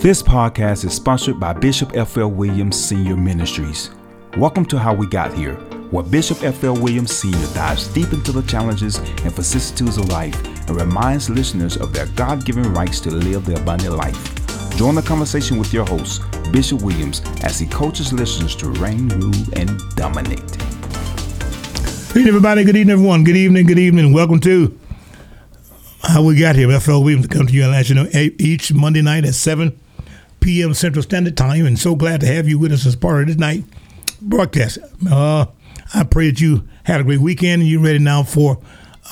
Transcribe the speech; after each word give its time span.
This 0.00 0.22
podcast 0.22 0.86
is 0.86 0.94
sponsored 0.94 1.38
by 1.38 1.52
Bishop 1.52 1.94
F.L. 1.94 2.30
Williams 2.30 2.82
Senior 2.82 3.18
Ministries. 3.18 3.90
Welcome 4.38 4.64
to 4.64 4.78
How 4.78 4.94
We 4.94 5.06
Got 5.06 5.34
Here, 5.34 5.56
where 5.90 6.02
Bishop 6.02 6.42
F.L. 6.42 6.72
Williams 6.72 7.14
Sr. 7.14 7.52
dives 7.52 7.86
deep 7.88 8.10
into 8.14 8.32
the 8.32 8.40
challenges 8.44 8.96
and 8.96 9.30
vicissitudes 9.34 9.98
of 9.98 10.08
life 10.08 10.42
and 10.42 10.70
reminds 10.70 11.28
listeners 11.28 11.76
of 11.76 11.92
their 11.92 12.06
God 12.16 12.46
given 12.46 12.72
rights 12.72 12.98
to 13.00 13.10
live 13.10 13.44
the 13.44 13.60
abundant 13.60 13.94
life. 13.94 14.16
Join 14.78 14.94
the 14.94 15.02
conversation 15.02 15.58
with 15.58 15.70
your 15.70 15.84
host, 15.84 16.22
Bishop 16.50 16.80
Williams, 16.80 17.20
as 17.42 17.58
he 17.58 17.66
coaches 17.66 18.10
listeners 18.10 18.56
to 18.56 18.70
reign, 18.70 19.10
rule, 19.10 19.44
and 19.52 19.78
dominate. 19.96 20.40
Evening, 22.08 22.26
everybody. 22.26 22.64
Good 22.64 22.76
evening, 22.76 22.94
everyone. 22.94 23.22
Good 23.22 23.36
evening. 23.36 23.66
Good 23.66 23.78
evening. 23.78 24.14
Welcome 24.14 24.40
to 24.40 24.80
How 26.04 26.22
We 26.22 26.40
Got 26.40 26.56
Here. 26.56 26.80
FL 26.80 27.02
Williams 27.02 27.28
to 27.28 27.34
come 27.36 27.46
to 27.46 27.52
you 27.52 27.64
and 27.64 27.72
let 27.72 27.90
you 27.90 27.96
know 27.96 28.08
each 28.14 28.72
Monday 28.72 29.02
night 29.02 29.26
at 29.26 29.34
7 29.34 29.78
p.m. 30.40 30.74
Central 30.74 31.02
Standard 31.02 31.36
Time. 31.36 31.66
And 31.66 31.78
so 31.78 31.94
glad 31.94 32.20
to 32.20 32.26
have 32.26 32.48
you 32.48 32.58
with 32.58 32.72
us 32.72 32.86
as 32.86 32.96
part 32.96 33.22
of 33.22 33.28
this 33.28 33.36
night 33.36 33.64
broadcast. 34.20 34.78
Uh, 35.10 35.46
I 35.94 36.04
pray 36.04 36.30
that 36.30 36.40
you 36.40 36.68
had 36.84 37.00
a 37.00 37.04
great 37.04 37.20
weekend 37.20 37.62
and 37.62 37.70
you're 37.70 37.82
ready 37.82 37.98
now 37.98 38.22
for 38.22 38.58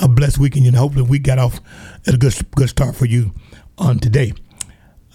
a 0.00 0.08
blessed 0.08 0.38
weekend. 0.38 0.66
And 0.66 0.76
hopefully 0.76 1.04
we 1.08 1.18
got 1.18 1.38
off 1.38 1.60
at 2.06 2.14
a 2.14 2.18
good 2.18 2.34
good 2.54 2.68
start 2.68 2.96
for 2.96 3.06
you 3.06 3.32
on 3.76 3.98
today. 3.98 4.32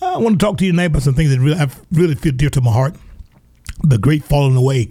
I 0.01 0.17
want 0.17 0.39
to 0.39 0.45
talk 0.45 0.57
to 0.57 0.65
you 0.65 0.71
tonight 0.71 0.85
about 0.85 1.03
some 1.03 1.13
things 1.13 1.29
that 1.31 1.39
really 1.39 1.59
I 1.59 1.69
really 1.91 2.15
feel 2.15 2.33
dear 2.33 2.49
to 2.51 2.61
my 2.61 2.71
heart. 2.71 2.95
The 3.83 3.97
great 3.97 4.23
falling 4.23 4.55
away, 4.55 4.89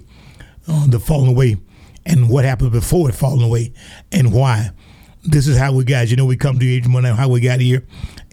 uh, 0.67 0.87
the 0.87 0.99
falling 0.99 1.29
away, 1.29 1.57
and 2.05 2.29
what 2.29 2.45
happened 2.45 2.73
before 2.73 3.09
it 3.09 3.15
falling 3.15 3.43
away, 3.43 3.73
and 4.11 4.33
why. 4.33 4.71
This 5.25 5.47
is 5.47 5.57
how 5.57 5.73
we 5.73 5.85
got. 5.85 6.09
You 6.09 6.17
know, 6.17 6.25
we 6.25 6.37
come 6.37 6.59
to 6.59 6.67
age 6.67 6.89
one 6.89 7.05
how 7.05 7.29
we 7.29 7.41
got 7.41 7.61
here, 7.61 7.85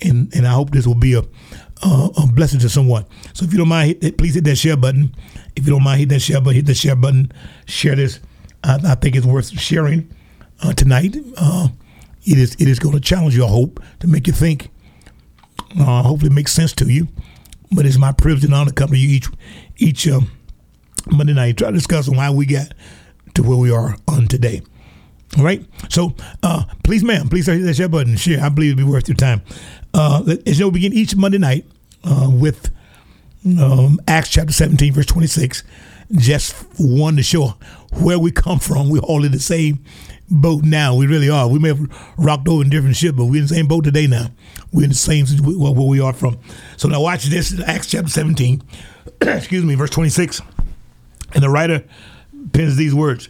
and 0.02 0.34
and 0.34 0.48
I 0.48 0.53
hope 0.53 0.72
this 0.72 0.88
will 0.88 0.95
be 0.95 1.14
a 1.14 1.23
uh, 1.82 2.10
a 2.18 2.28
blessing 2.28 2.60
to 2.60 2.70
someone. 2.70 3.06
So 3.34 3.46
if 3.46 3.52
you 3.52 3.58
don't 3.58 3.68
mind, 3.68 4.02
hit, 4.02 4.18
please 4.18 4.36
hit 4.36 4.44
that 4.46 4.58
share 4.58 4.78
button. 4.78 5.16
If 5.56 5.66
you 5.66 5.74
don't 5.74 5.84
mind, 5.84 6.00
hit 6.00 6.10
that 6.10 6.20
share 6.20 6.42
button. 6.42 6.56
Hit 6.56 6.66
the 6.66 6.73
share 6.73 6.95
button. 6.95 7.31
Share 7.66 7.95
this. 7.95 8.20
I, 8.64 8.80
I 8.84 8.95
think 8.95 9.16
it's 9.16 9.26
worth 9.26 9.50
sharing 9.59 10.14
uh, 10.62 10.73
tonight. 10.73 11.16
Uh, 11.38 11.70
it 12.26 12.38
is 12.38 12.56
it 12.56 12.68
is 12.68 12.80
going 12.80 12.95
to 12.95 13.02
challenge 13.02 13.36
your 13.36 13.48
hope 13.48 13.81
to 14.00 14.08
make 14.08 14.28
you 14.28 14.34
think. 14.34 14.70
Uh, 15.80 16.03
hopefully, 16.03 16.31
it 16.31 16.36
makes 16.36 16.52
sense 16.52 16.73
to 16.73 16.92
you. 16.92 17.08
But 17.72 17.86
it's 17.86 17.98
my 17.98 18.12
privilege 18.12 18.44
and 18.44 18.53
honor 18.53 18.70
to 18.70 18.75
come 18.75 18.90
to 18.90 18.98
you 18.98 19.16
each 19.16 19.28
each 19.78 20.08
um, 20.08 20.31
Monday 21.12 21.34
night 21.34 21.58
try 21.58 21.70
to 21.70 21.73
discuss 21.73 22.09
why 22.09 22.30
we 22.30 22.46
got 22.46 22.73
to 23.36 23.44
where 23.44 23.58
we 23.58 23.72
are 23.72 23.96
on 24.08 24.28
today. 24.28 24.62
All 25.38 25.44
right. 25.44 25.64
So 25.90 26.16
uh, 26.42 26.66
please, 26.84 27.03
ma'am, 27.03 27.30
please 27.30 27.46
hit 27.46 27.59
that 27.59 27.75
share 27.75 27.88
button. 27.88 28.18
Share. 28.18 28.44
I 28.44 28.50
believe 28.50 28.73
it'll 28.73 28.86
be 28.86 28.92
worth 28.92 29.08
your 29.08 29.16
time. 29.16 29.42
Uh, 29.94 30.36
as 30.46 30.59
you 30.59 30.66
know, 30.66 30.72
begin 30.72 30.94
each 30.94 31.16
Monday 31.16 31.38
night 31.38 31.66
uh, 32.03 32.30
with 32.31 32.72
um, 33.59 34.00
Acts 34.08 34.30
chapter 34.30 34.53
17, 34.53 34.94
verse 34.94 35.05
26. 35.05 35.64
Just 36.14 36.53
one 36.80 37.16
to 37.17 37.23
show 37.23 37.56
where 38.00 38.17
we 38.17 38.31
come 38.31 38.59
from. 38.59 38.89
We're 38.89 39.00
all 39.00 39.23
in 39.23 39.31
the 39.31 39.39
same 39.39 39.83
boat 40.30 40.64
now. 40.64 40.95
We 40.95 41.08
really 41.08 41.30
are. 41.30 41.47
We 41.47 41.59
may 41.59 41.69
have 41.69 42.14
rocked 42.17 42.47
over 42.47 42.64
in 42.64 42.69
different 42.69 42.95
ships, 42.95 43.17
but 43.17 43.25
we're 43.25 43.41
in 43.41 43.47
the 43.47 43.56
same 43.56 43.67
boat 43.67 43.83
today 43.83 44.08
now. 44.08 44.31
We're 44.72 44.83
in 44.83 44.89
the 44.89 44.95
same 44.95 45.25
where 45.28 45.72
we 45.72 46.00
are 46.00 46.14
from. 46.14 46.39
So 46.78 46.88
now 46.88 47.02
watch 47.02 47.25
this. 47.25 47.59
Acts 47.61 47.88
chapter 47.88 48.09
17, 48.09 48.63
excuse 49.22 49.63
me, 49.63 49.75
verse 49.75 49.91
26. 49.91 50.41
And 51.34 51.44
the 51.44 51.50
writer 51.50 51.84
pens 52.53 52.75
these 52.75 52.95
words 52.95 53.30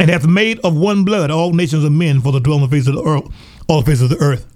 and 0.00 0.10
hath 0.10 0.26
made 0.26 0.58
of 0.60 0.74
one 0.74 1.04
blood 1.04 1.30
all 1.30 1.52
nations 1.52 1.84
of 1.84 1.92
men 1.92 2.22
for 2.22 2.32
the 2.32 2.40
dwelling 2.40 2.68
face 2.70 2.88
of 2.88 2.94
the 2.94 3.02
earth, 3.02 3.24
all 3.68 3.82
the 3.82 3.90
face 3.90 4.00
of 4.00 4.08
the 4.08 4.16
earth, 4.16 4.49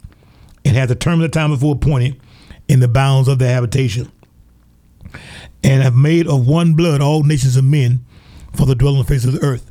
and 0.65 0.77
hath 0.77 0.89
determined 0.89 1.25
the 1.25 1.29
time 1.29 1.51
before 1.51 1.75
appointed 1.75 2.21
in 2.69 2.81
the 2.81 2.89
bounds 2.89 3.29
of 3.29 3.39
their 3.39 3.53
habitation, 3.53 4.11
and 5.63 5.83
have 5.83 5.95
made 5.95 6.27
of 6.27 6.47
one 6.47 6.75
blood 6.75 7.01
all 7.01 7.23
nations 7.23 7.57
of 7.57 7.65
men 7.65 8.05
for 8.55 8.67
the 8.67 8.75
dwelling 8.75 9.05
face 9.05 9.25
of 9.25 9.33
the 9.33 9.43
earth, 9.43 9.71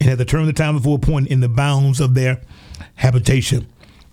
and 0.00 0.08
hath 0.08 0.18
determined 0.18 0.48
the 0.48 0.52
time 0.52 0.76
before 0.76 0.96
appointed 0.96 1.32
in 1.32 1.40
the 1.40 1.48
bounds 1.48 2.00
of 2.00 2.14
their 2.14 2.40
habitation. 2.96 3.66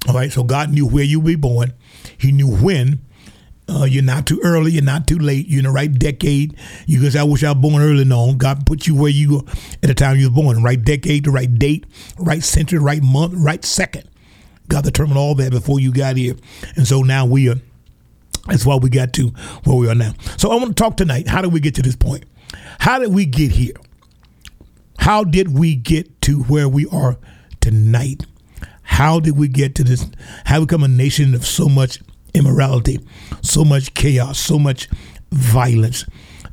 All 0.08 0.16
right, 0.16 0.32
so 0.32 0.44
God 0.44 0.72
knew 0.72 0.88
where 0.88 1.04
you 1.04 1.20
would 1.20 1.28
be 1.28 1.36
born. 1.36 1.74
He 2.18 2.32
knew 2.32 2.50
when 2.50 3.02
uh, 3.70 3.84
you're 3.86 4.04
not 4.04 4.26
too 4.26 4.42
early. 4.44 4.72
You're 4.72 4.84
not 4.84 5.08
too 5.08 5.20
late. 5.20 5.48
You're 5.48 5.60
in 5.60 5.66
the 5.66 5.72
right 5.72 5.92
decade. 5.92 6.56
You 6.88 7.00
can 7.00 7.12
say, 7.12 7.20
I 7.20 7.24
wish 7.24 7.44
I 7.44 7.52
was 7.52 7.62
born 7.62 7.82
early. 7.82 8.04
No, 8.04 8.34
God 8.34 8.66
put 8.66 8.88
you 8.88 8.96
where 8.96 9.12
you 9.12 9.46
at 9.48 9.82
the 9.82 9.94
time 9.94 10.18
you 10.18 10.30
were 10.30 10.36
born. 10.36 10.64
Right 10.64 10.84
decade, 10.84 11.26
the 11.26 11.32
right 11.32 11.54
date, 11.54 11.86
right 12.18 12.44
century, 12.44 12.80
right 12.80 13.04
month, 13.04 13.34
right 13.36 13.64
second. 13.64 14.10
God 14.72 14.86
determined 14.86 15.18
all 15.18 15.36
that 15.36 15.52
before 15.52 15.82
you 15.82 15.92
got 15.92 16.16
here. 16.16 16.36
And 16.78 16.88
so 16.88 17.02
now 17.02 17.26
we 17.26 17.50
are, 17.50 17.58
that's 18.48 18.66
why 18.66 18.78
we 18.78 18.90
got 18.90 19.12
to 19.14 19.28
where 19.66 19.76
we 19.76 19.90
are 19.90 19.96
now. 19.96 20.14
So 20.38 20.50
I 20.50 20.56
want 20.56 20.70
to 20.70 20.82
talk 20.82 20.96
tonight. 20.96 21.28
How 21.28 21.42
did 21.42 21.52
we 21.52 21.60
get 21.60 21.76
to 21.76 21.82
this 21.82 21.98
point? 21.98 22.24
How 22.80 22.98
did 22.98 23.14
we 23.14 23.26
get 23.26 23.52
here? 23.52 23.74
How 24.98 25.26
did 25.26 25.58
we 25.58 25.76
get 25.76 26.22
to 26.22 26.44
where 26.44 26.70
we 26.70 26.86
are 26.88 27.18
tonight? 27.60 28.26
How 28.84 29.20
did 29.20 29.38
we 29.38 29.50
get 29.50 29.76
to 29.76 29.84
this? 29.84 30.10
How 30.46 30.62
become 30.62 30.84
a 30.84 30.88
nation 30.88 31.36
of 31.36 31.46
so 31.46 31.68
much 31.68 32.00
immorality, 32.34 33.00
so 33.42 33.66
much 33.66 33.94
chaos, 33.94 34.40
so 34.40 34.58
much 34.58 34.88
violence, 35.32 36.06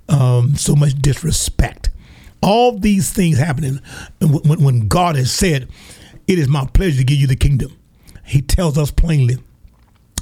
um, 0.09 0.57
so 0.57 0.75
much 0.75 0.95
disrespect. 0.95 1.91
All 2.43 2.79
these 2.79 3.13
things 3.13 3.39
happening 3.39 3.81
when, 4.21 4.61
when 4.63 4.89
God 4.89 5.15
has 5.15 5.31
said, 5.31 5.69
It 6.27 6.41
is 6.41 6.49
my 6.49 6.67
pleasure 6.67 6.99
to 6.99 7.05
give 7.05 7.19
you 7.19 7.29
the 7.29 7.37
kingdom. 7.37 7.78
He 8.29 8.43
tells 8.43 8.79
us 8.79 8.91
plainly 8.91 9.39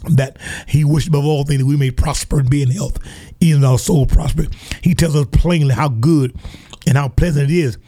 that 0.08 0.38
he 0.68 0.84
wished 0.84 1.08
above 1.08 1.24
all 1.24 1.44
things 1.44 1.60
that 1.60 1.66
we 1.66 1.76
may 1.76 1.90
prosper 1.90 2.38
and 2.38 2.48
be 2.48 2.62
in 2.62 2.70
health, 2.70 2.98
even 3.40 3.64
our 3.64 3.78
soul 3.78 4.06
prosper. 4.06 4.46
He 4.82 4.94
tells 4.94 5.16
us 5.16 5.26
plainly 5.32 5.74
how 5.74 5.88
good 5.88 6.34
and 6.86 6.96
how 6.96 7.08
pleasant 7.08 7.50
it 7.50 7.54
is 7.54 7.78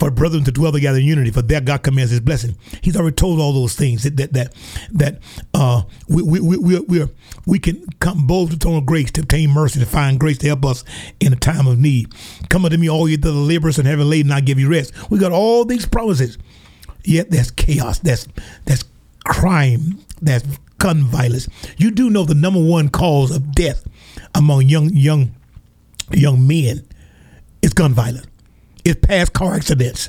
for 0.00 0.10
brethren 0.10 0.42
to 0.44 0.50
dwell 0.50 0.72
together 0.72 0.98
in 0.98 1.04
unity, 1.04 1.30
for 1.30 1.42
there 1.42 1.60
God 1.60 1.82
commands 1.82 2.10
His 2.10 2.20
blessing. 2.20 2.56
He's 2.80 2.96
already 2.96 3.14
told 3.14 3.38
all 3.38 3.52
those 3.52 3.74
things 3.74 4.02
that 4.02 4.16
that 4.16 4.32
that 4.32 4.54
that 4.92 5.18
uh, 5.52 5.82
we 6.08 6.22
we 6.22 6.40
we 6.40 6.56
we, 6.56 6.80
we, 6.80 7.02
are, 7.02 7.08
we 7.46 7.58
can 7.58 7.84
come 8.00 8.26
bold 8.26 8.50
to 8.50 8.56
the 8.56 8.60
throne 8.60 8.78
of 8.78 8.86
grace 8.86 9.10
to 9.12 9.20
obtain 9.20 9.50
mercy 9.50 9.78
to 9.78 9.86
find 9.86 10.18
grace 10.18 10.38
to 10.38 10.46
help 10.46 10.64
us 10.64 10.84
in 11.20 11.34
a 11.34 11.36
time 11.36 11.66
of 11.66 11.78
need. 11.78 12.12
Come 12.48 12.64
unto 12.64 12.78
me, 12.78 12.88
all 12.88 13.08
you 13.08 13.18
that 13.18 13.28
are 13.28 13.32
laborers 13.32 13.78
and 13.78 13.86
heavy 13.86 14.02
laden, 14.02 14.32
I 14.32 14.40
give 14.40 14.58
you 14.58 14.70
rest. 14.70 14.94
We 15.10 15.18
got 15.18 15.32
all 15.32 15.66
these 15.66 15.84
promises, 15.84 16.38
yet 17.04 17.30
there's 17.30 17.50
chaos. 17.50 17.98
That's 17.98 18.26
that's 18.64 18.84
crime. 19.24 19.98
That's 20.22 20.46
gun 20.78 21.02
violence. 21.04 21.48
You 21.76 21.90
do 21.90 22.10
know 22.10 22.24
the 22.24 22.34
number 22.34 22.62
one 22.62 22.88
cause 22.88 23.34
of 23.34 23.52
death 23.52 23.86
among 24.34 24.62
young 24.62 24.90
young 24.90 25.34
young 26.12 26.46
men 26.46 26.86
is 27.62 27.72
gun 27.72 27.92
violence. 27.92 28.26
It's 28.84 28.98
past 29.06 29.32
car 29.32 29.54
accidents. 29.54 30.08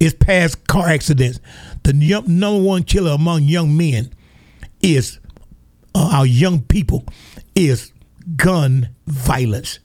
It's 0.00 0.14
past 0.14 0.66
car 0.66 0.88
accidents. 0.88 1.40
The 1.82 1.92
number 2.26 2.62
one 2.62 2.82
killer 2.84 3.12
among 3.12 3.42
young 3.42 3.76
men 3.76 4.12
is 4.82 5.18
uh, 5.94 6.10
our 6.12 6.26
young 6.26 6.62
people 6.62 7.04
is 7.54 7.92
gun 8.36 8.90
violence. 9.06 9.80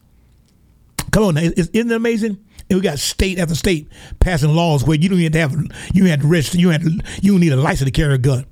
Come 1.12 1.24
on, 1.24 1.36
now, 1.36 1.42
isn't 1.42 1.76
it 1.76 1.92
amazing? 1.92 2.38
And 2.70 2.80
we 2.80 2.84
got 2.84 3.00
state 3.00 3.40
after 3.40 3.56
state 3.56 3.88
passing 4.20 4.54
laws 4.56 4.84
where 4.84 4.98
you 4.98 5.10
don't 5.10 5.20
even 5.20 5.34
have 5.34 5.56
you 5.94 6.06
had 6.06 6.22
to 6.22 6.28
register, 6.28 6.58
you 6.58 6.78
to, 6.78 7.04
you 7.22 7.40
need 7.40 7.52
a 7.52 7.56
license 7.56 7.88
to 7.88 7.92
carry 7.92 8.14
a 8.14 8.18
gun. 8.20 8.46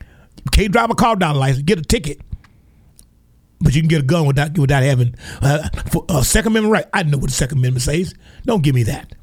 You 0.00 0.50
can't 0.52 0.72
drive 0.72 0.90
a 0.90 0.94
car 0.94 1.14
without 1.14 1.36
a 1.36 1.38
license. 1.38 1.64
Get 1.64 1.78
a 1.78 1.82
ticket 1.82 2.20
but 3.60 3.74
you 3.74 3.82
can 3.82 3.88
get 3.88 4.00
a 4.00 4.04
gun 4.04 4.26
without 4.26 4.56
without 4.58 4.82
having 4.82 5.14
uh, 5.42 5.68
a 6.08 6.24
Second 6.24 6.52
Amendment 6.52 6.72
right. 6.72 6.86
I 6.92 7.02
know 7.02 7.18
what 7.18 7.30
the 7.30 7.36
Second 7.36 7.58
Amendment 7.58 7.82
says. 7.82 8.14
Don't 8.44 8.62
give 8.62 8.74
me 8.74 8.82
that. 8.84 9.14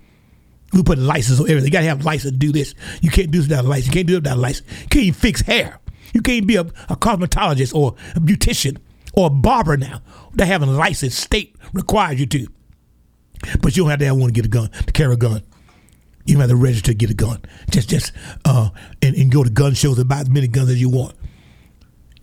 We 0.71 0.81
put 0.81 0.97
license 0.97 1.39
on 1.39 1.49
everything. 1.49 1.65
You 1.65 1.71
gotta 1.71 1.85
have 1.85 2.01
a 2.01 2.03
license 2.03 2.31
to 2.33 2.37
do 2.37 2.51
this. 2.51 2.73
You 3.01 3.11
can't 3.11 3.29
do 3.29 3.39
this 3.39 3.47
without 3.47 3.65
a 3.65 3.67
license. 3.67 3.87
You 3.87 3.93
can't 3.93 4.07
do 4.07 4.13
it 4.15 4.23
without 4.23 4.37
a 4.37 4.41
license. 4.41 4.69
You 4.81 4.87
can't 4.87 5.05
even 5.05 5.19
fix 5.19 5.41
hair. 5.41 5.79
You 6.13 6.21
can't 6.21 6.47
be 6.47 6.55
a, 6.55 6.61
a 6.61 6.95
cosmetologist 6.95 7.75
or 7.75 7.95
a 8.15 8.19
beautician 8.19 8.77
or 9.13 9.27
a 9.27 9.29
barber 9.29 9.77
now. 9.77 10.01
They 10.33 10.45
having 10.45 10.69
a 10.69 10.73
license. 10.73 11.15
State 11.15 11.56
requires 11.73 12.19
you 12.19 12.25
to. 12.27 12.47
But 13.62 13.75
you 13.75 13.84
don't 13.84 13.90
have 13.90 14.00
to 14.00 14.06
have 14.06 14.18
one 14.18 14.30
to 14.30 14.34
get 14.34 14.45
a 14.45 14.50
gun, 14.50 14.69
to 14.69 14.92
carry 14.92 15.13
a 15.13 15.18
gun. 15.18 15.44
You 16.25 16.36
don't 16.36 16.42
have 16.42 16.50
to 16.50 16.56
register 16.56 16.92
to 16.92 16.98
get 16.98 17.10
a 17.10 17.13
gun. 17.13 17.42
Just 17.69 17.90
just 17.90 18.13
uh 18.45 18.69
and, 19.01 19.16
and 19.16 19.31
go 19.31 19.44
to 19.44 19.50
gun 19.50 19.74
shows 19.74 20.00
and 20.00 20.07
buy 20.07 20.19
as 20.19 20.30
many 20.30 20.48
guns 20.48 20.69
as 20.69 20.80
you 20.80 20.90
want. 20.90 21.16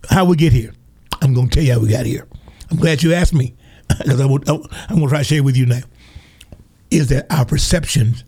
How 0.09 0.25
we 0.25 0.35
get 0.35 0.53
here? 0.53 0.73
I'm 1.21 1.35
to 1.35 1.47
tell 1.47 1.63
you 1.63 1.73
how 1.73 1.79
we 1.79 1.89
got 1.89 2.05
here. 2.05 2.27
I'm 2.71 2.77
glad 2.77 3.03
you 3.03 3.13
asked 3.13 3.33
me 3.33 3.55
because 3.87 4.19
I 4.19 4.23
am 4.23 4.29
going 4.29 4.43
to 4.47 5.07
try 5.07 5.19
to 5.19 5.23
share 5.23 5.43
with 5.43 5.55
you 5.55 5.67
now. 5.67 5.81
Is 6.89 7.09
that 7.09 7.31
our 7.31 7.45
perceptions 7.45 8.23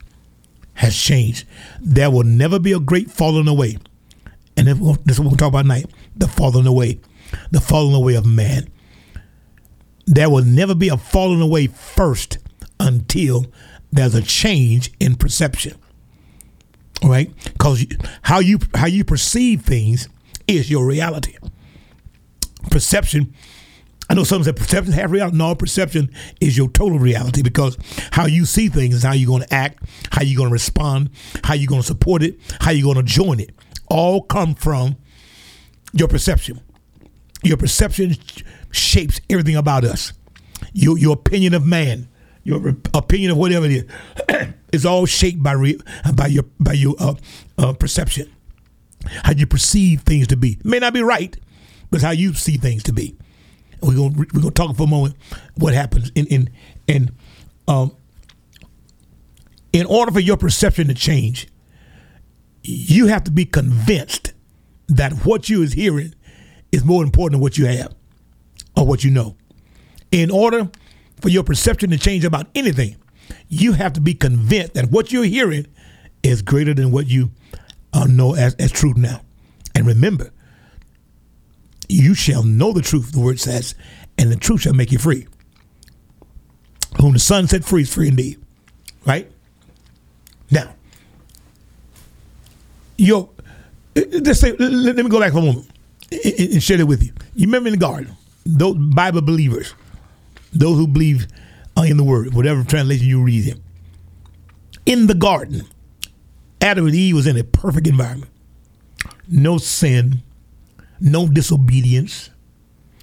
has 0.76 0.96
changed. 0.96 1.48
There 1.82 2.12
will 2.12 2.24
never 2.24 2.60
be 2.60 2.74
a 2.74 2.80
great 2.80 3.10
falling 3.10 3.48
away. 3.48 3.78
And 4.56 4.68
this 4.68 5.18
is 5.18 5.20
what 5.20 5.32
we're 5.32 5.38
talk 5.38 5.50
about 5.50 5.64
tonight 5.64 5.88
the 6.16 6.28
falling 6.28 6.68
away, 6.68 7.00
the 7.52 7.60
falling 7.60 7.96
away 7.96 8.16
of 8.16 8.26
man. 8.26 8.70
There 10.06 10.30
will 10.30 10.44
never 10.44 10.76
be 10.76 10.90
a 10.90 10.98
falling 10.98 11.42
away 11.42 11.68
first 11.68 12.38
until 12.84 13.46
there's 13.92 14.16
a 14.16 14.22
change 14.22 14.92
in 15.00 15.16
perception. 15.16 15.76
Right? 17.04 17.32
Because 17.44 17.86
how 18.22 18.40
you 18.40 18.60
how 18.76 18.88
you 18.88 19.04
perceive 19.04 19.62
things 19.62 20.08
is 20.48 20.70
your 20.70 20.86
reality 20.86 21.36
perception. 22.70 23.34
I 24.10 24.16
know 24.16 24.24
some 24.24 24.44
say 24.44 24.52
perception 24.52 24.94
half 24.94 25.12
reality. 25.12 25.38
No, 25.38 25.56
perception 25.56 26.12
is 26.42 26.58
your 26.58 26.70
total 26.70 27.00
reality 27.00 27.42
because 27.42 27.78
how 28.12 28.26
you 28.26 28.46
see 28.46 28.68
things 28.68 28.96
is 28.96 29.04
how 29.04 29.14
you're 29.14 29.28
going 29.28 29.44
to 29.44 29.54
act, 29.54 29.84
how 30.12 30.24
you're 30.24 30.38
going 30.38 30.50
to 30.50 30.54
respond, 30.54 31.10
how 31.44 31.54
you're 31.54 31.70
going 31.70 31.82
to 31.82 31.88
support 31.88 32.22
it, 32.22 32.38
how 32.60 32.72
you're 32.72 32.94
going 32.94 33.04
to 33.06 33.12
join 33.12 33.40
it. 33.40 33.52
All 33.88 34.22
come 34.24 34.56
from 34.56 34.98
your 35.94 36.08
perception. 36.08 36.60
Your 37.44 37.58
perception 37.58 38.16
shapes 38.72 39.22
everything 39.30 39.56
about 39.56 39.84
us. 39.84 40.14
Your 40.74 40.98
your 40.98 41.14
opinion 41.14 41.54
of 41.54 41.66
man, 41.66 42.08
your 42.44 42.76
opinion 42.94 43.32
of 43.32 43.38
whatever 43.38 43.66
it 43.66 43.72
is, 44.30 44.48
is 44.74 44.86
all 44.86 45.06
shaped 45.06 45.42
by 45.42 45.54
re- 45.54 45.80
by 46.14 46.28
your 46.28 46.44
by 46.60 46.74
your 46.74 46.96
uh, 47.00 47.16
uh, 47.58 47.74
perception. 47.74 48.32
How 49.06 49.34
you 49.34 49.46
perceive 49.46 50.02
things 50.02 50.28
to 50.28 50.38
be 50.38 50.60
may 50.64 50.80
not 50.80 50.94
be 50.94 51.02
right, 51.02 51.36
but 51.92 52.02
how 52.02 52.12
you 52.12 52.34
see 52.34 52.58
things 52.58 52.84
to 52.84 52.94
be. 52.94 53.16
We're 53.82 53.96
gonna 53.96 54.16
we're 54.18 54.42
gonna 54.42 54.52
talk 54.52 54.76
for 54.76 54.84
a 54.84 54.88
moment 54.88 55.16
what 55.56 55.74
happens 55.74 56.12
in 56.16 56.26
in 56.28 56.50
in 56.88 57.12
um 57.68 57.96
in 59.74 59.86
order 59.88 60.12
for 60.12 60.20
your 60.20 60.38
perception 60.38 60.88
to 60.88 60.94
change, 60.94 61.48
you 62.62 63.08
have 63.08 63.24
to 63.26 63.32
be 63.32 63.44
convinced 63.44 64.34
that 64.88 65.12
what 65.26 65.50
you 65.50 65.64
is 65.64 65.74
hearing 65.74 66.14
is 66.72 66.86
more 66.86 67.04
important 67.04 67.34
than 67.34 67.42
what 67.42 67.58
you 67.58 67.66
have 67.66 67.94
or 68.78 68.86
what 68.86 69.04
you 69.04 69.12
know. 69.12 69.36
In 70.12 70.30
order 70.30 70.70
for 71.24 71.30
your 71.30 71.44
perception 71.44 71.90
to 71.90 71.98
change 71.98 72.26
about 72.26 72.48
anything, 72.54 72.98
you 73.48 73.72
have 73.72 73.94
to 73.94 74.02
be 74.02 74.14
convinced 74.14 74.74
that 74.74 74.92
what 74.92 75.14
you're 75.14 75.24
hearing 75.24 75.66
is 76.22 76.42
greater 76.42 76.74
than 76.74 76.92
what 76.92 77.08
you 77.08 77.32
uh, 77.94 78.06
know 78.08 78.36
as, 78.36 78.56
as 78.56 78.74
truth 78.74 78.98
now. 78.98 79.22
And 79.74 79.88
remember, 79.88 80.32
you 81.88 82.14
shall 82.14 82.44
know 82.44 82.74
the 82.74 82.82
truth, 82.82 83.14
the 83.14 83.22
word 83.22 83.40
says, 83.40 83.74
and 84.18 84.30
the 84.30 84.36
truth 84.36 84.62
shall 84.62 84.74
make 84.74 84.92
you 84.92 84.98
free. 84.98 85.26
Whom 87.00 87.14
the 87.14 87.20
Son 87.20 87.48
set 87.48 87.64
free 87.64 87.84
is 87.84 87.94
free 87.94 88.10
indeed. 88.10 88.44
Right? 89.06 89.32
Now, 90.52 90.76
your, 92.98 93.30
say, 93.96 94.52
let, 94.60 94.98
me 94.98 95.10
go 95.10 95.22
back 95.22 95.32
for 95.32 95.40
a 95.40 95.42
moment 95.42 95.70
and, 96.12 96.62
share 96.62 96.82
it 96.82 96.88
with 96.88 97.02
you. 97.02 97.14
You 97.34 97.46
remember 97.46 97.70
in 97.70 97.76
the 97.76 97.80
garden, 97.80 98.18
those 98.46 98.76
Bible 98.76 99.22
believers, 99.22 99.74
those 100.54 100.78
who 100.78 100.88
believe 100.88 101.28
uh, 101.78 101.82
in 101.82 101.98
the 101.98 102.04
word, 102.04 102.34
whatever 102.34 102.64
translation 102.64 103.08
you 103.08 103.22
read 103.22 103.48
it. 103.48 103.60
In 104.86 105.08
the 105.08 105.14
garden, 105.14 105.66
Adam 106.62 106.86
and 106.86 106.96
Eve 106.96 107.16
was 107.16 107.28
in 107.28 107.38
a 107.38 107.44
perfect 107.44 107.88
environment. 107.88 108.32
No 109.28 109.58
sin, 109.58 110.22
no 111.00 111.28
disobedience, 111.28 112.30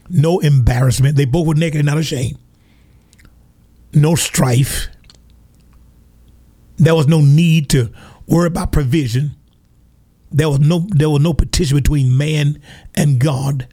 no 0.09 0.39
embarrassment. 0.41 1.17
They 1.17 1.25
both 1.25 1.47
were 1.47 1.55
naked 1.55 1.81
and 1.81 1.87
not 1.87 1.99
ashamed. 1.99 2.39
No 3.93 4.15
strife. 4.15 4.89
There 6.77 6.95
was 6.95 7.09
no 7.09 7.21
need 7.21 7.69
to 7.71 7.93
worry 8.27 8.47
about 8.47 8.73
provision. 8.73 9.37
There 10.31 10.49
was 10.49 10.61
no 10.61 10.87
there 10.89 11.11
was 11.11 11.21
no 11.21 11.35
petition 11.35 11.77
between 11.77 12.17
man 12.17 12.61
and 12.95 13.19
God. 13.19 13.67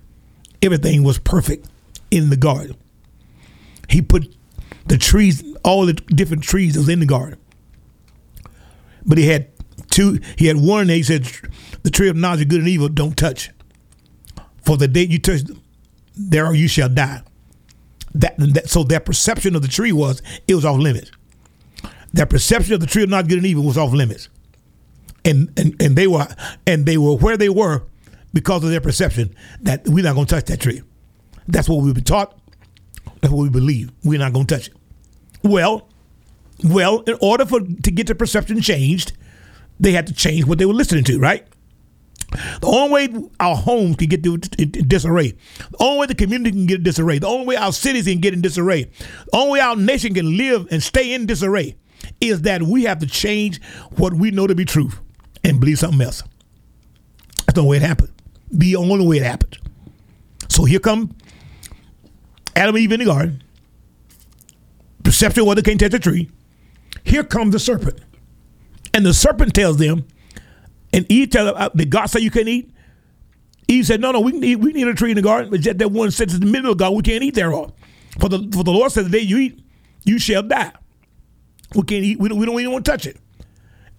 Everything 0.61 1.03
was 1.03 1.19
perfect 1.19 1.67
in 2.09 2.29
the 2.29 2.37
garden. 2.37 2.75
He 3.89 4.01
put 4.01 4.35
the 4.85 4.97
trees, 4.97 5.43
all 5.63 5.85
the 5.85 5.93
different 5.93 6.43
trees 6.43 6.73
that 6.73 6.81
was 6.81 6.89
in 6.89 6.99
the 6.99 7.05
garden. 7.05 7.39
But 9.05 9.17
he 9.17 9.27
had 9.27 9.47
two, 9.89 10.19
he 10.37 10.47
had 10.47 10.57
one, 10.57 10.81
and 10.81 10.91
he 10.91 11.03
said, 11.03 11.29
the 11.83 11.89
tree 11.89 12.09
of 12.09 12.15
knowledge 12.15 12.41
of 12.41 12.47
good 12.49 12.59
and 12.59 12.67
evil, 12.67 12.89
don't 12.89 13.17
touch. 13.17 13.51
For 14.65 14.75
the 14.75 14.87
day 14.87 15.03
you 15.03 15.19
touch 15.19 15.43
them, 15.43 15.61
there 16.15 16.53
you 16.53 16.67
shall 16.67 16.89
die. 16.89 17.21
That, 18.13 18.35
that, 18.37 18.69
so 18.69 18.83
their 18.83 18.99
perception 18.99 19.55
of 19.55 19.61
the 19.61 19.67
tree 19.67 19.91
was 19.91 20.21
it 20.47 20.55
was 20.55 20.65
off 20.65 20.77
limits. 20.77 21.11
Their 22.13 22.25
perception 22.25 22.73
of 22.73 22.79
the 22.79 22.87
tree 22.87 23.03
of 23.03 23.09
not 23.09 23.27
good 23.27 23.37
and 23.37 23.45
evil 23.45 23.63
was 23.63 23.77
off 23.77 23.93
limits. 23.93 24.29
And, 25.23 25.51
and 25.57 25.79
and 25.81 25.95
they 25.95 26.07
were 26.07 26.25
and 26.65 26.85
they 26.85 26.97
were 26.97 27.15
where 27.15 27.35
they 27.37 27.49
were 27.49 27.83
because 28.33 28.63
of 28.63 28.69
their 28.69 28.81
perception 28.81 29.35
that 29.61 29.87
we're 29.87 30.03
not 30.03 30.15
going 30.15 30.25
to 30.25 30.35
touch 30.35 30.45
that 30.45 30.61
tree. 30.61 30.81
That's 31.47 31.67
what 31.67 31.83
we've 31.83 31.93
been 31.93 32.03
taught. 32.03 32.39
That's 33.21 33.33
what 33.33 33.43
we 33.43 33.49
believe. 33.49 33.91
We're 34.03 34.19
not 34.19 34.33
going 34.33 34.45
to 34.45 34.55
touch 34.55 34.67
it. 34.67 34.73
Well, 35.43 35.89
well, 36.63 37.01
in 37.01 37.17
order 37.21 37.45
for 37.45 37.59
to 37.59 37.91
get 37.91 38.07
the 38.07 38.15
perception 38.15 38.61
changed, 38.61 39.13
they 39.79 39.91
had 39.91 40.07
to 40.07 40.13
change 40.13 40.45
what 40.45 40.57
they 40.57 40.65
were 40.65 40.73
listening 40.73 41.03
to, 41.05 41.19
right? 41.19 41.45
The 42.29 42.67
only 42.67 43.07
way 43.07 43.29
our 43.39 43.55
homes 43.55 43.95
can 43.95 44.09
get 44.09 44.23
to 44.23 44.37
disarray, 44.37 45.31
the 45.71 45.77
only 45.79 45.99
way 46.01 46.05
the 46.07 46.15
community 46.15 46.51
can 46.51 46.65
get 46.65 46.77
in 46.79 46.83
disarray, 46.83 47.19
the 47.19 47.27
only 47.27 47.45
way 47.45 47.55
our 47.55 47.71
cities 47.71 48.05
can 48.05 48.19
get 48.19 48.33
in 48.33 48.41
disarray, 48.41 48.83
the 48.83 49.29
only 49.33 49.53
way 49.53 49.59
our 49.61 49.75
nation 49.75 50.13
can 50.13 50.35
live 50.35 50.67
and 50.69 50.83
stay 50.83 51.13
in 51.13 51.25
disarray 51.25 51.77
is 52.19 52.41
that 52.41 52.63
we 52.63 52.83
have 52.83 52.99
to 52.99 53.07
change 53.07 53.61
what 53.95 54.13
we 54.13 54.31
know 54.31 54.45
to 54.45 54.55
be 54.55 54.65
truth 54.65 54.99
and 55.43 55.59
believe 55.59 55.79
something 55.79 56.01
else. 56.01 56.23
That's 57.45 57.53
the 57.53 57.61
only 57.61 57.71
way 57.71 57.77
it 57.77 57.87
happened. 57.87 58.11
The 58.51 58.75
only 58.75 59.07
way 59.07 59.17
it 59.17 59.23
happened. 59.23 59.57
So 60.49 60.65
here 60.65 60.79
come 60.79 61.15
Adam 62.57 62.75
and 62.75 62.83
Eve 62.83 62.91
in 62.91 62.99
the 62.99 63.05
garden. 63.05 63.43
Perception 65.03 65.45
whether 65.45 65.61
they 65.61 65.69
can't 65.69 65.79
touch 65.79 65.91
the 65.91 65.99
tree. 65.99 66.29
Here 67.03 67.23
comes 67.23 67.53
the 67.53 67.59
serpent. 67.59 67.99
And 68.93 69.05
the 69.05 69.13
serpent 69.13 69.53
tells 69.53 69.77
them, 69.77 70.07
and 70.91 71.05
Eve 71.09 71.29
tells 71.29 71.51
them, 71.51 71.55
uh, 71.57 71.69
did 71.69 71.91
God 71.91 72.07
say 72.07 72.19
you 72.19 72.31
can't 72.31 72.47
eat? 72.47 72.73
Eve 73.67 73.85
said, 73.85 74.01
no, 74.01 74.11
no, 74.11 74.21
we 74.21 74.31
can 74.31 74.43
eat, 74.43 74.55
we 74.55 74.71
can 74.71 74.81
eat 74.81 74.87
a 74.87 74.93
tree 74.93 75.11
in 75.11 75.15
the 75.15 75.21
garden, 75.21 75.51
but 75.51 75.63
yet 75.63 75.77
that 75.77 75.91
one 75.91 76.09
sits 76.09 76.33
in 76.33 76.39
the 76.39 76.45
middle 76.45 76.71
of 76.71 76.77
God, 76.77 76.93
we 76.95 77.03
can't 77.03 77.23
eat 77.23 77.35
thereof. 77.35 77.73
For 78.19 78.29
the, 78.29 78.39
for 78.51 78.63
the 78.63 78.71
Lord 78.71 78.91
said, 78.91 79.05
the 79.05 79.09
day 79.09 79.19
you 79.19 79.37
eat, 79.37 79.63
you 80.03 80.17
shall 80.17 80.41
die. 80.41 80.71
We 81.75 81.83
can't 81.83 82.03
eat, 82.03 82.19
we 82.19 82.29
don't, 82.29 82.39
we 82.39 82.45
don't 82.45 82.59
even 82.59 82.71
want 82.71 82.85
to 82.85 82.91
touch 82.91 83.05
it. 83.05 83.17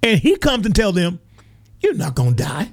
And 0.03 0.19
he 0.19 0.37
comes 0.37 0.67
and 0.67 0.75
tells 0.75 0.95
them, 0.95 1.21
you're 1.81 1.95
not 1.95 2.15
going 2.15 2.35
to 2.35 2.43
die. 2.43 2.73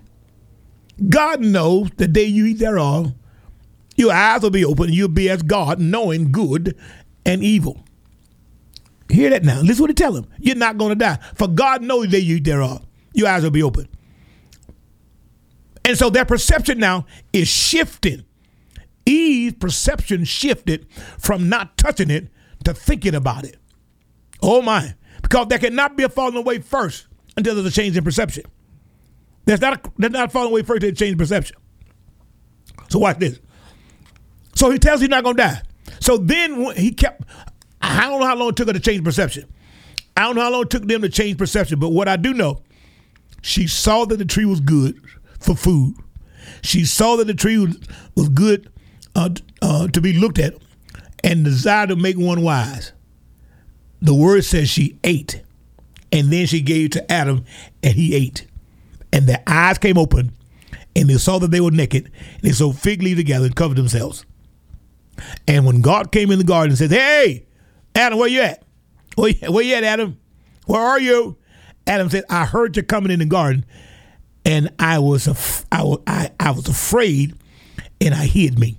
God 1.10 1.42
knows 1.42 1.90
the 1.98 2.08
day 2.08 2.24
you 2.24 2.46
eat 2.46 2.60
thereof, 2.60 3.14
your 3.96 4.12
eyes 4.12 4.42
will 4.42 4.50
be 4.50 4.66
open 4.66 4.86
and 4.86 4.94
you'll 4.94 5.08
be 5.08 5.30
as 5.30 5.42
God, 5.42 5.80
knowing 5.80 6.32
good 6.32 6.78
and 7.26 7.44
evil. 7.44 7.84
Hear 9.10 9.30
that 9.30 9.44
now. 9.44 9.62
Listen 9.62 9.84
what 9.84 9.90
he 9.92 9.94
tell 9.94 10.16
him. 10.16 10.28
You're 10.40 10.56
not 10.56 10.78
going 10.78 10.90
to 10.90 10.96
die. 10.96 11.20
For 11.36 11.48
God 11.48 11.82
knows 11.82 12.10
that 12.10 12.22
you 12.22 12.40
there 12.40 12.62
are. 12.62 12.82
Your 13.14 13.28
eyes 13.28 13.44
will 13.44 13.52
be 13.52 13.64
open. 13.64 13.88
And 15.86 15.98
so 15.98 16.10
their 16.10 16.26
perception 16.26 16.80
now 16.80 17.06
is 17.32 17.48
shifting. 17.48 18.26
Eve's 19.06 19.58
perception 19.58 20.24
shifted 20.26 20.88
from 21.20 21.48
not 21.48 21.78
touching 21.78 22.10
it 22.10 22.30
to 22.64 22.74
thinking 22.74 23.14
about 23.14 23.46
it. 23.46 23.58
Oh 24.42 24.62
my. 24.62 24.96
Because 25.22 25.48
there 25.48 25.60
cannot 25.60 25.96
be 25.96 26.04
a 26.04 26.10
falling 26.10 26.38
away 26.38 26.60
first 26.60 27.08
until 27.38 27.54
there's 27.54 27.68
a 27.68 27.72
change 27.72 27.96
in 27.96 28.04
perception. 28.04 28.44
There's 29.46 29.62
not 29.62 29.86
a, 29.86 29.92
there's 29.98 30.12
not 30.12 30.30
a 30.30 30.32
falling 30.32 30.52
away 30.52 30.64
first 30.64 30.84
until 30.84 30.90
a 30.90 30.96
change 30.96 31.12
in 31.12 31.18
perception. 31.20 31.58
So 32.90 32.98
watch 33.00 33.20
this. 33.20 33.40
So 34.56 34.72
he 34.72 34.80
tells 34.80 35.02
you 35.02 35.08
not 35.08 35.24
going 35.24 35.38
to 35.38 35.44
die. 35.44 35.62
So 36.00 36.18
then 36.18 36.74
he 36.76 36.92
kept 36.92 37.24
I 37.82 38.10
don't 38.10 38.20
know 38.20 38.26
how 38.26 38.36
long 38.36 38.50
it 38.50 38.56
took 38.56 38.68
her 38.68 38.74
to 38.74 38.80
change 38.80 39.04
perception. 39.04 39.46
I 40.18 40.24
don't 40.24 40.36
know 40.36 40.42
how 40.42 40.52
long 40.52 40.64
it 40.64 40.70
took 40.70 40.88
them 40.88 41.02
to 41.02 41.10
change 41.10 41.38
perception, 41.38 41.80
but 41.80 41.90
what 41.90 42.08
I 42.08 42.16
do 42.16 42.34
know, 42.34 42.62
she 43.42 43.68
saw 43.68 44.06
that 44.06 44.18
the 44.18 44.26
tree 44.26 44.46
was 44.46 44.60
good 44.60 45.00
for 45.40 45.56
food. 45.56 45.96
She 46.64 46.86
saw 46.86 47.16
that 47.18 47.28
the 47.28 47.34
tree 47.34 47.58
was, 47.60 48.30
good 48.30 48.72
uh, 49.16 49.30
uh, 49.62 49.88
to 49.90 50.02
be 50.02 50.14
looked 50.14 50.40
at 50.40 50.56
and 51.24 51.46
desired 51.46 51.90
to 51.90 51.96
make 51.96 52.18
one 52.18 52.42
wise. 52.42 52.92
The 54.02 54.16
word 54.16 54.44
says 54.46 54.70
she 54.70 54.98
ate, 55.04 55.42
and 56.12 56.32
then 56.32 56.48
she 56.48 56.62
gave 56.62 56.92
to 56.92 57.12
Adam, 57.12 57.46
and 57.84 57.94
he 57.94 58.16
ate. 58.16 58.48
And 59.12 59.28
their 59.28 59.44
eyes 59.48 59.78
came 59.78 59.98
open, 59.98 60.32
and 60.96 61.10
they 61.10 61.18
saw 61.18 61.40
that 61.40 61.52
they 61.52 61.62
were 61.62 61.72
naked, 61.72 62.12
and 62.34 62.42
they 62.42 62.52
sewed 62.52 62.78
fig 62.78 63.04
leaf 63.04 63.18
together 63.18 63.46
and 63.46 63.56
covered 63.56 63.78
themselves. 63.78 64.26
And 65.48 65.66
when 65.66 65.82
God 65.82 66.12
came 66.12 66.32
in 66.32 66.38
the 66.38 66.46
garden 66.46 66.72
and 66.72 66.78
said, 66.78 66.92
Hey, 66.92 67.46
Adam, 67.94 68.20
where 68.20 68.28
you 68.28 68.42
at? 68.42 68.64
Where, 69.16 69.32
you 69.32 69.76
at, 69.76 69.84
Adam? 69.84 70.18
Where 70.66 70.82
are 70.82 71.00
you? 71.00 71.38
Adam 71.88 72.10
said, 72.10 72.24
I 72.30 72.46
heard 72.46 72.76
you 72.76 72.84
coming 72.84 73.12
in 73.12 73.20
the 73.20 73.26
garden, 73.26 73.66
and 74.44 74.70
I 74.80 75.00
was 75.00 75.28
af- 75.28 75.66
I, 75.72 75.96
I, 76.08 76.32
I 76.40 76.52
was 76.52 76.68
afraid, 76.68 77.36
and 78.02 78.14
I 78.14 78.26
hid 78.26 78.60
me. 78.60 78.78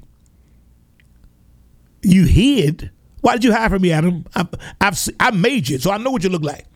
You 2.02 2.24
hid? 2.24 2.90
Why 3.20 3.34
did 3.34 3.44
you 3.44 3.52
hide 3.52 3.70
from 3.70 3.82
me, 3.82 3.92
Adam? 3.92 4.26
I, 4.34 4.46
I've 4.80 5.08
I 5.18 5.30
made 5.30 5.68
you, 5.68 5.78
so 5.78 5.90
I 5.90 5.98
know 5.98 6.10
what 6.10 6.24
you 6.24 6.30
look 6.30 6.44
like. 6.44 6.66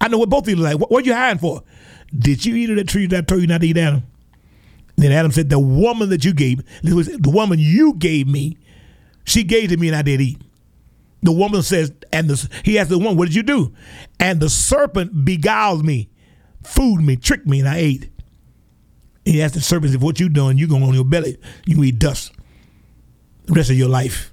I 0.00 0.08
know 0.08 0.18
what 0.18 0.28
both 0.30 0.44
of 0.44 0.48
you 0.48 0.56
look 0.56 0.64
like. 0.64 0.78
What, 0.80 0.90
what 0.90 1.04
you 1.04 1.14
hiding 1.14 1.40
for? 1.40 1.62
Did 2.16 2.44
you 2.46 2.54
eat 2.54 2.70
of 2.70 2.76
that 2.76 2.88
tree 2.88 3.06
that 3.08 3.18
I 3.18 3.20
told 3.22 3.42
you 3.42 3.46
not 3.46 3.60
to 3.60 3.66
eat, 3.66 3.76
Adam? 3.76 4.04
Then 4.96 5.12
Adam 5.12 5.30
said, 5.30 5.50
The 5.50 5.58
woman 5.58 6.08
that 6.10 6.24
you 6.24 6.32
gave, 6.32 6.62
this 6.82 6.94
was 6.94 7.08
the 7.08 7.30
woman 7.30 7.58
you 7.58 7.94
gave 7.94 8.26
me, 8.26 8.56
she 9.28 9.44
gave 9.44 9.70
to 9.70 9.76
me 9.76 9.88
and 9.88 9.96
I 9.96 10.02
did 10.02 10.20
eat. 10.20 10.40
The 11.22 11.32
woman 11.32 11.62
says, 11.62 11.92
and 12.12 12.28
the, 12.28 12.48
he 12.64 12.78
asked 12.78 12.90
the 12.90 12.98
woman, 12.98 13.16
What 13.16 13.26
did 13.26 13.34
you 13.34 13.42
do? 13.42 13.74
And 14.20 14.40
the 14.40 14.48
serpent 14.48 15.24
beguiled 15.24 15.84
me, 15.84 16.08
fooled 16.62 17.02
me, 17.02 17.16
tricked 17.16 17.46
me, 17.46 17.58
and 17.60 17.68
I 17.68 17.78
ate. 17.78 18.10
He 19.24 19.42
asked 19.42 19.54
the 19.54 19.60
serpent, 19.60 19.94
If 19.94 20.00
what 20.00 20.20
you 20.20 20.28
done, 20.28 20.58
you 20.58 20.68
going 20.68 20.82
on 20.82 20.94
your 20.94 21.04
belly, 21.04 21.36
you 21.66 21.82
eat 21.84 21.98
dust. 21.98 22.32
the 23.46 23.54
rest 23.54 23.70
of 23.70 23.76
your 23.76 23.88
life. 23.88 24.32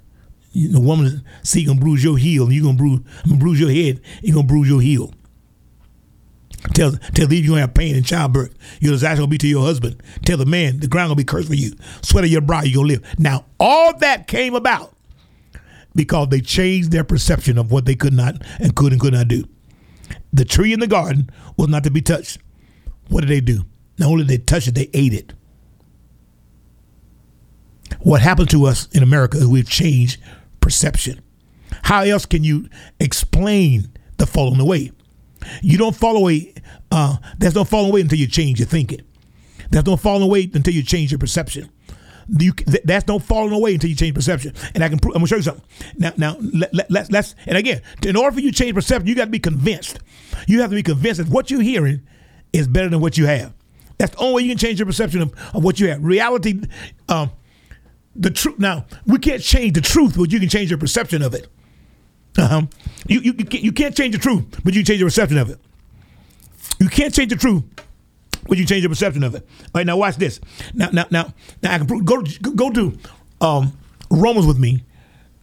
The 0.54 0.80
woman 0.80 1.22
see 1.42 1.64
gonna 1.64 1.80
bruise 1.80 2.02
your 2.02 2.16
heel, 2.16 2.44
and 2.44 2.52
you 2.54 2.62
gonna 2.62 2.78
bruise, 2.78 3.00
bruise 3.26 3.60
your 3.60 3.70
head. 3.70 4.00
you're 4.22 4.34
gonna 4.34 4.46
bruise 4.46 4.68
your 4.68 4.80
heel. 4.80 5.12
Tell 6.74 6.92
tell 6.92 7.26
the 7.26 7.36
you 7.36 7.54
have 7.54 7.74
pain 7.74 7.94
in 7.94 8.02
childbirth. 8.02 8.54
Your 8.80 8.92
disaster 8.92 9.18
gonna 9.18 9.28
be 9.28 9.38
to 9.38 9.48
your 9.48 9.64
husband. 9.64 10.02
Tell 10.24 10.36
the 10.36 10.46
man 10.46 10.80
the 10.80 10.88
ground 10.88 11.08
gonna 11.08 11.16
be 11.16 11.24
cursed 11.24 11.48
for 11.48 11.54
you. 11.54 11.72
Sweat 12.02 12.24
of 12.24 12.30
your 12.30 12.40
brow 12.40 12.62
you 12.62 12.74
gonna 12.74 12.88
live. 12.88 13.04
Now 13.18 13.44
all 13.60 13.96
that 13.98 14.26
came 14.26 14.54
about 14.54 14.94
because 15.94 16.28
they 16.28 16.40
changed 16.40 16.92
their 16.92 17.04
perception 17.04 17.58
of 17.58 17.70
what 17.70 17.86
they 17.86 17.94
could 17.94 18.12
not 18.12 18.42
and 18.58 18.74
could 18.74 18.92
and 18.92 19.00
could 19.00 19.14
not 19.14 19.28
do. 19.28 19.44
The 20.32 20.44
tree 20.44 20.72
in 20.72 20.80
the 20.80 20.86
garden 20.86 21.30
was 21.56 21.68
not 21.68 21.84
to 21.84 21.90
be 21.90 22.02
touched. 22.02 22.38
What 23.08 23.22
did 23.22 23.30
they 23.30 23.40
do? 23.40 23.64
Not 23.98 24.10
only 24.10 24.24
did 24.24 24.28
they 24.28 24.44
touch 24.44 24.68
it, 24.68 24.74
they 24.74 24.90
ate 24.92 25.14
it. 25.14 25.32
What 28.00 28.20
happened 28.20 28.50
to 28.50 28.66
us 28.66 28.88
in 28.92 29.02
America 29.02 29.38
is 29.38 29.46
we've 29.46 29.68
changed 29.68 30.20
perception. 30.60 31.22
How 31.82 32.02
else 32.02 32.26
can 32.26 32.44
you 32.44 32.68
explain 33.00 33.92
the 34.18 34.26
falling 34.26 34.60
away? 34.60 34.92
You 35.62 35.78
don't 35.78 35.94
fall 35.94 36.16
away. 36.16 36.54
Uh, 36.90 37.16
there's 37.38 37.54
no 37.54 37.64
falling 37.64 37.90
away 37.90 38.00
until 38.00 38.18
you 38.18 38.26
change 38.26 38.58
your 38.58 38.68
thinking. 38.68 39.00
There's 39.70 39.86
no 39.86 39.96
falling 39.96 40.22
away 40.22 40.50
until 40.52 40.74
you 40.74 40.82
change 40.82 41.10
your 41.10 41.18
perception. 41.18 41.70
You, 42.28 42.52
that's 42.84 43.06
no 43.06 43.18
falling 43.18 43.52
away 43.52 43.74
until 43.74 43.90
you 43.90 43.96
change 43.96 44.14
perception. 44.14 44.52
And 44.74 44.82
I 44.82 44.88
can 44.88 44.98
I'm 45.04 45.12
gonna 45.12 45.26
show 45.26 45.36
you 45.36 45.42
something. 45.42 45.64
Now, 45.96 46.12
now 46.16 46.36
let, 46.40 46.74
let, 46.74 46.90
let's, 46.90 47.10
let's, 47.10 47.34
and 47.46 47.56
again, 47.56 47.82
in 48.02 48.16
order 48.16 48.34
for 48.34 48.40
you 48.40 48.50
to 48.50 48.56
change 48.56 48.74
perception, 48.74 49.06
you 49.06 49.14
got 49.14 49.26
to 49.26 49.30
be 49.30 49.38
convinced. 49.38 50.00
You 50.46 50.60
have 50.60 50.70
to 50.70 50.76
be 50.76 50.82
convinced 50.82 51.18
that 51.18 51.28
what 51.28 51.50
you're 51.50 51.60
hearing 51.60 52.02
is 52.52 52.66
better 52.66 52.88
than 52.88 53.00
what 53.00 53.16
you 53.16 53.26
have. 53.26 53.52
That's 53.98 54.12
the 54.12 54.18
only 54.18 54.34
way 54.34 54.42
you 54.42 54.48
can 54.50 54.58
change 54.58 54.78
your 54.78 54.86
perception 54.86 55.22
of, 55.22 55.34
of 55.54 55.64
what 55.64 55.80
you 55.80 55.88
have. 55.88 56.04
Reality, 56.04 56.60
um, 57.08 57.30
the 58.14 58.30
truth. 58.30 58.58
Now, 58.58 58.86
we 59.06 59.18
can't 59.18 59.42
change 59.42 59.74
the 59.74 59.80
truth, 59.80 60.16
but 60.16 60.32
you 60.32 60.40
can 60.40 60.48
change 60.48 60.70
your 60.70 60.78
perception 60.78 61.22
of 61.22 61.34
it. 61.34 61.48
Uh-huh. 62.38 62.62
You, 63.08 63.20
you, 63.20 63.34
you 63.50 63.72
can't 63.72 63.96
change 63.96 64.14
the 64.14 64.20
truth, 64.20 64.60
but 64.64 64.74
you 64.74 64.84
change 64.84 65.00
the 65.00 65.06
perception 65.06 65.38
of 65.38 65.50
it. 65.50 65.58
You 66.78 66.88
can't 66.88 67.14
change 67.14 67.30
the 67.30 67.36
truth, 67.36 67.64
but 68.48 68.58
you 68.58 68.66
change 68.66 68.82
the 68.82 68.88
perception 68.88 69.22
of 69.22 69.34
it. 69.34 69.46
All 69.60 69.70
right, 69.74 69.86
now 69.86 69.96
watch 69.96 70.16
this. 70.16 70.40
Now, 70.74 70.90
now, 70.90 71.06
now, 71.10 71.32
now 71.62 71.74
I 71.74 71.78
can 71.78 71.86
prove, 71.86 72.04
go 72.04 72.22
go 72.22 72.70
to 72.70 72.98
um, 73.40 73.72
Romans 74.10 74.46
with 74.46 74.58
me. 74.58 74.84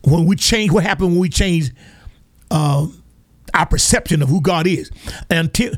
When 0.03 0.25
we 0.25 0.35
change, 0.35 0.71
what 0.71 0.83
happened 0.83 1.11
when 1.11 1.19
we 1.19 1.29
change 1.29 1.71
uh, 2.51 2.87
our 3.53 3.65
perception 3.65 4.21
of 4.21 4.29
who 4.29 4.41
God 4.41 4.67
is? 4.67 4.91
And 5.29 5.47
until 5.47 5.73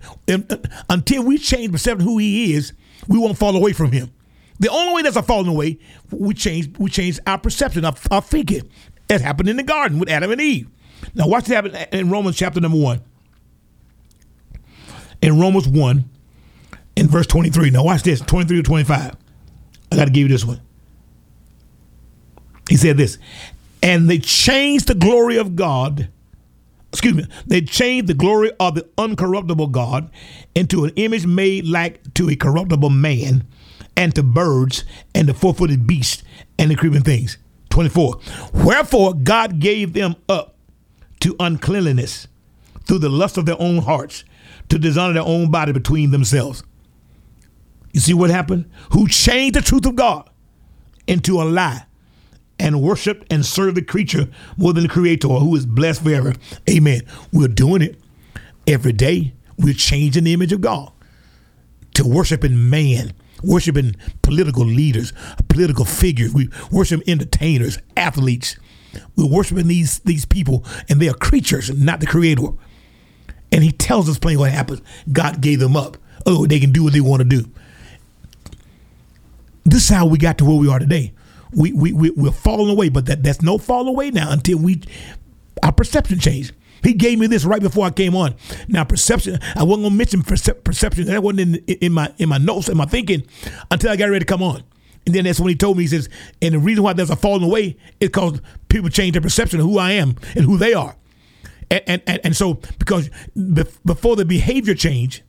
until 0.90 1.24
we 1.24 1.38
change 1.38 1.72
perception 1.72 2.02
of 2.02 2.08
who 2.08 2.18
He 2.18 2.54
is, 2.54 2.74
we 3.08 3.20
won't 3.20 3.38
fall 3.38 3.56
away 3.56 3.74
from 3.74 3.92
Him. 3.92 4.12
The 4.60 4.70
only 4.70 4.94
way 4.94 5.02
that's 5.04 5.16
a 5.18 5.22
falling 5.24 5.50
away, 5.50 5.80
we 6.12 6.34
change 6.34 6.78
we 6.80 6.90
change 6.90 7.20
our 7.28 7.38
perception, 7.38 7.86
of 7.86 8.06
our 8.12 8.22
thinking. 8.22 8.70
It 9.08 9.22
happened 9.22 9.50
in 9.50 9.58
the 9.58 9.64
garden 9.64 10.00
with 10.00 10.10
Adam 10.10 10.32
and 10.32 10.42
Eve. 10.42 10.68
Now, 11.14 11.28
watch 11.28 11.48
what 11.48 11.56
happened 11.56 11.88
in 11.92 12.10
Romans 12.10 12.36
chapter 12.36 12.60
number 12.60 12.78
one. 12.78 13.02
In 15.22 15.40
Romans 15.40 15.68
1, 15.68 16.06
in 16.96 17.08
verse 17.08 17.28
23. 17.28 17.72
Now, 17.72 17.84
watch 17.84 18.04
this 18.04 18.22
23 18.22 18.58
to 18.58 18.64
25. 18.64 19.16
I 19.92 19.96
got 19.96 20.06
to 20.06 20.12
give 20.12 20.24
you 20.24 20.28
this 20.28 20.46
one. 20.46 20.62
He 22.70 22.78
said 22.78 22.98
this, 22.98 23.18
and 23.84 24.10
they 24.10 24.18
changed 24.18 24.88
the 24.88 24.96
glory 24.96 25.38
of 25.38 25.56
God. 25.56 26.10
Excuse 26.92 27.14
me, 27.16 27.26
they 27.46 27.62
changed 27.62 28.08
the 28.08 28.14
glory 28.14 28.52
of 28.60 28.76
the 28.76 28.84
uncorruptible 28.98 29.72
God 29.72 30.10
into 30.56 30.86
an 30.86 30.92
image 30.96 31.26
made 31.26 31.68
like 31.68 32.14
to 32.16 32.30
a 32.30 32.36
corruptible 32.36 32.90
man 32.90 33.46
and 33.98 34.16
to 34.16 34.24
birds 34.24 34.86
and 35.14 35.28
the 35.28 35.34
four 35.34 35.54
footed 35.54 35.86
beasts 35.86 36.24
and 36.58 36.72
the 36.72 36.76
creeping 36.76 37.04
things. 37.04 37.38
24. 37.70 38.20
Wherefore 38.54 39.14
God 39.14 39.60
gave 39.60 39.94
them 39.94 40.16
up 40.30 40.55
to 41.26 41.36
uncleanliness 41.40 42.28
through 42.84 43.00
the 43.00 43.10
lust 43.10 43.36
of 43.36 43.48
their 43.48 43.60
own 43.60 43.80
hearts 43.80 44.24
to 44.70 44.78
dishonor 44.78 45.14
their 45.14 45.24
own 45.24 45.50
body 45.50 45.72
between 45.72 46.12
themselves. 46.12 46.64
You 47.94 48.00
see 48.00 48.14
what 48.14 48.30
happened? 48.30 48.70
Who 48.92 49.08
changed 49.08 49.56
the 49.56 49.62
truth 49.62 49.88
of 49.88 49.96
God 49.96 50.30
into 51.08 51.42
a 51.42 51.44
lie 51.44 51.88
and 52.60 52.80
worshiped 52.80 53.26
and 53.34 53.44
served 53.44 53.76
the 53.76 53.82
creature 53.82 54.28
more 54.56 54.72
than 54.72 54.84
the 54.84 54.90
creator 54.90 55.28
who 55.28 55.56
is 55.56 55.66
blessed 55.66 56.04
forever. 56.04 56.36
Amen. 56.70 57.02
We're 57.34 57.48
doing 57.48 57.82
it 57.82 58.00
every 58.68 58.94
day. 58.94 59.34
We're 59.58 59.74
changing 59.74 60.26
the 60.26 60.34
image 60.34 60.54
of 60.54 60.62
God 60.62 60.92
to 61.96 62.08
worshiping 62.08 62.70
man, 62.70 63.14
worshiping 63.44 63.96
political 64.22 64.64
leaders, 64.64 65.12
political 65.50 65.86
figures. 65.86 66.36
We 66.36 66.50
worship 66.72 67.02
entertainers, 67.08 67.80
athletes, 67.98 68.58
we're 69.16 69.28
worshiping 69.28 69.68
these 69.68 70.00
these 70.00 70.26
people, 70.26 70.66
and 70.90 71.00
they 71.00 71.10
are 71.10 71.14
creatures, 71.14 71.70
not 71.72 72.00
the 72.00 72.08
creator. 72.08 72.48
And 73.52 73.64
he 73.64 73.72
tells 73.72 74.10
us 74.10 74.18
plain 74.18 74.40
what 74.40 74.52
happens. 74.52 74.82
God 75.12 75.40
gave 75.42 75.60
them 75.60 75.78
up. 75.78 75.98
Oh, 76.26 76.46
they 76.46 76.60
can 76.60 76.72
do 76.72 76.84
what 76.84 76.94
they 76.94 77.02
want 77.02 77.22
to 77.22 77.28
do. 77.28 77.50
This 79.64 79.84
is 79.84 79.90
how 79.90 80.06
we 80.06 80.18
got 80.18 80.38
to 80.40 80.46
where 80.46 80.58
we 80.58 80.70
are 80.70 80.80
today. 80.80 81.14
We, 81.52 81.72
we, 81.72 81.94
we, 81.94 82.10
we're 82.12 82.32
falling 82.32 82.70
away, 82.70 82.90
but 82.90 83.06
that, 83.06 83.24
that's 83.24 83.42
no 83.42 83.58
fall 83.58 83.88
away 83.88 84.12
now 84.12 84.32
until 84.32 84.58
we 84.58 84.82
our 85.64 85.72
perception 85.72 86.20
changed. 86.20 86.54
He 86.84 86.94
gave 86.94 87.18
me 87.18 87.26
this 87.28 87.46
right 87.46 87.62
before 87.62 87.86
I 87.86 87.90
came 87.90 88.16
on. 88.16 88.36
Now, 88.68 88.84
perception, 88.84 89.40
I 89.56 89.64
wasn't 89.64 89.86
gonna 89.86 89.96
mention 89.96 90.22
percep- 90.22 90.64
perception. 90.64 91.06
That 91.06 91.24
wasn't 91.24 91.58
in, 91.68 91.78
in 91.78 91.94
my 91.94 92.14
in 92.18 92.30
my 92.30 92.38
notes 92.38 92.70
in 92.70 92.78
my 92.78 92.86
thinking 92.86 93.26
until 93.72 93.92
I 93.92 93.96
got 93.96 94.10
ready 94.10 94.20
to 94.20 94.26
come 94.26 94.44
on. 94.44 94.64
And 95.06 95.14
then 95.14 95.26
that's 95.26 95.40
when 95.40 95.50
he 95.50 95.56
told 95.56 95.78
me, 95.78 95.84
he 95.84 95.88
says, 95.88 96.10
and 96.42 96.56
the 96.56 96.60
reason 96.60 96.84
why 96.84 96.94
there's 96.94 97.10
a 97.10 97.16
falling 97.16 97.44
away 97.44 97.78
is 98.00 98.10
because 98.10 98.42
people 98.70 98.90
change 98.90 99.14
their 99.14 99.22
perception 99.22 99.60
of 99.60 99.66
who 99.66 99.78
I 99.78 99.92
am 99.92 100.16
and 100.36 100.46
who 100.46 100.58
they 100.58 100.74
are. 100.74 100.96
And, 101.70 102.02
and, 102.08 102.20
and, 102.24 102.36
so, 102.36 102.56
because 102.80 103.10
before 103.86 104.16
the 104.16 104.26
behavior 104.26 104.76
change, 104.76 105.24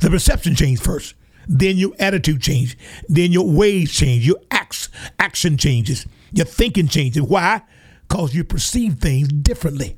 the 0.00 0.10
perception 0.10 0.54
change 0.54 0.80
first. 0.80 1.14
Then 1.46 1.76
your 1.76 1.92
attitude 1.98 2.40
change. 2.40 2.78
Then 3.08 3.32
your 3.32 3.48
ways 3.50 3.92
change. 3.92 4.26
Your 4.26 4.38
acts, 4.50 4.88
action 5.18 5.56
changes. 5.56 6.06
Your 6.32 6.46
thinking 6.46 6.88
changes. 6.88 7.22
Why? 7.22 7.62
Because 8.08 8.34
you 8.34 8.44
perceive 8.44 8.94
things 8.94 9.28
differently. 9.28 9.96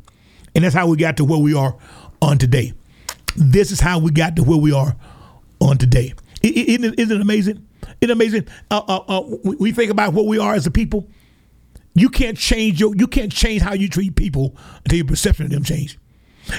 And 0.55 0.65
that's 0.65 0.75
how 0.75 0.87
we 0.87 0.97
got 0.97 1.17
to 1.19 1.25
where 1.25 1.39
we 1.39 1.55
are 1.55 1.77
on 2.21 2.39
today. 2.39 2.73
This 3.37 3.71
is 3.71 3.81
how 3.81 3.99
we 3.99 4.11
got 4.11 4.37
to 4.37 4.43
where 4.43 4.59
we 4.59 4.73
are 4.73 4.97
on 5.61 5.79
today. 5.79 6.15
Isn't 6.43 6.85
it, 6.85 6.99
isn't 6.99 7.17
it 7.17 7.21
amazing? 7.21 7.66
Isn't 8.01 8.13
amazing? 8.13 8.47
Uh, 8.71 8.83
uh, 8.87 8.97
uh, 9.09 9.37
we 9.43 9.73
think 9.73 9.91
about 9.91 10.13
what 10.13 10.27
we 10.27 10.39
are 10.39 10.55
as 10.55 10.67
a 10.67 10.71
people. 10.71 11.09
You 11.95 12.11
can't 12.11 12.37
change 12.37 12.79
your, 12.79 12.95
you 12.95 13.07
can't 13.07 13.33
change 13.33 13.63
how 13.63 13.73
you 13.73 13.89
treat 13.89 14.17
people 14.17 14.55
until 14.85 14.99
your 14.99 15.07
perception 15.07 15.47
of 15.47 15.51
them 15.51 15.65
change. 15.65 15.99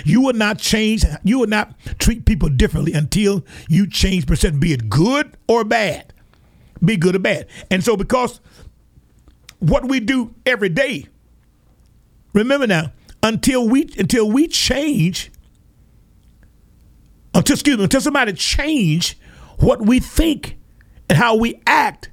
You 0.04 0.22
will 0.22 0.34
not 0.34 0.58
change. 0.58 1.06
You 1.24 1.40
will 1.40 1.48
not 1.48 1.74
treat 2.00 2.26
people 2.26 2.50
differently 2.50 2.94
until 2.94 3.46
you 3.70 3.88
change 3.88 4.26
perception, 4.26 4.60
be 4.60 4.74
it 4.74 4.90
good 4.90 5.38
or 5.48 5.64
bad, 5.64 6.14
be 6.84 6.98
good 6.98 7.16
or 7.16 7.20
bad. 7.20 7.48
And 7.72 7.84
so, 7.84 7.96
because 7.96 8.42
what 9.60 9.88
we 9.88 10.00
do 10.00 10.34
every 10.46 10.70
day, 10.70 11.06
remember 12.34 12.68
now, 12.68 12.92
until 13.24 13.68
we 13.68 13.90
until 13.98 14.30
we 14.30 14.48
change, 14.48 15.32
until 17.34 17.54
excuse 17.54 17.78
me, 17.78 17.84
until 17.84 18.02
somebody 18.02 18.34
change 18.34 19.18
what 19.60 19.82
we 19.82 20.00
think 20.00 20.57
and 21.10 21.18
how 21.18 21.36
we 21.36 21.62
act, 21.66 22.10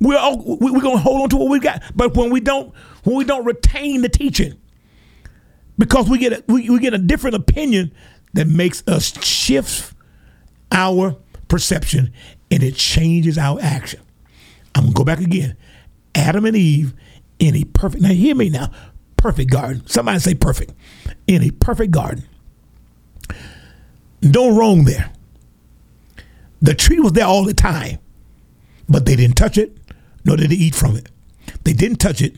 we're 0.00 0.18
all, 0.18 0.38
we're 0.38 0.80
to 0.80 0.96
hold 0.96 1.22
on 1.22 1.28
to 1.30 1.36
what 1.36 1.48
we 1.48 1.60
got. 1.60 1.82
But 1.94 2.16
when 2.16 2.30
we 2.30 2.40
don't 2.40 2.74
when 3.04 3.16
we 3.16 3.24
don't 3.24 3.44
retain 3.44 4.02
the 4.02 4.08
teaching, 4.08 4.54
because 5.78 6.08
we 6.08 6.18
get 6.18 6.32
a, 6.32 6.44
we, 6.48 6.68
we 6.68 6.78
get 6.80 6.94
a 6.94 6.98
different 6.98 7.36
opinion 7.36 7.92
that 8.34 8.46
makes 8.46 8.82
us 8.86 9.12
shift 9.24 9.94
our 10.72 11.16
perception 11.48 12.12
and 12.50 12.62
it 12.62 12.74
changes 12.74 13.38
our 13.38 13.58
action. 13.60 14.00
I'm 14.74 14.84
gonna 14.84 14.94
go 14.94 15.04
back 15.04 15.20
again. 15.20 15.56
Adam 16.14 16.44
and 16.44 16.56
Eve 16.56 16.94
in 17.38 17.54
a 17.54 17.64
perfect 17.64 18.02
now 18.02 18.08
hear 18.10 18.34
me 18.34 18.50
now 18.50 18.70
perfect 19.16 19.50
garden. 19.50 19.86
Somebody 19.86 20.18
say 20.18 20.34
perfect. 20.34 20.72
In 21.26 21.42
a 21.42 21.50
perfect 21.50 21.90
garden. 21.90 22.24
No 24.22 24.56
wrong 24.56 24.84
there. 24.84 25.10
The 26.62 26.74
tree 26.74 27.00
was 27.00 27.12
there 27.12 27.26
all 27.26 27.44
the 27.44 27.54
time 27.54 27.98
but 28.88 29.04
they 29.04 29.16
didn't 29.16 29.36
touch 29.36 29.58
it, 29.58 29.76
nor 30.24 30.36
did 30.36 30.50
they 30.50 30.56
eat 30.56 30.74
from 30.74 30.96
it. 30.96 31.08
They 31.64 31.72
didn't 31.72 31.98
touch 31.98 32.20
it, 32.20 32.36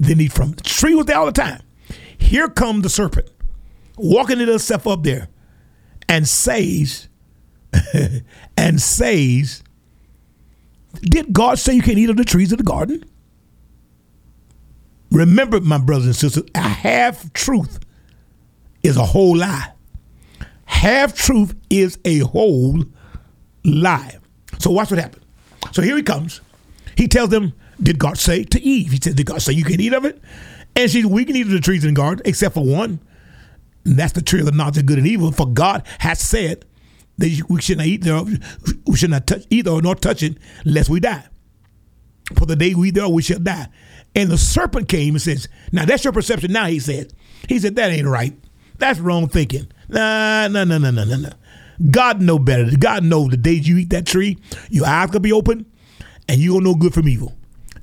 didn't 0.00 0.20
eat 0.20 0.32
from 0.32 0.50
it. 0.50 0.56
The 0.58 0.64
tree 0.64 0.94
was 0.94 1.06
there 1.06 1.18
all 1.18 1.26
the 1.26 1.32
time. 1.32 1.62
Here 2.18 2.48
come 2.48 2.82
the 2.82 2.88
serpent, 2.88 3.28
walking 3.96 4.38
himself 4.38 4.86
up 4.86 5.02
there, 5.02 5.28
and 6.08 6.26
says, 6.28 7.08
and 8.56 8.80
says, 8.80 9.62
Did 11.00 11.32
God 11.32 11.58
say 11.58 11.74
you 11.74 11.82
can't 11.82 11.98
eat 11.98 12.10
of 12.10 12.16
the 12.16 12.24
trees 12.24 12.52
of 12.52 12.58
the 12.58 12.64
garden? 12.64 13.04
Remember, 15.10 15.60
my 15.60 15.78
brothers 15.78 16.06
and 16.06 16.16
sisters, 16.16 16.44
a 16.54 16.60
half 16.60 17.32
truth 17.32 17.80
is 18.82 18.96
a 18.96 19.04
whole 19.04 19.36
lie. 19.36 19.72
Half 20.66 21.14
truth 21.14 21.54
is 21.68 21.98
a 22.04 22.20
whole 22.20 22.84
lie. 23.64 24.18
So 24.58 24.70
watch 24.70 24.90
what 24.90 25.00
happens. 25.00 25.24
So 25.72 25.82
here 25.82 25.96
he 25.96 26.02
comes. 26.02 26.40
He 26.96 27.08
tells 27.08 27.30
them, 27.30 27.52
did 27.82 27.98
God 27.98 28.18
say 28.18 28.44
to 28.44 28.62
Eve? 28.62 28.92
He 28.92 28.98
said, 29.00 29.16
Did 29.16 29.26
God 29.26 29.40
say 29.40 29.52
you 29.52 29.64
can 29.64 29.80
eat 29.80 29.94
of 29.94 30.04
it? 30.04 30.20
And 30.76 30.90
she 30.90 31.02
said, 31.02 31.10
We 31.10 31.24
can 31.24 31.36
eat 31.36 31.46
of 31.46 31.52
the 31.52 31.60
trees 31.60 31.84
in 31.84 31.94
the 31.94 31.98
garden, 31.98 32.22
except 32.24 32.54
for 32.54 32.64
one. 32.64 33.00
And 33.84 33.98
that's 33.98 34.12
the 34.12 34.22
tree 34.22 34.40
of 34.40 34.46
the 34.46 34.52
knowledge 34.52 34.78
of 34.78 34.86
good 34.86 34.98
and 34.98 35.06
evil. 35.06 35.32
For 35.32 35.46
God 35.46 35.86
has 36.00 36.20
said 36.20 36.64
that 37.18 37.42
we 37.48 37.60
should 37.60 37.78
not 37.78 37.86
eat 37.86 38.02
thereof, 38.02 38.30
we 38.86 38.96
should 38.96 39.10
not 39.10 39.26
touch 39.26 39.46
either 39.50 39.70
or 39.70 39.82
not 39.82 40.02
touch 40.02 40.22
it, 40.22 40.36
lest 40.64 40.90
we 40.90 41.00
die. 41.00 41.26
For 42.36 42.46
the 42.46 42.56
day 42.56 42.74
we 42.74 42.88
eat 42.88 42.94
thereof, 42.94 43.12
we 43.12 43.22
shall 43.22 43.38
die. 43.38 43.68
And 44.14 44.30
the 44.30 44.38
serpent 44.38 44.88
came 44.88 45.14
and 45.14 45.22
says, 45.22 45.48
Now 45.72 45.84
that's 45.86 46.04
your 46.04 46.12
perception 46.12 46.52
now, 46.52 46.66
he 46.66 46.80
said. 46.80 47.12
He 47.48 47.58
said, 47.58 47.76
That 47.76 47.90
ain't 47.90 48.06
right. 48.06 48.34
That's 48.76 48.98
wrong 49.00 49.28
thinking. 49.28 49.70
Nah, 49.88 50.48
nah, 50.48 50.64
nah, 50.64 50.78
nah, 50.78 50.90
nah, 50.90 51.04
nah, 51.04 51.16
no. 51.16 51.30
God 51.90 52.20
know 52.20 52.38
better. 52.38 52.76
God 52.76 53.04
knows 53.04 53.30
the 53.30 53.36
days 53.36 53.66
you 53.66 53.78
eat 53.78 53.90
that 53.90 54.06
tree, 54.06 54.38
your 54.68 54.86
eyes 54.86 55.08
gonna 55.08 55.20
be 55.20 55.32
open, 55.32 55.66
and 56.28 56.38
you 56.40 56.52
gonna 56.52 56.64
know 56.64 56.74
good 56.74 56.92
from 56.92 57.08
evil. 57.08 57.36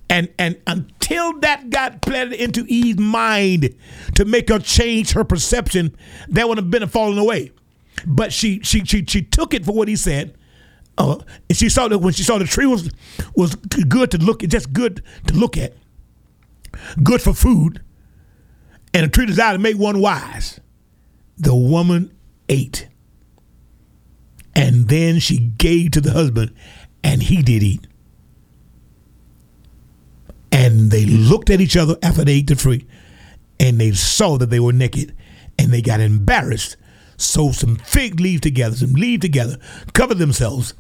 And 0.10 0.30
and 0.38 0.58
until 0.68 1.40
that 1.40 1.70
got 1.70 2.02
planted 2.02 2.42
into 2.42 2.66
Eve's 2.68 3.00
mind 3.00 3.76
to 4.16 4.26
make 4.26 4.50
her 4.50 4.60
change 4.60 5.12
her 5.12 5.24
perception, 5.24 5.96
that 6.30 6.48
would 6.48 6.58
have 6.58 6.70
been 6.70 6.84
a 6.84 6.88
falling 6.88 7.18
away. 7.18 7.52
But 8.06 8.32
she 8.32 8.62
she 8.62 8.86
she 8.86 9.04
she 9.06 9.22
took 9.24 9.54
it 9.54 9.66
for 9.66 9.74
what 9.74 9.88
he 9.88 9.96
said. 9.96 10.36
Uh, 11.00 11.20
and 11.48 11.56
she 11.56 11.70
saw 11.70 11.88
that 11.88 12.00
when 12.00 12.14
she 12.14 12.24
saw 12.24 12.38
the 12.38 12.46
tree 12.46 12.66
was 12.66 12.90
was 13.36 13.56
good 13.56 14.12
to 14.12 14.18
look 14.18 14.44
at, 14.44 14.50
just 14.50 14.74
good 14.74 15.04
to 15.28 15.34
look 15.34 15.58
at, 15.58 15.74
good 17.04 17.22
for 17.22 17.34
food, 17.34 17.82
and 18.94 19.06
a 19.06 19.10
tree 19.10 19.26
designed 19.26 19.56
to 19.56 19.60
make 19.60 19.78
one 19.78 20.00
wise. 20.00 20.60
The 21.38 21.56
woman 21.56 22.16
ate. 22.50 22.88
And 24.58 24.90
then 24.90 25.20
she 25.20 25.38
gave 25.38 25.92
to 25.92 26.02
the 26.02 26.12
husband, 26.12 26.52
and 27.04 27.22
he 27.22 27.44
did 27.44 27.62
eat. 27.62 27.86
And 30.52 30.90
they 30.90 31.06
looked 31.06 31.52
at 31.52 31.62
each 31.62 31.78
other 31.78 31.96
after 32.02 32.26
they 32.26 32.34
ate 32.34 32.48
the 32.48 32.56
fruit, 32.56 32.84
and 33.60 33.80
they 33.80 33.92
saw 33.92 34.38
that 34.40 34.50
they 34.50 34.60
were 34.60 34.74
naked, 34.74 35.16
and 35.60 35.72
they 35.72 35.84
got 35.84 36.00
embarrassed. 36.00 36.76
Sewed 37.18 37.54
some 37.54 37.76
fig 37.76 38.20
leaves 38.20 38.42
together, 38.42 38.76
some 38.76 38.94
leaves 38.94 39.22
together, 39.22 39.58
covered 39.94 40.18
themselves, 40.18 40.74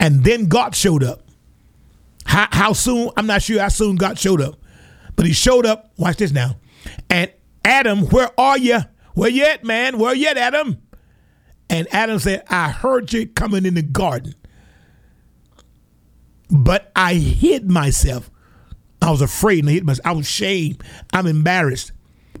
and 0.00 0.24
then 0.24 0.46
God 0.46 0.74
showed 0.74 1.04
up. 1.04 1.22
How, 2.26 2.48
how 2.50 2.72
soon? 2.72 3.10
I'm 3.16 3.26
not 3.26 3.42
sure 3.42 3.60
how 3.60 3.68
soon 3.68 3.94
God 3.94 4.18
showed 4.18 4.40
up, 4.40 4.56
but 5.14 5.24
he 5.24 5.32
showed 5.32 5.66
up. 5.66 5.92
Watch 5.96 6.16
this 6.16 6.32
now. 6.32 6.56
And 7.08 7.30
Adam, 7.64 8.06
where 8.06 8.30
are 8.38 8.58
you? 8.58 8.80
Where 9.14 9.30
you 9.30 9.44
at, 9.44 9.62
man? 9.62 9.98
Where 9.98 10.14
you 10.14 10.26
at, 10.26 10.36
Adam? 10.36 10.78
And 11.74 11.92
Adam 11.92 12.20
said, 12.20 12.44
I 12.48 12.70
heard 12.70 13.12
you 13.12 13.26
coming 13.26 13.66
in 13.66 13.74
the 13.74 13.82
garden, 13.82 14.36
but 16.48 16.92
I 16.94 17.14
hid 17.14 17.68
myself. 17.68 18.30
I 19.02 19.10
was 19.10 19.20
afraid 19.20 19.64
and 19.64 19.70
I 19.70 19.72
hid 19.72 19.84
myself. 19.84 20.06
I 20.06 20.12
was 20.12 20.26
ashamed. 20.26 20.84
I'm 21.12 21.26
embarrassed. 21.26 21.90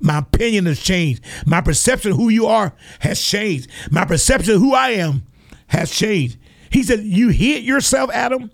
My 0.00 0.18
opinion 0.18 0.66
has 0.66 0.78
changed. 0.78 1.24
My 1.46 1.60
perception 1.60 2.12
of 2.12 2.16
who 2.16 2.28
you 2.28 2.46
are 2.46 2.74
has 3.00 3.20
changed. 3.20 3.68
My 3.90 4.04
perception 4.04 4.54
of 4.54 4.60
who 4.60 4.72
I 4.72 4.90
am 4.90 5.26
has 5.66 5.90
changed. 5.90 6.38
He 6.70 6.84
said, 6.84 7.00
You 7.00 7.30
hid 7.30 7.64
yourself, 7.64 8.10
Adam? 8.12 8.52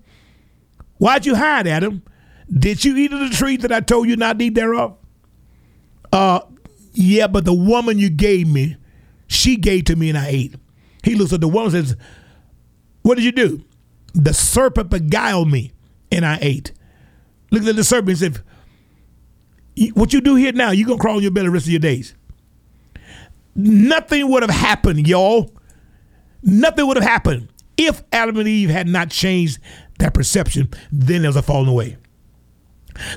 Why'd 0.97 1.27
you 1.27 1.35
hide, 1.35 1.67
Adam? 1.67 2.01
Did 2.51 2.83
you 2.83 2.97
eat 2.97 3.13
of 3.13 3.19
the 3.19 3.29
tree 3.29 3.57
that 3.57 3.71
I 3.71 3.81
told 3.81 4.09
you 4.09 4.15
not 4.15 4.39
to 4.39 4.45
eat 4.45 4.55
thereof? 4.55 4.97
Uh, 6.11 6.39
yeah, 6.93 7.27
but 7.27 7.45
the 7.45 7.53
woman 7.53 7.99
you 7.99 8.09
gave 8.09 8.47
me, 8.47 8.77
she 9.27 9.57
gave 9.57 9.85
to 9.85 9.95
me 9.95 10.09
and 10.09 10.17
I 10.17 10.27
ate. 10.27 10.55
He 11.03 11.15
looks 11.15 11.33
at 11.33 11.41
the 11.41 11.47
woman 11.47 11.75
and 11.75 11.87
says, 11.87 11.97
What 13.01 13.15
did 13.15 13.23
you 13.23 13.31
do? 13.31 13.63
The 14.13 14.33
serpent 14.33 14.89
beguiled 14.89 15.49
me 15.49 15.71
and 16.11 16.25
I 16.25 16.37
ate. 16.41 16.71
Look 17.49 17.63
at 17.63 17.75
the 17.75 17.83
serpent 17.83 18.21
and 18.21 18.35
said, 19.77 19.93
What 19.93 20.13
you 20.13 20.21
do 20.21 20.35
here 20.35 20.51
now, 20.51 20.71
you're 20.71 20.87
going 20.87 20.99
to 20.99 21.01
crawl 21.01 21.17
on 21.17 21.21
your 21.21 21.31
belly 21.31 21.47
the 21.47 21.51
rest 21.51 21.65
of 21.65 21.71
your 21.71 21.79
days. 21.79 22.15
Nothing 23.55 24.29
would 24.29 24.43
have 24.43 24.51
happened, 24.51 25.07
y'all. 25.07 25.51
Nothing 26.43 26.87
would 26.87 26.97
have 26.97 27.05
happened 27.05 27.49
if 27.77 28.03
Adam 28.11 28.37
and 28.37 28.47
Eve 28.47 28.69
had 28.69 28.87
not 28.87 29.09
changed 29.09 29.59
that 29.99 30.13
perception. 30.13 30.69
Then 30.91 31.23
there's 31.23 31.35
a 31.35 31.41
falling 31.41 31.69
away. 31.69 31.97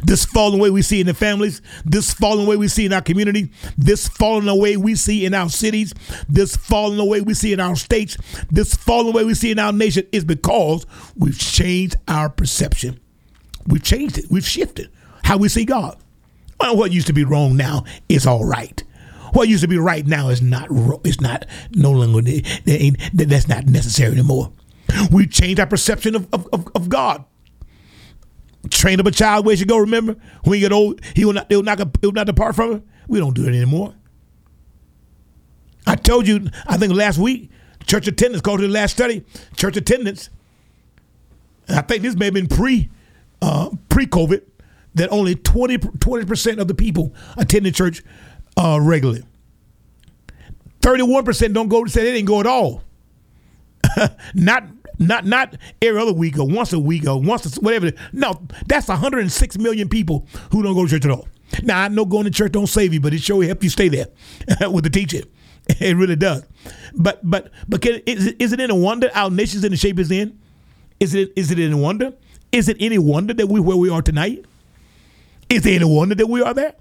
This 0.02 0.24
falling 0.24 0.60
away 0.60 0.70
we 0.70 0.82
see 0.82 1.00
in 1.00 1.06
the 1.06 1.14
families, 1.14 1.62
this 1.84 2.12
falling 2.12 2.46
away 2.46 2.56
we 2.56 2.68
see 2.68 2.86
in 2.86 2.92
our 2.92 3.02
community, 3.02 3.50
this 3.76 4.08
falling 4.08 4.48
away 4.48 4.76
we 4.76 4.94
see 4.94 5.24
in 5.24 5.34
our 5.34 5.48
cities, 5.48 5.94
this 6.28 6.56
falling 6.56 6.98
away 6.98 7.20
we 7.20 7.34
see 7.34 7.52
in 7.52 7.60
our 7.60 7.76
states, 7.76 8.16
this 8.50 8.74
falling 8.74 9.08
away 9.08 9.24
we 9.24 9.34
see 9.34 9.50
in 9.50 9.58
our 9.58 9.72
nation 9.72 10.06
is 10.12 10.24
because 10.24 10.86
we've 11.16 11.38
changed 11.38 11.96
our 12.08 12.28
perception. 12.28 13.00
We've 13.66 13.82
changed 13.82 14.18
it. 14.18 14.26
We've 14.30 14.46
shifted 14.46 14.90
how 15.24 15.38
we 15.38 15.48
see 15.48 15.64
God. 15.64 15.96
Well, 16.60 16.76
what 16.76 16.92
used 16.92 17.06
to 17.08 17.12
be 17.12 17.24
wrong 17.24 17.56
now 17.56 17.84
is 18.08 18.26
all 18.26 18.44
right. 18.44 18.82
What 19.32 19.48
used 19.48 19.62
to 19.62 19.68
be 19.68 19.78
right 19.78 20.06
now 20.06 20.28
is 20.28 20.40
not. 20.40 20.68
It's 21.04 21.20
not 21.20 21.46
no 21.72 21.90
longer. 21.90 22.30
That's 23.14 23.48
not 23.48 23.66
necessary 23.66 24.12
anymore. 24.12 24.52
We've 25.10 25.30
changed 25.30 25.58
our 25.58 25.66
perception 25.66 26.14
of, 26.14 26.28
of, 26.32 26.68
of 26.74 26.88
God. 26.88 27.24
Train 28.70 29.00
up 29.00 29.06
a 29.06 29.10
child 29.10 29.44
where 29.44 29.54
he 29.54 29.58
should 29.58 29.68
go. 29.68 29.78
Remember, 29.78 30.16
when 30.44 30.54
he 30.54 30.60
get 30.60 30.72
old, 30.72 31.00
he 31.14 31.24
will 31.24 31.32
not. 31.32 31.46
He 31.50 31.56
will 31.56 31.62
not. 31.62 31.96
He 32.00 32.06
will 32.06 32.12
not 32.12 32.26
depart 32.26 32.56
from 32.56 32.72
it. 32.72 32.82
We 33.08 33.18
don't 33.18 33.34
do 33.34 33.44
it 33.44 33.48
anymore. 33.48 33.94
I 35.86 35.96
told 35.96 36.26
you. 36.26 36.48
I 36.66 36.76
think 36.76 36.94
last 36.94 37.18
week, 37.18 37.50
church 37.86 38.06
attendance. 38.06 38.42
Called 38.42 38.60
to 38.60 38.66
the 38.66 38.72
last 38.72 38.92
study. 38.92 39.24
Church 39.56 39.76
attendance. 39.76 40.30
I 41.68 41.82
think 41.82 42.02
this 42.02 42.14
may 42.14 42.26
have 42.26 42.34
been 42.34 42.46
pre, 42.46 42.90
uh, 43.40 43.70
pre 43.88 44.06
COVID, 44.06 44.42
that 44.94 45.10
only 45.10 45.34
20 45.34 45.78
percent 46.26 46.60
of 46.60 46.68
the 46.68 46.74
people 46.74 47.14
attend 47.36 47.72
church 47.74 48.02
uh, 48.56 48.78
regularly. 48.80 49.24
Thirty-one 50.82 51.24
percent 51.24 51.54
don't 51.54 51.68
go. 51.68 51.84
Say 51.86 52.04
they 52.04 52.12
didn't 52.12 52.26
go 52.26 52.40
at 52.40 52.46
all. 52.46 52.82
not 54.34 54.64
not 54.98 55.24
not 55.24 55.56
every 55.82 56.00
other 56.00 56.12
week 56.12 56.38
or 56.38 56.46
once 56.46 56.72
a 56.72 56.78
week 56.78 57.06
or 57.06 57.20
once 57.20 57.56
a, 57.56 57.60
whatever. 57.60 57.92
No, 58.12 58.40
that's 58.66 58.88
106 58.88 59.58
million 59.58 59.88
people 59.88 60.26
who 60.50 60.62
don't 60.62 60.74
go 60.74 60.84
to 60.86 60.90
church 60.90 61.04
at 61.04 61.10
all. 61.10 61.28
Now 61.62 61.82
I 61.82 61.88
know 61.88 62.04
going 62.04 62.24
to 62.24 62.30
church 62.30 62.52
don't 62.52 62.66
save 62.66 62.92
you, 62.94 63.00
but 63.00 63.14
it 63.14 63.20
sure 63.22 63.44
help 63.44 63.62
you 63.62 63.70
stay 63.70 63.88
there 63.88 64.06
with 64.70 64.84
the 64.84 64.90
teacher. 64.90 65.20
It 65.80 65.96
really 65.96 66.16
does. 66.16 66.44
But 66.94 67.20
but 67.22 67.50
but 67.66 67.80
can, 67.80 68.02
is, 68.04 68.26
is 68.38 68.52
it 68.52 68.60
any 68.60 68.78
wonder 68.78 69.10
our 69.14 69.30
nation's 69.30 69.64
in 69.64 69.70
the 69.70 69.78
shape 69.78 69.98
it's 69.98 70.10
in? 70.10 70.38
Is 71.00 71.14
it 71.14 71.32
is 71.36 71.50
it 71.50 71.58
any 71.58 71.74
wonder? 71.74 72.12
Is 72.52 72.68
it 72.68 72.76
any 72.80 72.98
wonder 72.98 73.32
that 73.32 73.46
we 73.46 73.60
where 73.60 73.76
we 73.76 73.88
are 73.88 74.02
tonight? 74.02 74.44
Is 75.48 75.64
it 75.64 75.74
any 75.74 75.84
wonder 75.86 76.14
that 76.14 76.26
we 76.26 76.42
are 76.42 76.52
there? 76.52 76.74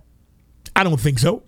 I 0.75 0.83
don't 0.83 0.99
think 0.99 1.19
so. 1.19 1.43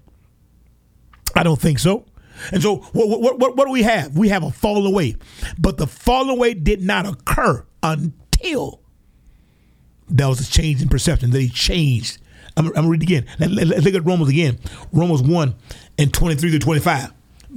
I 1.35 1.43
don't 1.43 1.59
think 1.59 1.79
so. 1.79 2.05
And 2.51 2.61
so, 2.61 2.77
what, 2.77 3.19
what, 3.21 3.39
what, 3.39 3.55
what 3.55 3.65
do 3.65 3.71
we 3.71 3.83
have? 3.83 4.17
We 4.17 4.29
have 4.29 4.43
a 4.43 4.51
fall 4.51 4.85
away. 4.85 5.15
But 5.57 5.77
the 5.77 5.87
fall 5.87 6.29
away 6.29 6.53
did 6.53 6.81
not 6.81 7.05
occur 7.05 7.65
until 7.83 8.81
there 10.07 10.27
was 10.27 10.39
a 10.39 10.51
change 10.51 10.81
in 10.81 10.89
perception, 10.89 11.31
They 11.31 11.47
changed. 11.47 12.19
I'm, 12.57 12.67
I'm 12.67 12.73
going 12.73 12.83
to 12.83 12.89
read 12.89 13.03
again. 13.03 13.25
Let, 13.39 13.51
let, 13.51 13.83
look 13.83 13.93
at 13.93 14.05
Romans 14.05 14.29
again. 14.29 14.59
Romans 14.91 15.21
1 15.21 15.55
and 15.97 16.13
23 16.13 16.51
to 16.51 16.59
25 16.59 17.13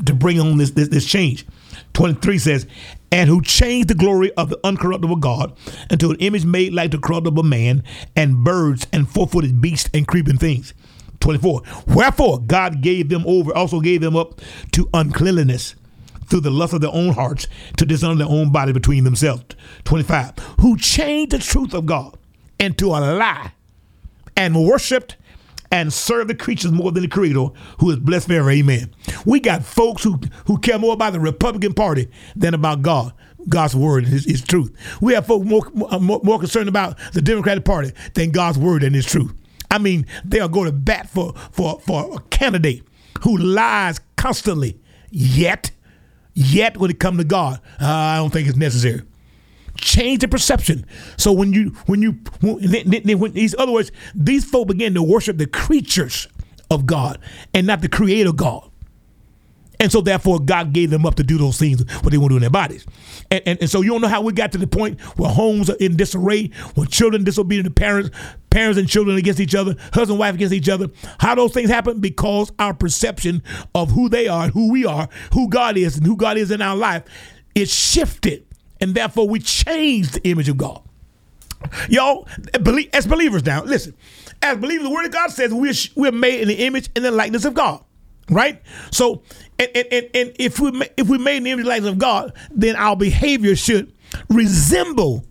to 0.06 0.14
bring 0.14 0.40
on 0.40 0.58
this, 0.58 0.70
this, 0.72 0.88
this 0.88 1.06
change. 1.06 1.46
23 1.92 2.38
says, 2.38 2.66
and 3.10 3.28
who 3.28 3.42
changed 3.42 3.88
the 3.88 3.94
glory 3.94 4.32
of 4.34 4.50
the 4.50 4.56
uncorruptible 4.58 5.20
God 5.20 5.56
into 5.90 6.10
an 6.10 6.16
image 6.16 6.44
made 6.44 6.72
like 6.72 6.90
the 6.90 6.98
corruptible 6.98 7.42
man 7.42 7.82
and 8.14 8.44
birds 8.44 8.86
and 8.92 9.08
four 9.08 9.26
footed 9.26 9.60
beasts 9.60 9.88
and 9.94 10.06
creeping 10.06 10.38
things. 10.38 10.74
24. 11.20 11.62
Wherefore 11.88 12.40
God 12.40 12.80
gave 12.80 13.08
them 13.08 13.24
over, 13.26 13.54
also 13.54 13.80
gave 13.80 14.00
them 14.00 14.16
up 14.16 14.40
to 14.72 14.88
uncleanliness 14.94 15.74
through 16.26 16.40
the 16.40 16.50
lust 16.50 16.74
of 16.74 16.80
their 16.80 16.92
own 16.92 17.14
hearts 17.14 17.46
to 17.76 17.86
dishonor 17.86 18.14
their 18.14 18.28
own 18.28 18.52
body 18.52 18.72
between 18.72 19.04
themselves. 19.04 19.44
25. 19.84 20.32
Who 20.60 20.76
changed 20.76 21.32
the 21.32 21.38
truth 21.38 21.74
of 21.74 21.86
God 21.86 22.16
into 22.58 22.88
a 22.88 23.00
lie 23.00 23.52
and 24.36 24.64
worshiped 24.64 25.16
and 25.70 25.92
served 25.92 26.30
the 26.30 26.34
creatures 26.34 26.72
more 26.72 26.92
than 26.92 27.02
the 27.02 27.08
creator 27.08 27.46
who 27.78 27.90
is 27.90 27.98
blessed 27.98 28.28
forever. 28.28 28.50
Amen. 28.50 28.94
We 29.26 29.40
got 29.40 29.64
folks 29.64 30.02
who, 30.02 30.20
who 30.46 30.58
care 30.58 30.78
more 30.78 30.94
about 30.94 31.12
the 31.12 31.20
Republican 31.20 31.74
Party 31.74 32.08
than 32.36 32.54
about 32.54 32.82
God. 32.82 33.12
God's 33.48 33.74
word 33.74 34.04
and 34.04 34.12
his, 34.12 34.24
his 34.24 34.42
truth. 34.42 34.74
We 35.00 35.14
have 35.14 35.26
folks 35.26 35.46
more, 35.46 35.62
more, 36.00 36.20
more 36.22 36.38
concerned 36.38 36.68
about 36.68 36.98
the 37.12 37.22
Democratic 37.22 37.64
Party 37.64 37.92
than 38.14 38.30
God's 38.30 38.58
word 38.58 38.82
and 38.82 38.94
his 38.94 39.06
truth. 39.06 39.32
I 39.70 39.78
mean, 39.78 40.06
they'll 40.24 40.48
go 40.48 40.64
to 40.64 40.72
bat 40.72 41.08
for 41.10 41.34
for 41.50 41.80
for 41.80 42.16
a 42.16 42.20
candidate 42.30 42.82
who 43.22 43.36
lies 43.36 44.00
constantly. 44.16 44.78
Yet, 45.10 45.70
yet 46.34 46.76
when 46.76 46.90
it 46.90 47.00
comes 47.00 47.18
to 47.18 47.24
God, 47.24 47.60
uh, 47.80 47.86
I 47.86 48.16
don't 48.16 48.30
think 48.30 48.48
it's 48.48 48.56
necessary. 48.58 49.02
Change 49.76 50.20
the 50.20 50.28
perception. 50.28 50.84
So 51.16 51.32
when 51.32 51.52
you 51.52 51.70
when 51.86 52.02
you 52.02 52.12
when, 52.40 53.18
when 53.18 53.32
these 53.32 53.54
other 53.58 53.72
words, 53.72 53.92
these 54.14 54.44
folk 54.44 54.68
begin 54.68 54.94
to 54.94 55.02
worship 55.02 55.38
the 55.38 55.46
creatures 55.46 56.28
of 56.70 56.86
God 56.86 57.18
and 57.54 57.66
not 57.66 57.80
the 57.80 57.88
Creator 57.88 58.32
God. 58.32 58.67
And 59.80 59.92
so 59.92 60.00
therefore 60.00 60.40
God 60.40 60.72
gave 60.72 60.90
them 60.90 61.06
up 61.06 61.14
to 61.16 61.22
do 61.22 61.38
those 61.38 61.58
things 61.58 61.80
what 62.02 62.10
they 62.10 62.18
want 62.18 62.30
to 62.30 62.34
do 62.34 62.36
in 62.36 62.40
their 62.40 62.50
bodies. 62.50 62.84
And, 63.30 63.42
and, 63.46 63.58
and 63.60 63.70
so 63.70 63.80
you 63.80 63.90
don't 63.90 64.00
know 64.00 64.08
how 64.08 64.22
we 64.22 64.32
got 64.32 64.52
to 64.52 64.58
the 64.58 64.66
point 64.66 65.00
where 65.16 65.30
homes 65.30 65.70
are 65.70 65.76
in 65.76 65.96
disarray, 65.96 66.48
where 66.74 66.86
children 66.86 67.24
disobedient 67.24 67.66
to 67.66 67.70
parents, 67.70 68.10
parents 68.50 68.78
and 68.78 68.88
children 68.88 69.16
against 69.16 69.40
each 69.40 69.54
other, 69.54 69.76
husband 69.92 70.10
and 70.10 70.18
wife 70.18 70.34
against 70.34 70.54
each 70.54 70.68
other. 70.68 70.88
How 71.20 71.34
those 71.34 71.52
things 71.52 71.70
happen? 71.70 72.00
Because 72.00 72.50
our 72.58 72.74
perception 72.74 73.42
of 73.74 73.90
who 73.90 74.08
they 74.08 74.26
are, 74.26 74.48
who 74.48 74.70
we 74.72 74.84
are, 74.84 75.08
who 75.32 75.48
God 75.48 75.76
is, 75.76 75.96
and 75.96 76.06
who 76.06 76.16
God 76.16 76.36
is 76.36 76.50
in 76.50 76.60
our 76.60 76.76
life 76.76 77.04
is 77.54 77.72
shifted. 77.72 78.44
And 78.80 78.94
therefore 78.94 79.28
we 79.28 79.38
change 79.38 80.12
the 80.12 80.28
image 80.28 80.48
of 80.48 80.56
God. 80.56 80.82
Y'all, 81.88 82.28
as 82.92 83.06
believers 83.06 83.44
now, 83.44 83.64
listen, 83.64 83.94
as 84.42 84.56
believers, 84.58 84.86
the 84.86 84.94
word 84.94 85.06
of 85.06 85.10
God 85.10 85.30
says 85.30 85.52
we're, 85.52 85.74
we're 85.96 86.12
made 86.12 86.40
in 86.40 86.48
the 86.48 86.54
image 86.54 86.88
and 86.94 87.04
the 87.04 87.10
likeness 87.10 87.44
of 87.44 87.54
God 87.54 87.82
right? 88.30 88.60
So, 88.90 89.22
and, 89.58 89.70
and, 89.74 90.10
and, 90.14 90.32
if 90.38 90.60
we 90.60 90.82
if 90.96 91.08
we 91.08 91.18
made 91.18 91.44
the 91.44 91.50
image 91.50 91.84
of 91.84 91.98
God, 91.98 92.32
then 92.50 92.76
our 92.76 92.96
behavior 92.96 93.56
should 93.56 93.92
resemble, 94.28 95.24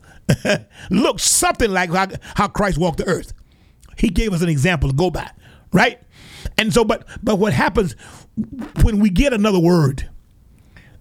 look 0.90 1.20
something 1.20 1.72
like 1.72 1.92
how, 1.92 2.08
how 2.36 2.48
Christ 2.48 2.78
walked 2.78 2.98
the 2.98 3.08
earth. 3.08 3.34
He 3.98 4.10
gave 4.10 4.34
us 4.34 4.42
an 4.42 4.50
example 4.50 4.90
to 4.90 4.96
go 4.96 5.10
by, 5.10 5.30
right? 5.72 6.00
And 6.58 6.74
so, 6.74 6.84
but 6.84 7.08
but 7.24 7.38
what 7.38 7.54
happens 7.54 7.96
when 8.84 9.00
we 9.00 9.10
get 9.10 9.34
another 9.34 9.60
word 9.60 10.10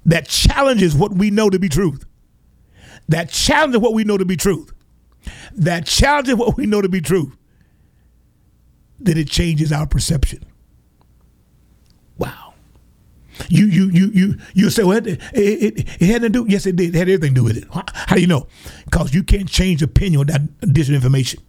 that 0.04 0.28
challenges 0.28 0.94
what 0.94 1.12
we 1.12 1.30
know 1.30 1.50
to 1.50 1.58
be 1.58 1.68
truth, 1.68 2.04
that 3.08 3.30
challenges 3.30 3.80
what 3.80 3.92
we 3.92 4.04
know 4.04 4.16
to 4.16 4.24
be 4.24 4.36
truth, 4.36 4.72
that 5.52 5.86
challenges 5.86 6.36
what 6.36 6.56
we 6.56 6.66
know 6.66 6.80
to 6.80 6.88
be 6.88 7.00
truth, 7.00 7.36
then 8.98 9.18
it 9.18 9.28
changes 9.28 9.72
our 9.72 9.86
perception. 9.86 10.44
You 13.48 13.66
you 13.66 13.90
you 13.90 14.10
you 14.12 14.34
you 14.54 14.70
say 14.70 14.82
well 14.82 15.06
it, 15.06 15.20
it, 15.34 15.86
it, 16.00 16.06
had 16.06 16.22
to 16.22 16.28
do 16.28 16.46
yes 16.48 16.66
it 16.66 16.76
did 16.76 16.94
it 16.94 16.98
had 16.98 17.08
everything 17.08 17.34
to 17.34 17.40
do 17.40 17.44
with 17.44 17.58
it. 17.58 17.64
How 17.70 18.16
do 18.16 18.20
you 18.20 18.26
know? 18.26 18.46
Because 18.84 19.14
you 19.14 19.22
can't 19.22 19.48
change 19.48 19.82
opinion 19.82 20.20
without 20.20 20.40
additional 20.62 20.96
information. 20.96 21.40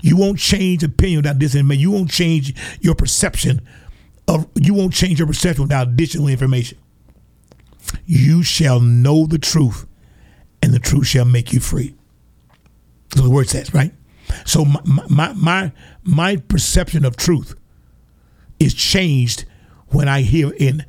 You 0.00 0.16
won't 0.16 0.38
change 0.38 0.82
opinion 0.82 1.18
without 1.18 1.36
additional 1.36 1.60
information. 1.60 1.80
You 1.82 1.90
won't 1.90 2.10
change 2.10 2.54
your 2.80 2.94
perception 2.94 3.60
of 4.28 4.48
you 4.54 4.74
won't 4.74 4.94
change 4.94 5.18
your 5.18 5.28
perception 5.28 5.64
without 5.64 5.88
additional 5.88 6.28
information. 6.28 6.78
You 8.04 8.42
shall 8.42 8.80
know 8.80 9.26
the 9.26 9.38
truth, 9.38 9.86
and 10.62 10.72
the 10.72 10.78
truth 10.78 11.06
shall 11.06 11.24
make 11.24 11.52
you 11.52 11.60
free. 11.60 11.94
So 13.14 13.22
the 13.22 13.30
word 13.30 13.48
says, 13.48 13.72
right? 13.72 13.92
So 14.44 14.64
my 14.64 14.80
my 15.08 15.32
my, 15.34 15.72
my 16.02 16.36
perception 16.36 17.04
of 17.04 17.16
truth 17.16 17.54
is 18.58 18.74
changed 18.74 19.44
when 19.88 20.08
I 20.08 20.22
hear 20.22 20.52
an 20.58 20.84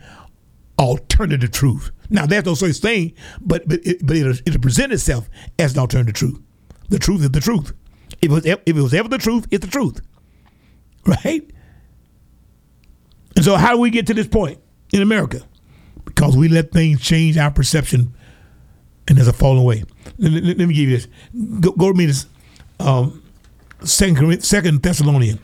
alternative 0.79 1.51
truth. 1.51 1.91
Now, 2.09 2.25
there's 2.25 2.45
no 2.45 2.53
such 2.53 2.77
thing, 2.77 3.13
but 3.41 3.67
but 3.67 3.85
it, 3.85 4.05
but 4.05 4.15
it'll, 4.15 4.35
it'll 4.45 4.61
present 4.61 4.93
itself 4.93 5.29
as 5.59 5.73
an 5.73 5.79
alternative 5.79 6.15
truth. 6.15 6.39
The 6.89 6.99
truth 6.99 7.21
is 7.21 7.31
the 7.31 7.41
truth. 7.41 7.73
If 8.21 8.23
it 8.23 8.31
was 8.31 8.45
if 8.45 8.59
it 8.65 8.73
was 8.73 8.93
ever 8.93 9.09
the 9.09 9.17
truth, 9.17 9.47
it's 9.51 9.65
the 9.65 9.71
truth, 9.71 10.01
right? 11.05 11.49
And 13.35 13.45
so, 13.45 13.55
how 13.55 13.73
do 13.73 13.79
we 13.79 13.89
get 13.89 14.07
to 14.07 14.13
this 14.13 14.27
point 14.27 14.59
in 14.93 15.01
America? 15.01 15.41
Because 16.05 16.35
we 16.37 16.47
let 16.47 16.71
things 16.71 17.01
change 17.01 17.37
our 17.37 17.51
perception, 17.51 18.15
and 19.07 19.17
there's 19.17 19.27
a 19.27 19.33
falling 19.33 19.61
away. 19.61 19.83
Let, 20.17 20.31
let, 20.31 20.57
let 20.57 20.67
me 20.67 20.73
give 20.73 20.89
you 20.89 20.97
this. 20.97 21.07
Go, 21.59 21.71
go 21.73 21.91
to 21.91 21.97
me 21.97 22.05
this 22.05 22.25
um, 22.79 23.21
second 23.83 24.43
Second 24.43 24.81
Thessalonian 24.81 25.39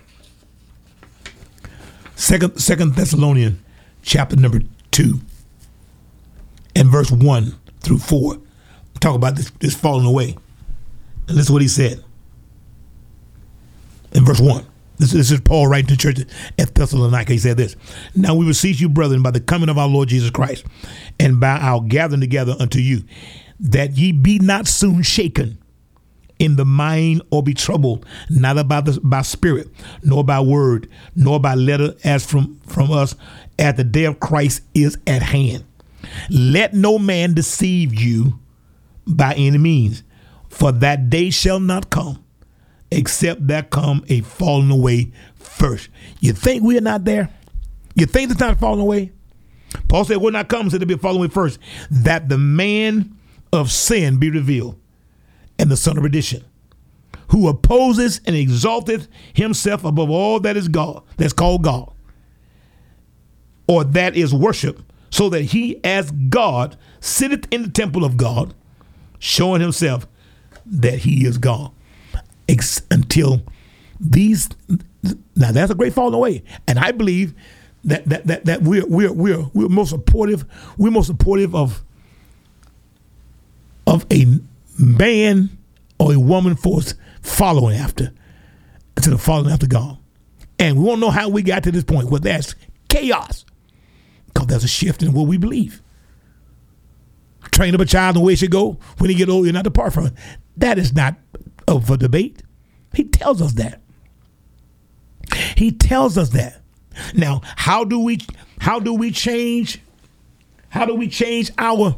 Second, 2.15 2.57
Second 2.57 2.95
Thessalonian 2.95 3.63
chapter 4.01 4.35
number 4.35 4.61
two 4.93 5.19
and 6.75 6.89
verse 6.89 7.11
one 7.11 7.55
through 7.81 7.97
four. 7.97 8.39
Talk 8.99 9.15
about 9.15 9.35
this, 9.35 9.49
this 9.59 9.75
falling 9.75 10.05
away. 10.05 10.37
And 11.27 11.37
this 11.37 11.45
is 11.45 11.51
what 11.51 11.61
he 11.61 11.67
said. 11.67 12.03
In 14.13 14.23
verse 14.23 14.39
one. 14.39 14.65
This, 14.97 15.11
this 15.11 15.31
is 15.31 15.41
Paul 15.41 15.67
writing 15.67 15.87
to 15.87 15.93
the 15.95 15.97
church 15.97 16.19
at 16.59 16.75
Thessalonica. 16.75 17.33
He 17.33 17.39
said 17.39 17.57
this 17.57 17.75
Now 18.15 18.35
we 18.35 18.45
beseech 18.45 18.79
you, 18.79 18.87
brethren, 18.87 19.23
by 19.23 19.31
the 19.31 19.41
coming 19.41 19.69
of 19.69 19.77
our 19.77 19.87
Lord 19.87 20.09
Jesus 20.09 20.29
Christ, 20.29 20.65
and 21.19 21.39
by 21.39 21.57
our 21.59 21.81
gathering 21.81 22.21
together 22.21 22.55
unto 22.59 22.79
you, 22.79 23.03
that 23.59 23.97
ye 23.97 24.11
be 24.11 24.39
not 24.39 24.67
soon 24.67 25.01
shaken 25.01 25.57
in 26.39 26.55
the 26.55 26.65
mind 26.65 27.21
or 27.31 27.41
be 27.41 27.53
troubled, 27.53 28.05
neither 28.29 28.63
by 28.63 28.81
the 28.81 28.99
by 29.03 29.21
spirit, 29.21 29.67
nor 30.03 30.23
by 30.23 30.39
word, 30.39 30.89
nor 31.15 31.39
by 31.39 31.55
letter 31.55 31.95
as 32.03 32.25
from, 32.25 32.59
from 32.67 32.91
us, 32.91 33.15
as 33.59 33.75
the 33.75 33.83
day 33.83 34.05
of 34.05 34.19
Christ 34.19 34.61
is 34.73 34.97
at 35.07 35.21
hand. 35.21 35.63
Let 36.29 36.73
no 36.73 36.99
man 36.99 37.33
deceive 37.33 37.93
you 37.93 38.39
by 39.07 39.33
any 39.33 39.57
means, 39.57 40.03
for 40.49 40.71
that 40.71 41.09
day 41.09 41.29
shall 41.29 41.59
not 41.59 41.89
come, 41.89 42.23
except 42.91 43.47
there 43.47 43.63
come 43.63 44.03
a 44.09 44.21
falling 44.21 44.71
away 44.71 45.11
first. 45.35 45.89
You 46.19 46.33
think 46.33 46.63
we 46.63 46.77
are 46.77 46.81
not 46.81 47.05
there? 47.05 47.29
You 47.95 48.05
think 48.05 48.31
it's 48.31 48.39
not 48.39 48.59
falling 48.59 48.81
away? 48.81 49.11
Paul 49.87 50.05
said, 50.05 50.17
"Will 50.17 50.31
not 50.31 50.49
come 50.49 50.65
until 50.65 50.79
there 50.79 50.85
be 50.85 50.95
falling 50.95 51.17
away 51.17 51.27
first, 51.27 51.59
that 51.89 52.29
the 52.29 52.37
man 52.37 53.15
of 53.51 53.71
sin 53.71 54.17
be 54.17 54.29
revealed, 54.29 54.79
and 55.57 55.69
the 55.69 55.77
son 55.77 55.97
of 55.97 56.03
perdition, 56.03 56.43
who 57.29 57.47
opposes 57.47 58.21
and 58.25 58.35
exalteth 58.35 59.07
himself 59.33 59.83
above 59.83 60.09
all 60.09 60.39
that 60.41 60.57
is 60.57 60.67
God, 60.67 61.01
that's 61.17 61.33
called 61.33 61.63
God, 61.63 61.91
or 63.67 63.83
that 63.83 64.15
is 64.15 64.33
worship, 64.33 64.81
so 65.09 65.29
that 65.29 65.41
he 65.43 65.79
as 65.83 66.11
God 66.11 66.77
sitteth 66.99 67.47
in 67.51 67.63
the 67.63 67.69
temple 67.69 68.03
of 68.03 68.17
God, 68.17 68.53
showing 69.19 69.61
himself 69.61 70.07
that 70.65 70.99
he 70.99 71.25
is 71.25 71.37
God. 71.37 71.71
Ex- 72.49 72.81
until 72.91 73.41
these 73.99 74.49
now 75.35 75.51
that's 75.51 75.71
a 75.71 75.75
great 75.75 75.93
falling 75.93 76.13
away. 76.13 76.43
And 76.67 76.77
I 76.77 76.91
believe 76.91 77.33
that 77.85 78.05
that 78.05 78.27
that, 78.27 78.45
that 78.45 78.61
we're 78.63 78.85
we're 78.85 79.13
we're 79.13 79.45
we're 79.53 79.69
most 79.69 79.89
supportive, 79.89 80.45
we're 80.77 80.91
most 80.91 81.07
supportive 81.07 81.55
of 81.55 81.83
of 83.87 84.05
a 84.11 84.25
man 84.79 85.49
or 85.99 86.13
a 86.13 86.19
woman 86.19 86.55
force 86.55 86.95
following 87.21 87.77
after 87.77 88.11
instead 88.97 89.13
of 89.13 89.21
following 89.21 89.51
after 89.51 89.67
God. 89.67 89.97
And 90.59 90.77
we 90.77 90.83
won't 90.83 90.99
know 90.99 91.09
how 91.09 91.29
we 91.29 91.41
got 91.41 91.63
to 91.63 91.71
this 91.71 91.83
point. 91.83 92.09
Well, 92.09 92.21
that's 92.21 92.55
chaos 92.89 93.45
because 94.33 94.47
there's 94.47 94.63
a 94.63 94.67
shift 94.67 95.03
in 95.03 95.13
what 95.13 95.27
we 95.27 95.37
believe. 95.37 95.81
Train 97.51 97.75
up 97.75 97.81
a 97.81 97.85
child 97.85 98.15
in 98.15 98.21
the 98.21 98.25
way 98.25 98.33
he 98.33 98.37
should 98.37 98.51
go. 98.51 98.79
When 98.97 99.09
he 99.09 99.15
get 99.15 99.29
old, 99.29 99.45
you're 99.45 99.53
not 99.53 99.63
depart 99.63 99.93
from 99.93 100.07
it. 100.07 100.13
That 100.57 100.79
is 100.79 100.93
not 100.93 101.15
of 101.67 101.89
a 101.89 101.97
debate. 101.97 102.41
He 102.93 103.03
tells 103.03 103.41
us 103.41 103.53
that. 103.53 103.81
He 105.55 105.71
tells 105.71 106.17
us 106.17 106.29
that. 106.29 106.61
Now, 107.13 107.41
how 107.55 107.83
do 107.83 107.99
we 107.99 108.19
how 108.59 108.79
do 108.79 108.93
we 108.93 109.11
change? 109.11 109.81
How 110.69 110.85
do 110.85 110.95
we 110.95 111.07
change 111.07 111.51
our 111.57 111.95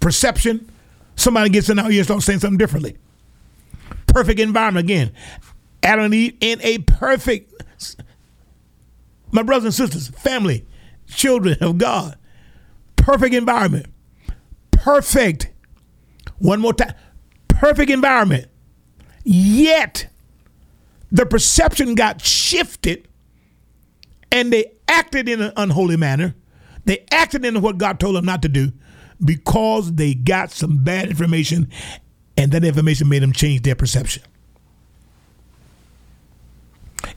perception? 0.00 0.70
Somebody 1.16 1.50
gets 1.50 1.68
in 1.68 1.78
our 1.78 1.90
ears, 1.90 1.98
and 1.98 2.06
starts 2.06 2.26
saying 2.26 2.40
something 2.40 2.58
differently. 2.58 2.96
Perfect 4.06 4.40
environment 4.40 4.84
again. 4.84 5.12
Adam 5.82 6.06
and 6.06 6.14
Eve 6.14 6.36
in 6.40 6.60
a 6.62 6.78
perfect 6.78 7.58
my 9.30 9.42
brothers 9.42 9.64
and 9.64 9.74
sisters, 9.74 10.08
family, 10.08 10.64
children 11.08 11.58
of 11.60 11.78
God. 11.78 12.16
Perfect 12.96 13.34
environment. 13.34 13.86
Perfect. 14.70 15.50
One 16.38 16.60
more 16.60 16.72
time. 16.72 16.94
Perfect 17.48 17.90
environment. 17.90 18.46
Yet 19.24 20.08
the 21.10 21.26
perception 21.26 21.94
got 21.94 22.20
shifted 22.20 23.08
and 24.30 24.52
they 24.52 24.72
acted 24.86 25.28
in 25.28 25.40
an 25.40 25.52
unholy 25.56 25.96
manner. 25.96 26.34
They 26.84 27.04
acted 27.10 27.44
in 27.44 27.60
what 27.60 27.78
God 27.78 27.98
told 28.00 28.16
them 28.16 28.24
not 28.24 28.42
to 28.42 28.48
do 28.48 28.72
because 29.22 29.92
they 29.94 30.14
got 30.14 30.50
some 30.50 30.82
bad 30.84 31.08
information 31.08 31.70
and 32.36 32.52
that 32.52 32.64
information 32.64 33.08
made 33.08 33.22
them 33.22 33.32
change 33.32 33.62
their 33.62 33.74
perception. 33.74 34.22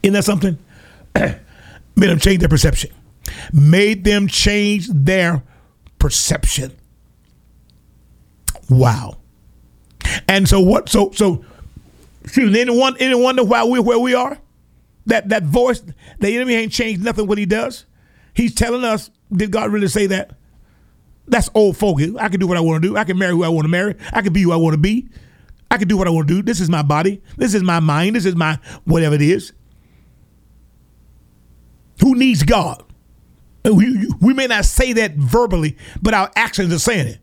Isn't 0.01 0.13
that 0.13 0.25
something? 0.25 0.57
made 1.15 1.39
them 1.95 2.19
change 2.19 2.39
their 2.39 2.49
perception. 2.49 2.91
Made 3.53 4.03
them 4.03 4.27
change 4.27 4.87
their 4.87 5.43
perception. 5.99 6.75
Wow. 8.69 9.17
And 10.27 10.47
so 10.47 10.59
what 10.59 10.89
so 10.89 11.11
so 11.11 11.45
excuse 12.23 12.51
me, 12.51 12.61
anyone 12.61 12.95
any 12.99 13.15
wonder 13.15 13.43
why 13.43 13.63
we're 13.63 13.81
where 13.81 13.99
we 13.99 14.13
are? 14.13 14.37
That 15.05 15.29
that 15.29 15.43
voice, 15.43 15.83
the 16.19 16.35
enemy 16.35 16.55
ain't 16.55 16.71
changed 16.71 17.03
nothing 17.03 17.27
what 17.27 17.37
he 17.37 17.45
does. 17.45 17.85
He's 18.33 18.53
telling 18.55 18.83
us, 18.83 19.09
did 19.31 19.51
God 19.51 19.71
really 19.71 19.87
say 19.87 20.07
that? 20.07 20.37
That's 21.27 21.49
old 21.53 21.77
folk. 21.77 21.99
I 22.01 22.29
can 22.29 22.39
do 22.39 22.47
what 22.47 22.57
I 22.57 22.61
want 22.61 22.81
to 22.81 22.89
do. 22.89 22.97
I 22.97 23.03
can 23.03 23.17
marry 23.17 23.31
who 23.31 23.43
I 23.43 23.49
want 23.49 23.65
to 23.65 23.69
marry. 23.69 23.95
I 24.11 24.21
can 24.21 24.33
be 24.33 24.41
who 24.41 24.51
I 24.51 24.57
want 24.57 24.73
to 24.73 24.79
be. 24.79 25.07
I 25.69 25.77
can 25.77 25.87
do 25.87 25.97
what 25.97 26.07
I 26.07 26.11
want 26.11 26.27
to 26.27 26.33
do. 26.35 26.41
This 26.41 26.59
is 26.59 26.69
my 26.69 26.81
body. 26.81 27.21
This 27.37 27.53
is 27.53 27.63
my 27.63 27.79
mind. 27.79 28.15
This 28.15 28.25
is 28.25 28.35
my 28.35 28.59
whatever 28.83 29.15
it 29.15 29.21
is. 29.21 29.53
Who 32.01 32.15
needs 32.15 32.43
God? 32.43 32.83
We, 33.63 34.07
we 34.19 34.33
may 34.33 34.47
not 34.47 34.65
say 34.65 34.93
that 34.93 35.15
verbally, 35.15 35.77
but 36.01 36.13
our 36.13 36.31
actions 36.35 36.73
are 36.73 36.79
saying 36.79 37.07
it. 37.07 37.19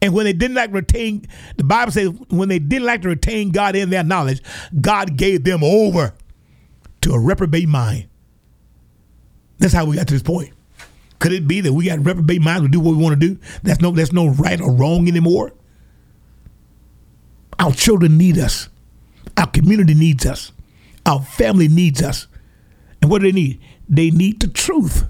And 0.00 0.14
when 0.14 0.26
they 0.26 0.32
didn't 0.32 0.54
like 0.54 0.72
retain, 0.72 1.26
the 1.56 1.64
Bible 1.64 1.92
says, 1.92 2.10
when 2.28 2.48
they 2.48 2.58
didn't 2.58 2.86
like 2.86 3.02
to 3.02 3.08
retain 3.08 3.50
God 3.50 3.74
in 3.74 3.90
their 3.90 4.04
knowledge, 4.04 4.42
God 4.80 5.16
gave 5.16 5.44
them 5.44 5.64
over 5.64 6.14
to 7.00 7.12
a 7.12 7.18
reprobate 7.18 7.68
mind. 7.68 8.08
That's 9.58 9.72
how 9.72 9.86
we 9.86 9.96
got 9.96 10.06
to 10.08 10.14
this 10.14 10.22
point. 10.22 10.50
Could 11.18 11.32
it 11.32 11.48
be 11.48 11.60
that 11.62 11.72
we 11.72 11.86
got 11.86 11.98
reprobate 12.04 12.42
minds 12.42 12.62
to 12.62 12.68
do 12.68 12.78
what 12.78 12.94
we 12.94 13.02
want 13.02 13.20
to 13.20 13.26
do? 13.28 13.40
That's 13.64 13.80
no, 13.80 13.90
that's 13.90 14.12
no 14.12 14.28
right 14.28 14.60
or 14.60 14.72
wrong 14.72 15.08
anymore. 15.08 15.52
Our 17.58 17.72
children 17.72 18.18
need 18.18 18.38
us. 18.38 18.68
Our 19.36 19.48
community 19.48 19.94
needs 19.94 20.24
us. 20.26 20.52
Our 21.06 21.22
family 21.22 21.66
needs 21.66 22.02
us. 22.02 22.28
And 23.02 23.10
what 23.10 23.20
do 23.20 23.26
they 23.26 23.32
need? 23.32 23.60
They 23.88 24.10
need 24.10 24.40
the 24.40 24.48
truth. 24.48 25.06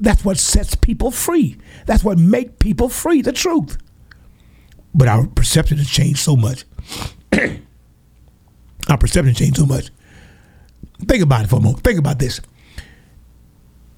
That's 0.00 0.24
what 0.24 0.38
sets 0.38 0.74
people 0.74 1.10
free. 1.10 1.58
That's 1.86 2.02
what 2.02 2.18
make 2.18 2.58
people 2.58 2.88
free, 2.88 3.20
the 3.20 3.32
truth. 3.32 3.76
But 4.94 5.08
our 5.08 5.26
perception 5.26 5.76
has 5.78 5.88
changed 5.88 6.20
so 6.20 6.36
much. 6.36 6.64
our 8.88 8.98
perception 8.98 9.34
changed 9.34 9.58
so 9.58 9.66
much. 9.66 9.90
Think 11.06 11.22
about 11.22 11.44
it 11.44 11.48
for 11.48 11.56
a 11.56 11.60
moment. 11.60 11.84
Think 11.84 11.98
about 11.98 12.18
this. 12.18 12.40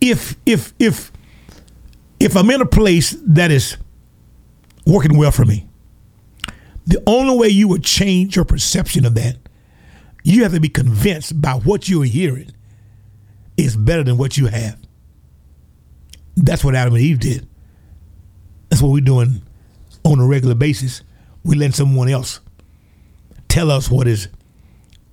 If 0.01 0.37
if 0.45 0.75
if 0.79 1.13
if 2.19 2.37
I'm 2.37 2.51
in 2.51 2.61
a 2.61 2.67
place 2.67 3.17
that 3.25 3.51
is 3.51 3.77
working 4.85 5.17
well 5.17 5.31
for 5.31 5.45
me, 5.45 5.69
the 6.87 7.01
only 7.07 7.37
way 7.37 7.49
you 7.49 7.69
would 7.69 7.85
change 7.85 8.35
your 8.35 8.45
perception 8.45 9.07
of 9.07 9.15
that, 9.15 9.37
you 10.25 10.43
have 10.43 10.53
to 10.53 10.61
be 10.61 10.69
convinced 10.69 11.41
by 11.41 11.53
what 11.53 11.89
you're 11.89 12.05
hearing 12.05 12.51
is 13.57 13.77
better 13.77 14.03
than 14.03 14.19
what 14.19 14.37
you 14.37 14.47
have. 14.49 14.82
That's 16.37 16.65
what 16.65 16.75
Adam 16.75 16.95
and 16.95 17.03
Eve 17.03 17.21
did. 17.21 17.47
That's 18.69 18.81
what 18.81 18.91
we're 18.93 19.01
doing 19.01 19.43
on 20.05 20.19
a 20.19 20.27
regular 20.27 20.55
basis. 20.55 21.03
We 21.45 21.57
let 21.57 21.75
someone 21.75 22.09
else 22.09 22.41
tell 23.49 23.71
us 23.71 23.91
what 23.91 24.07
is 24.09 24.29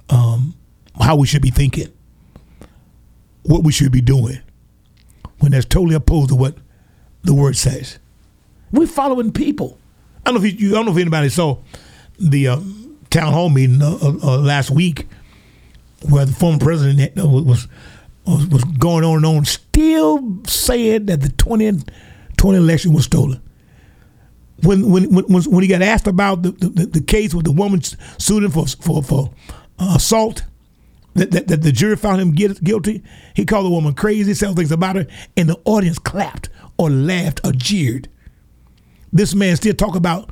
um, 0.09 0.55
how 0.99 1.15
we 1.15 1.27
should 1.27 1.41
be 1.41 1.49
thinking, 1.51 1.91
what 3.43 3.63
we 3.63 3.71
should 3.71 3.91
be 3.91 4.01
doing, 4.01 4.39
when 5.39 5.51
that's 5.51 5.65
totally 5.65 5.95
opposed 5.95 6.29
to 6.29 6.35
what 6.35 6.55
the 7.23 7.33
word 7.33 7.57
says. 7.57 7.99
We're 8.71 8.87
following 8.87 9.31
people. 9.31 9.77
I 10.25 10.31
don't 10.31 10.41
know 10.41 10.47
if 10.47 10.61
you, 10.61 10.71
I 10.71 10.73
don't 10.75 10.85
know 10.85 10.91
if 10.91 10.97
anybody 10.97 11.29
saw 11.29 11.57
the 12.19 12.47
uh, 12.47 12.59
town 13.09 13.33
hall 13.33 13.49
meeting 13.49 13.81
uh, 13.81 13.97
uh, 14.01 14.13
uh 14.23 14.37
last 14.37 14.69
week 14.69 15.07
where 16.07 16.25
the 16.25 16.33
former 16.33 16.59
president 16.59 17.15
was 17.15 17.67
was, 18.29 18.47
was 18.47 18.63
going 18.63 19.03
on 19.03 19.17
and 19.17 19.25
on, 19.25 19.45
still 19.45 20.39
said 20.45 21.07
that 21.07 21.21
the 21.21 21.29
2020 21.29 22.57
election 22.57 22.93
was 22.93 23.05
stolen. 23.05 23.41
When 24.63 24.89
when 24.91 25.13
when 25.13 25.43
when 25.43 25.63
he 25.63 25.69
got 25.69 25.81
asked 25.81 26.07
about 26.07 26.43
the, 26.43 26.51
the, 26.51 26.85
the 26.85 27.01
case 27.01 27.33
with 27.33 27.45
the 27.45 27.51
woman 27.51 27.81
suing 28.17 28.49
for 28.49 28.67
for 28.67 29.01
for 29.01 29.31
uh, 29.79 29.93
assault, 29.95 30.43
that, 31.13 31.31
that, 31.31 31.47
that, 31.47 31.61
the 31.61 31.71
jury 31.71 31.95
found 31.95 32.21
him 32.21 32.31
guilty, 32.31 33.01
he 33.35 33.45
called 33.45 33.65
the 33.65 33.69
woman 33.69 33.93
crazy, 33.93 34.33
said 34.33 34.55
things 34.55 34.71
about 34.71 34.97
her, 34.97 35.07
and 35.37 35.49
the 35.49 35.59
audience 35.63 35.97
clapped 35.97 36.49
or 36.77 36.89
laughed 36.89 37.39
or 37.45 37.53
jeered. 37.53 38.09
This 39.13 39.33
man 39.33 39.55
still 39.55 39.73
talk 39.73 39.95
about 39.95 40.29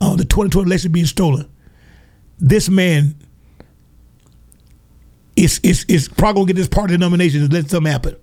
uh, 0.00 0.14
the 0.14 0.24
2020 0.24 0.66
election 0.66 0.92
being 0.92 1.06
stolen. 1.06 1.50
This 2.38 2.68
man 2.68 3.16
is 5.40 5.58
is 5.62 5.84
is 5.88 6.08
probably 6.08 6.40
gonna 6.42 6.46
get 6.48 6.56
this 6.56 6.68
party 6.68 6.96
nomination 6.96 7.48
to 7.48 7.54
let 7.54 7.70
something 7.70 7.90
happen. 7.90 8.16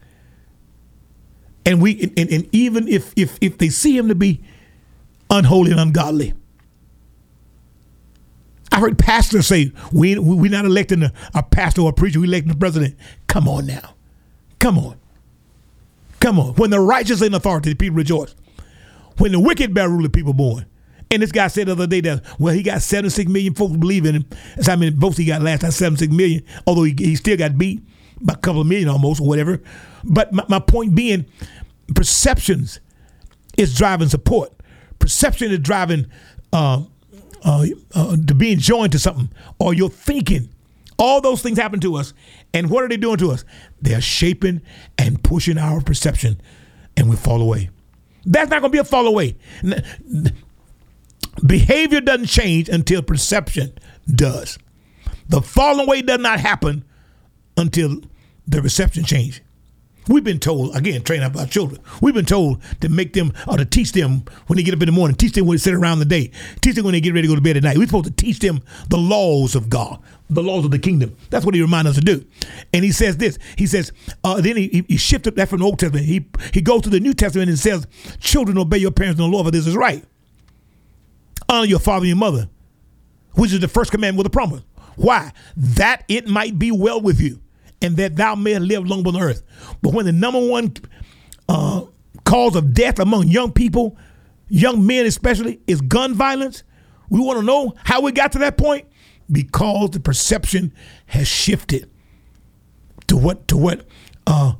And 1.65 1.81
we 1.81 2.13
and, 2.15 2.29
and 2.31 2.49
even 2.51 2.87
if 2.87 3.11
if 3.15 3.37
if 3.41 3.57
they 3.57 3.69
see 3.69 3.97
him 3.97 4.07
to 4.07 4.15
be 4.15 4.41
unholy 5.29 5.71
and 5.71 5.79
ungodly. 5.79 6.33
I 8.71 8.79
heard 8.79 8.99
pastors 8.99 9.47
say 9.47 9.71
we 9.91 10.19
we're 10.19 10.51
not 10.51 10.65
electing 10.65 11.01
a, 11.03 11.11
a 11.33 11.41
pastor 11.41 11.81
or 11.81 11.89
a 11.89 11.93
preacher, 11.93 12.19
we're 12.19 12.25
electing 12.25 12.51
the 12.51 12.57
president. 12.59 12.95
Come 13.25 13.47
on 13.47 13.65
now. 13.65 13.95
Come 14.59 14.77
on. 14.77 14.97
Come 16.19 16.39
on. 16.39 16.53
When 16.55 16.69
the 16.69 16.79
righteous 16.79 17.21
in 17.21 17.33
authority, 17.33 17.71
the 17.71 17.75
people 17.75 17.97
rejoice. 17.97 18.35
When 19.17 19.31
the 19.31 19.39
wicked 19.39 19.73
bear 19.73 19.89
rule, 19.89 20.03
the 20.03 20.09
people 20.09 20.33
born. 20.33 20.65
And 21.09 21.21
this 21.21 21.31
guy 21.31 21.47
said 21.47 21.67
the 21.67 21.71
other 21.71 21.87
day 21.87 22.01
that, 22.01 22.23
well, 22.39 22.53
he 22.53 22.63
got 22.63 22.81
76 22.81 23.29
million 23.31 23.53
folks 23.53 23.77
believe 23.77 24.05
in 24.05 24.15
him. 24.15 24.25
That's 24.55 24.67
how 24.67 24.75
many 24.75 24.91
votes 24.91 25.17
he 25.17 25.25
got 25.25 25.41
last 25.41 25.61
time, 25.61 25.71
76 25.71 26.11
million, 26.11 26.43
although 26.65 26.83
he, 26.83 26.93
he 26.97 27.15
still 27.15 27.37
got 27.37 27.57
beat 27.57 27.81
by 28.21 28.33
a 28.33 28.37
couple 28.37 28.61
of 28.61 28.67
million 28.67 28.89
almost 28.89 29.21
or 29.21 29.27
whatever. 29.27 29.61
But 30.03 30.33
my, 30.33 30.43
my 30.49 30.59
point 30.59 30.95
being, 30.95 31.25
perceptions 31.95 32.79
is 33.57 33.75
driving 33.75 34.09
support. 34.09 34.51
Perception 34.99 35.51
is 35.51 35.59
driving 35.59 36.07
uh, 36.51 36.83
uh, 37.43 37.65
uh, 37.93 38.17
to 38.27 38.33
being 38.33 38.59
joined 38.59 38.91
to 38.91 38.99
something 38.99 39.29
or 39.59 39.73
your 39.73 39.89
thinking. 39.89 40.49
All 40.99 41.21
those 41.21 41.41
things 41.41 41.57
happen 41.57 41.79
to 41.81 41.95
us. 41.95 42.13
And 42.53 42.69
what 42.69 42.83
are 42.83 42.89
they 42.89 42.97
doing 42.97 43.17
to 43.17 43.31
us? 43.31 43.45
They're 43.81 44.01
shaping 44.01 44.61
and 44.97 45.23
pushing 45.23 45.57
our 45.57 45.79
perception, 45.81 46.41
and 46.95 47.09
we 47.09 47.15
fall 47.15 47.41
away. 47.41 47.69
That's 48.25 48.49
not 48.49 48.61
going 48.61 48.71
to 48.71 48.75
be 48.75 48.79
a 48.79 48.83
fall 48.83 49.05
away. 49.07 49.37
Behavior 51.45 52.01
doesn't 52.01 52.27
change 52.27 52.69
until 52.69 53.01
perception 53.01 53.77
does. 54.13 54.57
The 55.29 55.41
falling 55.41 55.87
away 55.87 56.01
does 56.01 56.19
not 56.19 56.39
happen 56.39 56.83
until 57.57 58.01
the 58.47 58.61
reception 58.61 59.03
changes. 59.03 59.41
We've 60.07 60.23
been 60.23 60.39
told, 60.39 60.73
again, 60.75 61.03
train 61.03 61.21
up 61.21 61.35
our 61.35 61.45
children. 61.45 61.81
We've 62.01 62.13
been 62.13 62.25
told 62.25 62.61
to 62.79 62.87
make 62.87 63.11
them 63.11 63.33
or 63.45 63.57
to 63.57 63.65
teach 63.65 63.91
them 63.91 64.23
when 64.47 64.55
they 64.55 64.63
get 64.63 64.73
up 64.73 64.81
in 64.81 64.85
the 64.85 64.93
morning, 64.93 65.17
teach 65.17 65.33
them 65.33 65.45
when 65.45 65.55
they 65.55 65.59
sit 65.59 65.73
around 65.73 65.99
the 65.99 66.05
day, 66.05 66.31
teach 66.61 66.75
them 66.75 66.85
when 66.85 66.93
they 66.93 67.01
get 67.01 67.13
ready 67.13 67.27
to 67.27 67.31
go 67.33 67.35
to 67.35 67.41
bed 67.41 67.57
at 67.57 67.63
night. 67.63 67.77
We're 67.77 67.87
supposed 67.87 68.05
to 68.05 68.11
teach 68.11 68.39
them 68.39 68.61
the 68.87 68.97
laws 68.97 69.53
of 69.53 69.69
God, 69.69 70.01
the 70.29 70.41
laws 70.41 70.63
of 70.63 70.71
the 70.71 70.79
kingdom. 70.79 71.17
That's 71.29 71.45
what 71.45 71.55
he 71.55 71.61
reminds 71.61 71.89
us 71.89 71.95
to 71.95 72.01
do. 72.01 72.25
And 72.73 72.85
he 72.85 72.91
says 72.93 73.17
this. 73.17 73.37
He 73.57 73.67
says, 73.67 73.91
uh, 74.23 74.39
then 74.39 74.55
he, 74.55 74.85
he 74.87 74.95
shifted 74.95 75.35
that 75.35 75.49
from 75.49 75.59
the 75.59 75.65
Old 75.65 75.79
Testament. 75.79 76.05
He 76.05 76.25
he 76.53 76.61
goes 76.61 76.83
to 76.83 76.89
the 76.89 77.01
New 77.01 77.13
Testament 77.13 77.49
and 77.49 77.59
says, 77.59 77.85
Children, 78.21 78.57
obey 78.57 78.77
your 78.77 78.91
parents 78.91 79.19
in 79.19 79.29
the 79.29 79.31
Lord, 79.31 79.45
for 79.45 79.51
this 79.51 79.67
is 79.67 79.75
right. 79.75 80.05
Honor 81.49 81.65
your 81.65 81.79
father 81.79 82.03
and 82.03 82.09
your 82.09 82.17
mother, 82.17 82.49
which 83.33 83.53
is 83.53 83.59
the 83.59 83.67
first 83.67 83.91
commandment 83.91 84.17
with 84.17 84.27
a 84.27 84.31
promise. 84.35 84.63
Why? 84.95 85.31
That 85.55 86.03
it 86.07 86.27
might 86.27 86.57
be 86.57 86.71
well 86.71 86.99
with 87.01 87.21
you, 87.21 87.39
and 87.81 87.95
that 87.97 88.15
thou 88.15 88.35
mayest 88.35 88.61
live 88.61 88.87
long 88.87 89.05
on 89.07 89.13
the 89.13 89.19
earth. 89.19 89.43
But 89.81 89.93
when 89.93 90.05
the 90.05 90.11
number 90.11 90.45
one 90.45 90.73
uh, 91.47 91.85
cause 92.25 92.55
of 92.55 92.73
death 92.73 92.99
among 92.99 93.27
young 93.27 93.51
people, 93.51 93.97
young 94.49 94.85
men 94.85 95.05
especially, 95.05 95.59
is 95.67 95.81
gun 95.81 96.13
violence, 96.13 96.63
we 97.09 97.19
want 97.19 97.39
to 97.39 97.45
know 97.45 97.73
how 97.83 98.01
we 98.01 98.11
got 98.11 98.33
to 98.33 98.39
that 98.39 98.57
point 98.57 98.87
because 99.31 99.91
the 99.91 99.99
perception 99.99 100.73
has 101.05 101.27
shifted 101.27 101.89
to 103.07 103.17
what 103.17 103.47
to 103.47 103.57
what 103.57 103.85
uh, 104.25 104.53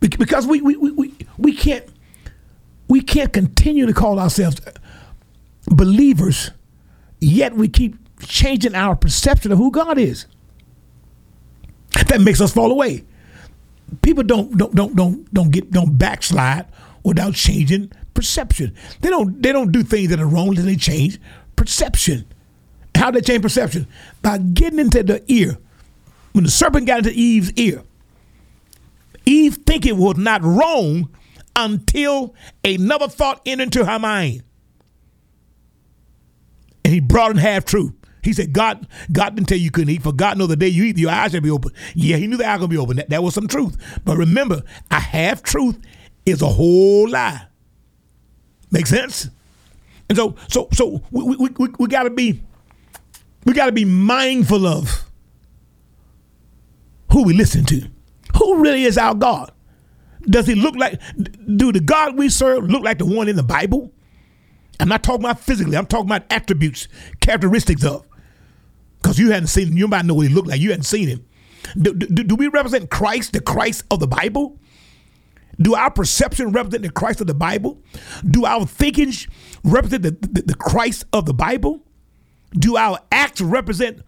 because 0.00 0.46
we 0.46 0.60
we, 0.60 0.76
we, 0.76 1.14
we 1.38 1.54
can't 1.54 1.84
we 2.88 3.00
can't 3.00 3.32
continue 3.32 3.86
to 3.86 3.92
call 3.92 4.18
ourselves 4.18 4.60
believers, 5.66 6.50
yet 7.20 7.54
we 7.54 7.68
keep 7.68 7.96
changing 8.20 8.74
our 8.74 8.96
perception 8.96 9.52
of 9.52 9.58
who 9.58 9.70
God 9.70 9.98
is. 9.98 10.26
That 12.08 12.20
makes 12.20 12.40
us 12.40 12.52
fall 12.52 12.70
away. 12.70 13.04
People 14.02 14.24
don't 14.24 14.56
don't 14.56 14.74
don't 14.74 14.96
don't 14.96 15.32
don't 15.34 15.50
get 15.50 15.70
don't 15.70 15.96
backslide 15.98 16.66
without 17.04 17.34
changing 17.34 17.92
perception. 18.14 18.74
They 19.00 19.10
don't 19.10 19.42
they 19.42 19.52
don't 19.52 19.72
do 19.72 19.82
things 19.82 20.10
that 20.10 20.20
are 20.20 20.26
wrong 20.26 20.48
until 20.48 20.64
they 20.64 20.76
change 20.76 21.20
perception. 21.56 22.26
How 22.94 23.10
they 23.10 23.20
change 23.20 23.42
perception? 23.42 23.86
By 24.22 24.38
getting 24.38 24.78
into 24.78 25.02
the 25.02 25.22
ear. 25.30 25.58
When 26.32 26.44
the 26.44 26.50
serpent 26.50 26.86
got 26.86 26.98
into 26.98 27.12
Eve's 27.12 27.52
ear, 27.54 27.82
Eve 29.26 29.58
think 29.66 29.84
it 29.84 29.96
was 29.96 30.16
not 30.16 30.42
wrong 30.42 31.10
until 31.54 32.34
another 32.64 33.08
thought 33.08 33.42
entered 33.44 33.64
into 33.64 33.84
her 33.84 33.98
mind 33.98 34.42
and 36.84 36.92
he 36.92 37.00
brought 37.00 37.30
in 37.30 37.36
half 37.38 37.64
truth. 37.64 37.92
He 38.22 38.32
said, 38.32 38.52
God, 38.52 38.86
God 39.10 39.34
didn't 39.34 39.48
tell 39.48 39.58
you 39.58 39.64
you 39.64 39.70
couldn't 39.70 39.92
eat, 39.92 40.02
for 40.02 40.12
God 40.12 40.38
knows 40.38 40.48
the 40.48 40.56
day 40.56 40.68
you 40.68 40.84
eat, 40.84 40.96
your 40.96 41.10
eyes 41.10 41.32
shall 41.32 41.40
be 41.40 41.50
open. 41.50 41.72
Yeah, 41.94 42.16
he 42.16 42.26
knew 42.28 42.36
the 42.36 42.46
eyes 42.46 42.58
gonna 42.58 42.68
be 42.68 42.78
open. 42.78 42.96
That, 42.96 43.10
that 43.10 43.22
was 43.22 43.34
some 43.34 43.48
truth. 43.48 43.76
But 44.04 44.16
remember, 44.16 44.62
a 44.90 45.00
half 45.00 45.42
truth 45.42 45.78
is 46.24 46.40
a 46.40 46.46
whole 46.46 47.08
lie. 47.08 47.46
Make 48.70 48.86
sense? 48.86 49.28
And 50.08 50.16
so, 50.16 50.36
so, 50.48 50.68
so 50.72 51.02
we, 51.10 51.36
we, 51.36 51.48
we, 51.58 51.68
we 51.78 51.86
gotta 51.88 52.10
be, 52.10 52.42
we 53.44 53.54
gotta 53.54 53.72
be 53.72 53.84
mindful 53.84 54.66
of 54.66 55.04
who 57.10 57.24
we 57.24 57.34
listen 57.34 57.64
to. 57.66 57.88
Who 58.38 58.62
really 58.62 58.84
is 58.84 58.96
our 58.96 59.14
God? 59.14 59.50
Does 60.22 60.46
he 60.46 60.54
look 60.54 60.76
like, 60.76 61.00
do 61.56 61.72
the 61.72 61.80
God 61.80 62.16
we 62.16 62.28
serve 62.28 62.70
look 62.70 62.84
like 62.84 62.98
the 62.98 63.04
one 63.04 63.28
in 63.28 63.36
the 63.36 63.42
Bible? 63.42 63.92
I'm 64.80 64.88
not 64.88 65.02
talking 65.02 65.24
about 65.24 65.40
physically. 65.40 65.76
I'm 65.76 65.86
talking 65.86 66.06
about 66.06 66.24
attributes, 66.30 66.88
characteristics 67.20 67.84
of. 67.84 68.06
Because 69.00 69.18
you 69.18 69.30
hadn't 69.30 69.48
seen 69.48 69.68
him. 69.68 69.76
You 69.76 69.88
might 69.88 70.04
know 70.04 70.14
what 70.14 70.28
he 70.28 70.34
looked 70.34 70.48
like. 70.48 70.60
You 70.60 70.70
hadn't 70.70 70.84
seen 70.84 71.08
him. 71.08 71.24
Do, 71.80 71.94
do, 71.94 72.24
do, 72.24 72.34
we 72.34 72.48
represent 72.48 72.90
Christ, 72.90 73.32
the 73.32 73.40
Christ 73.40 73.84
of 73.90 74.00
the 74.00 74.06
Bible? 74.06 74.58
Do 75.60 75.74
our 75.74 75.90
perception 75.90 76.52
represent 76.52 76.82
the 76.82 76.90
Christ 76.90 77.20
of 77.20 77.26
the 77.26 77.34
Bible? 77.34 77.80
Do 78.28 78.44
our 78.44 78.66
thinking 78.66 79.12
represent 79.64 80.02
the, 80.02 80.10
the, 80.10 80.42
the 80.42 80.54
Christ 80.54 81.04
of 81.12 81.26
the 81.26 81.34
Bible? 81.34 81.82
Do 82.52 82.76
our 82.76 82.98
acts 83.10 83.40
represent 83.40 84.02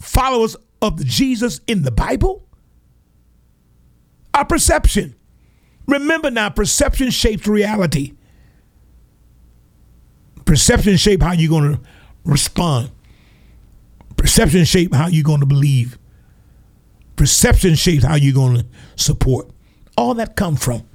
followers 0.00 0.56
of 0.80 1.04
Jesus 1.04 1.60
in 1.66 1.82
the 1.82 1.90
Bible? 1.90 2.46
Our 4.34 4.44
perception. 4.44 5.16
Remember 5.86 6.30
now, 6.30 6.50
perception 6.50 7.10
shapes 7.10 7.46
reality. 7.46 8.14
Perception 10.48 10.96
shape 10.96 11.20
how 11.20 11.32
you're 11.32 11.50
going 11.50 11.74
to 11.74 11.80
respond. 12.24 12.90
Perception 14.16 14.64
shape 14.64 14.94
how 14.94 15.06
you're 15.06 15.22
going 15.22 15.40
to 15.40 15.46
believe. 15.46 15.98
Perception 17.16 17.74
shapes 17.74 18.02
how 18.02 18.14
you're 18.14 18.32
going 18.32 18.56
to 18.56 18.66
support. 18.96 19.50
All 19.98 20.14
that 20.14 20.36
comes 20.36 20.64
from 20.64 20.88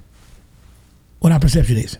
what 1.20 1.30
our 1.30 1.38
perception 1.38 1.76
is. 1.76 1.98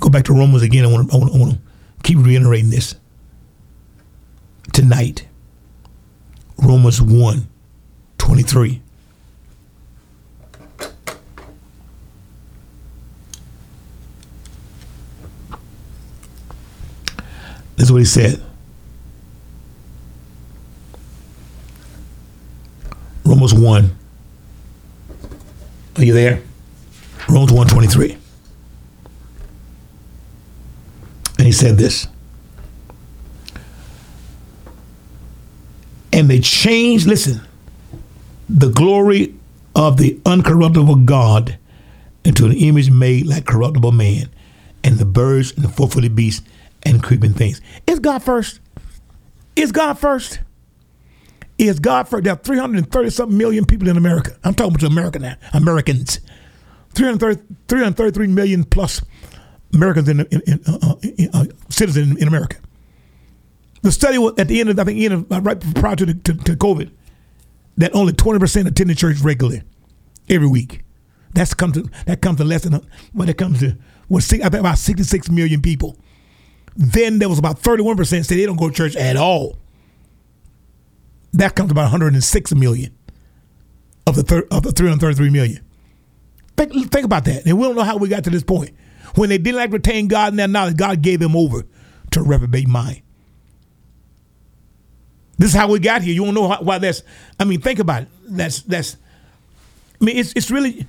Go 0.00 0.08
back 0.08 0.24
to 0.24 0.32
Romans 0.32 0.64
again. 0.64 0.84
I 0.84 0.88
want 0.88 1.08
to, 1.08 1.14
I 1.14 1.20
want 1.20 1.30
to, 1.30 1.38
I 1.38 1.40
want 1.40 1.52
to 1.52 1.60
keep 2.02 2.18
reiterating 2.18 2.70
this 2.70 2.96
tonight. 4.72 5.28
Romans 6.58 7.00
1 7.00 7.46
23. 8.18 8.82
This 17.80 17.88
is 17.88 17.92
what 17.92 17.98
he 18.00 18.04
said. 18.04 18.42
Romans 23.24 23.54
1. 23.54 23.96
Are 25.96 26.04
you 26.04 26.12
there? 26.12 26.42
Romans 27.26 27.52
1 27.52 27.68
23. 27.68 28.18
And 31.38 31.46
he 31.46 31.52
said 31.52 31.78
this. 31.78 32.06
And 36.12 36.28
they 36.28 36.40
changed, 36.40 37.06
listen, 37.06 37.40
the 38.50 38.68
glory 38.68 39.34
of 39.74 39.96
the 39.96 40.20
uncorruptible 40.26 41.06
God 41.06 41.56
into 42.26 42.44
an 42.44 42.52
image 42.52 42.90
made 42.90 43.26
like 43.26 43.46
corruptible 43.46 43.92
man, 43.92 44.28
and 44.84 44.98
the 44.98 45.06
birds 45.06 45.52
and 45.52 45.64
the 45.64 45.70
four 45.70 45.88
footed 45.88 46.14
beasts 46.14 46.46
and 46.84 47.02
creeping 47.02 47.34
things. 47.34 47.60
Is 47.86 47.98
God 47.98 48.22
first? 48.22 48.60
Is 49.56 49.72
God 49.72 49.98
first? 49.98 50.40
Is 51.58 51.78
God 51.78 52.08
first? 52.08 52.24
There 52.24 52.32
are 52.32 52.36
330 52.36 53.10
something 53.10 53.36
million 53.36 53.66
people 53.66 53.88
in 53.88 53.96
America. 53.96 54.36
I'm 54.44 54.54
talking 54.54 54.76
to 54.78 54.86
America 54.86 55.18
now. 55.18 55.36
Americans. 55.52 56.20
330, 56.94 57.54
333 57.68 58.26
million 58.28 58.64
plus 58.64 59.02
Americans 59.74 60.08
in, 60.08 60.20
in, 60.20 60.42
in, 60.46 60.60
uh, 60.66 60.94
in 61.02 61.30
uh, 61.32 61.44
citizens 61.68 62.20
in, 62.20 62.26
America. 62.26 62.56
The 63.82 63.92
study 63.92 64.18
was 64.18 64.34
at 64.38 64.48
the 64.48 64.60
end 64.60 64.70
of 64.70 64.78
I 64.78 64.84
think 64.84 65.00
end 65.00 65.14
of, 65.14 65.32
uh, 65.32 65.40
right 65.40 65.60
prior 65.74 65.96
to, 65.96 66.06
the, 66.06 66.14
to, 66.14 66.34
to 66.34 66.56
COVID 66.56 66.90
that 67.76 67.94
only 67.94 68.12
20% 68.12 68.66
attended 68.66 68.98
church 68.98 69.20
regularly 69.20 69.62
every 70.28 70.48
week. 70.48 70.82
That's 71.32 71.54
come 71.54 71.72
to 71.72 71.88
that 72.06 72.20
comes 72.20 72.38
to 72.38 72.44
less 72.44 72.64
than 72.64 72.84
when 73.12 73.28
it 73.28 73.38
comes 73.38 73.60
to 73.60 73.76
what 74.08 74.24
I 74.24 74.26
think 74.26 74.44
about 74.44 74.78
66 74.78 75.30
million 75.30 75.62
people. 75.62 75.96
Then 76.76 77.18
there 77.18 77.28
was 77.28 77.38
about 77.38 77.60
31% 77.60 78.24
say 78.24 78.36
they 78.36 78.46
don't 78.46 78.56
go 78.56 78.68
to 78.68 78.74
church 78.74 78.96
at 78.96 79.16
all. 79.16 79.56
That 81.32 81.54
comes 81.54 81.68
to 81.68 81.72
about 81.72 81.82
106 81.84 82.54
million 82.54 82.96
of 84.06 84.16
the 84.16 84.22
thir- 84.22 84.46
of 84.50 84.62
the 84.62 84.72
333 84.72 85.30
million. 85.30 85.64
Think, 86.56 86.72
think 86.90 87.04
about 87.04 87.24
that. 87.26 87.46
And 87.46 87.58
we 87.58 87.64
don't 87.64 87.76
know 87.76 87.84
how 87.84 87.96
we 87.96 88.08
got 88.08 88.24
to 88.24 88.30
this 88.30 88.42
point. 88.42 88.70
When 89.14 89.28
they 89.28 89.38
didn't 89.38 89.56
like 89.56 89.72
retain 89.72 90.08
God 90.08 90.32
in 90.32 90.36
their 90.36 90.48
knowledge, 90.48 90.76
God 90.76 91.02
gave 91.02 91.20
them 91.20 91.36
over 91.36 91.64
to 92.12 92.22
reprobate 92.22 92.68
mind. 92.68 93.02
This 95.38 95.50
is 95.50 95.56
how 95.56 95.68
we 95.68 95.78
got 95.78 96.02
here. 96.02 96.12
You 96.12 96.24
don't 96.26 96.34
know 96.34 96.54
why 96.60 96.78
that's. 96.78 97.02
I 97.38 97.44
mean, 97.44 97.62
think 97.62 97.78
about 97.78 98.02
it. 98.02 98.08
That's 98.26 98.60
that's. 98.60 98.98
I 100.00 100.04
mean, 100.04 100.18
it's 100.18 100.34
it's 100.34 100.50
really. 100.50 100.86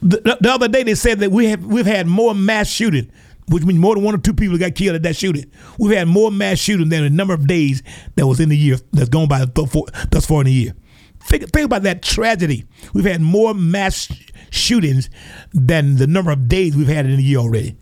The, 0.00 0.38
the 0.40 0.52
other 0.52 0.68
day 0.68 0.84
they 0.84 0.94
said 0.94 1.18
that 1.18 1.32
we 1.32 1.46
have 1.46 1.64
we've 1.64 1.86
had 1.86 2.06
more 2.06 2.32
mass 2.32 2.68
shooting, 2.68 3.10
which 3.48 3.64
means 3.64 3.78
more 3.78 3.94
than 3.94 4.04
one 4.04 4.14
or 4.14 4.18
two 4.18 4.34
people 4.34 4.58
got 4.58 4.74
killed 4.74 4.96
at 4.96 5.02
that 5.04 5.16
shooting. 5.16 5.50
We've 5.78 5.96
had 5.96 6.08
more 6.08 6.30
mass 6.30 6.58
shooting 6.58 6.88
than 6.88 7.04
the 7.04 7.10
number 7.10 7.34
of 7.34 7.46
days 7.46 7.82
that 8.16 8.26
was 8.26 8.40
in 8.40 8.48
the 8.48 8.56
year 8.56 8.76
that's 8.92 9.08
gone 9.08 9.28
by 9.28 9.44
thus 9.44 10.26
far 10.26 10.40
in 10.40 10.46
the 10.46 10.52
year. 10.52 10.74
Think, 11.20 11.50
think 11.50 11.64
about 11.64 11.82
that 11.82 12.02
tragedy. 12.02 12.66
We've 12.92 13.04
had 13.04 13.20
more 13.20 13.54
mass 13.54 14.12
shootings 14.50 15.10
than 15.52 15.96
the 15.96 16.06
number 16.06 16.30
of 16.30 16.48
days 16.48 16.76
we've 16.76 16.86
had 16.88 17.06
in 17.06 17.18
a 17.18 17.22
year 17.22 17.38
already. 17.38 17.76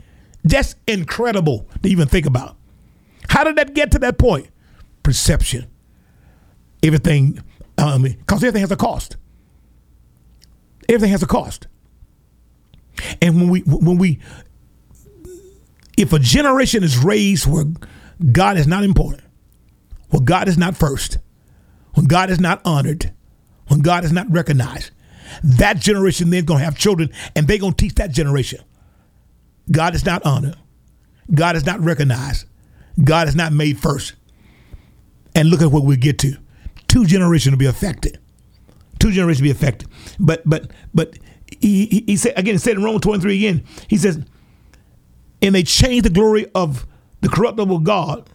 That's 0.44 0.74
incredible 0.86 1.68
to 1.82 1.88
even 1.88 2.08
think 2.08 2.26
about. 2.26 2.56
How 3.28 3.44
did 3.44 3.56
that 3.56 3.74
get 3.74 3.90
to 3.92 3.98
that 4.00 4.18
point? 4.18 4.48
Perception. 5.02 5.66
Everything, 6.82 7.42
because 7.76 7.96
um, 7.96 8.06
everything 8.30 8.60
has 8.60 8.70
a 8.70 8.76
cost. 8.76 9.16
Everything 10.88 11.10
has 11.10 11.22
a 11.22 11.26
cost. 11.26 11.66
And 13.20 13.36
when 13.36 13.48
we, 13.48 13.60
when 13.60 13.98
we, 13.98 14.20
if 15.96 16.12
a 16.12 16.18
generation 16.18 16.82
is 16.82 16.98
raised 16.98 17.46
where 17.46 17.64
God 18.32 18.56
is 18.56 18.66
not 18.66 18.84
important, 18.84 19.22
where 20.10 20.22
God 20.22 20.48
is 20.48 20.58
not 20.58 20.76
first, 20.76 21.18
when 21.94 22.06
God 22.06 22.30
is 22.30 22.40
not 22.40 22.60
honored, 22.64 23.12
when 23.68 23.80
God 23.80 24.04
is 24.04 24.12
not 24.12 24.30
recognized, 24.30 24.90
that 25.42 25.78
generation 25.78 26.30
then 26.30 26.44
going 26.44 26.58
to 26.58 26.64
have 26.64 26.76
children 26.76 27.10
and 27.34 27.46
they're 27.46 27.58
going 27.58 27.72
to 27.72 27.84
teach 27.84 27.94
that 27.94 28.10
generation. 28.10 28.60
God 29.70 29.94
is 29.94 30.04
not 30.04 30.24
honored. 30.24 30.56
God 31.32 31.56
is 31.56 31.64
not 31.64 31.80
recognized. 31.80 32.46
God 33.02 33.28
is 33.28 33.34
not 33.34 33.52
made 33.52 33.78
first. 33.78 34.14
And 35.34 35.48
look 35.48 35.62
at 35.62 35.72
what 35.72 35.84
we 35.84 35.96
get 35.96 36.18
to. 36.20 36.36
Two 36.86 37.06
generations 37.06 37.52
will 37.52 37.58
be 37.58 37.66
affected. 37.66 38.18
Two 39.00 39.10
generations 39.10 39.40
will 39.40 39.46
be 39.46 39.50
affected. 39.50 39.88
But 40.20 40.42
but 40.44 40.70
but 40.92 41.18
he, 41.60 41.86
he, 41.86 42.04
he 42.06 42.16
said 42.16 42.34
again, 42.36 42.54
he 42.54 42.58
said 42.58 42.76
in 42.76 42.84
Romans 42.84 43.02
23 43.02 43.36
again, 43.36 43.64
he 43.88 43.96
says, 43.96 44.20
and 45.44 45.54
they 45.54 45.62
changed 45.62 46.04
the 46.04 46.10
glory 46.10 46.46
of 46.54 46.86
the 47.20 47.28
corruptible 47.28 47.80
God, 47.80 48.28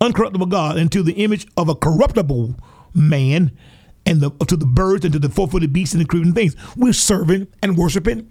uncorruptible 0.00 0.50
God, 0.50 0.76
into 0.76 1.02
the 1.02 1.14
image 1.14 1.46
of 1.56 1.68
a 1.68 1.74
corruptible 1.74 2.54
man 2.94 3.56
and 4.04 4.20
the, 4.20 4.30
to 4.46 4.56
the 4.56 4.66
birds 4.66 5.04
and 5.04 5.12
to 5.14 5.18
the 5.18 5.28
four-footed 5.28 5.72
beasts 5.72 5.94
and 5.94 6.02
the 6.02 6.06
creeping 6.06 6.34
things. 6.34 6.54
We're 6.76 6.92
serving 6.92 7.48
and 7.62 7.76
worshiping. 7.76 8.30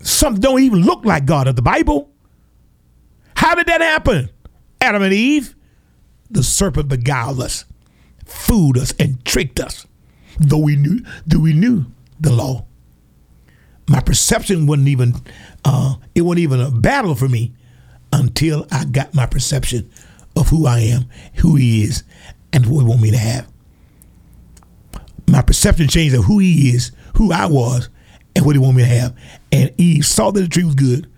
Some 0.00 0.38
don't 0.38 0.60
even 0.60 0.82
look 0.82 1.04
like 1.04 1.24
God 1.24 1.48
of 1.48 1.56
the 1.56 1.62
Bible. 1.62 2.12
How 3.36 3.54
did 3.54 3.66
that 3.66 3.80
happen? 3.80 4.30
Adam 4.80 5.02
and 5.02 5.12
Eve. 5.12 5.54
The 6.28 6.42
serpent 6.42 6.88
beguiled 6.88 7.40
us, 7.40 7.64
fooled 8.24 8.76
us, 8.76 8.92
and 8.98 9.24
tricked 9.24 9.60
us. 9.60 9.86
Though 10.38 10.58
we 10.58 10.76
knew, 10.76 11.00
though 11.26 11.38
we 11.38 11.52
knew 11.52 11.86
the 12.20 12.32
law. 12.32 12.66
My 13.88 14.00
perception 14.00 14.66
wasn't 14.66 14.88
even 14.88 15.14
uh, 15.64 15.96
it 16.14 16.22
wasn't 16.22 16.40
even 16.40 16.60
a 16.60 16.70
battle 16.70 17.14
for 17.14 17.28
me 17.28 17.52
until 18.12 18.66
I 18.70 18.84
got 18.84 19.14
my 19.14 19.26
perception 19.26 19.90
of 20.34 20.48
who 20.48 20.66
I 20.66 20.80
am, 20.80 21.06
who 21.36 21.56
he 21.56 21.84
is, 21.84 22.02
and 22.52 22.66
what 22.66 22.80
he 22.80 22.86
want 22.86 23.00
me 23.00 23.10
to 23.10 23.18
have 23.18 23.46
my 25.28 25.42
perception 25.42 25.88
changed 25.88 26.14
of 26.14 26.24
who 26.24 26.38
he 26.38 26.70
is, 26.70 26.92
who 27.16 27.32
I 27.32 27.46
was, 27.46 27.88
and 28.34 28.44
what 28.44 28.54
he 28.54 28.58
want 28.58 28.76
me 28.76 28.82
to 28.82 28.88
have. 28.88 29.16
And 29.50 29.72
Eve 29.76 30.06
saw 30.06 30.30
that 30.30 30.40
the 30.40 30.48
tree 30.48 30.64
was 30.64 30.74
good. 30.74 31.10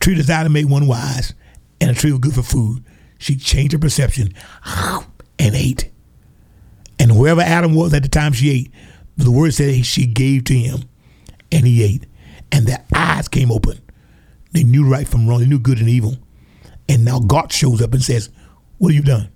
Tree 0.00 0.14
desired 0.14 0.44
to 0.44 0.50
make 0.50 0.68
one 0.68 0.86
wise, 0.86 1.34
and 1.80 1.90
the 1.90 1.94
tree 1.94 2.12
was 2.12 2.20
good 2.20 2.34
for 2.34 2.42
food. 2.42 2.84
She 3.18 3.36
changed 3.36 3.72
her 3.72 3.78
perception 3.78 4.34
and 5.38 5.54
ate. 5.54 5.90
And 6.98 7.18
wherever 7.18 7.40
Adam 7.40 7.74
was 7.74 7.94
at 7.94 8.02
the 8.02 8.08
time 8.08 8.32
she 8.32 8.50
ate, 8.50 8.70
the 9.16 9.30
word 9.30 9.54
said 9.54 9.84
she 9.86 10.06
gave 10.06 10.44
to 10.44 10.54
him, 10.54 10.80
and 11.52 11.66
he 11.66 11.82
ate. 11.82 12.06
And 12.52 12.66
their 12.66 12.84
eyes 12.94 13.28
came 13.28 13.50
open. 13.50 13.80
They 14.52 14.62
knew 14.62 14.88
right 14.88 15.06
from 15.06 15.28
wrong. 15.28 15.40
They 15.40 15.46
knew 15.46 15.58
good 15.58 15.78
and 15.78 15.88
evil. 15.88 16.16
And 16.88 17.04
now 17.04 17.18
God 17.18 17.52
shows 17.52 17.82
up 17.82 17.92
and 17.92 18.02
says, 18.02 18.30
What 18.78 18.94
have 18.94 18.96
you 18.96 19.02
done? 19.02 19.30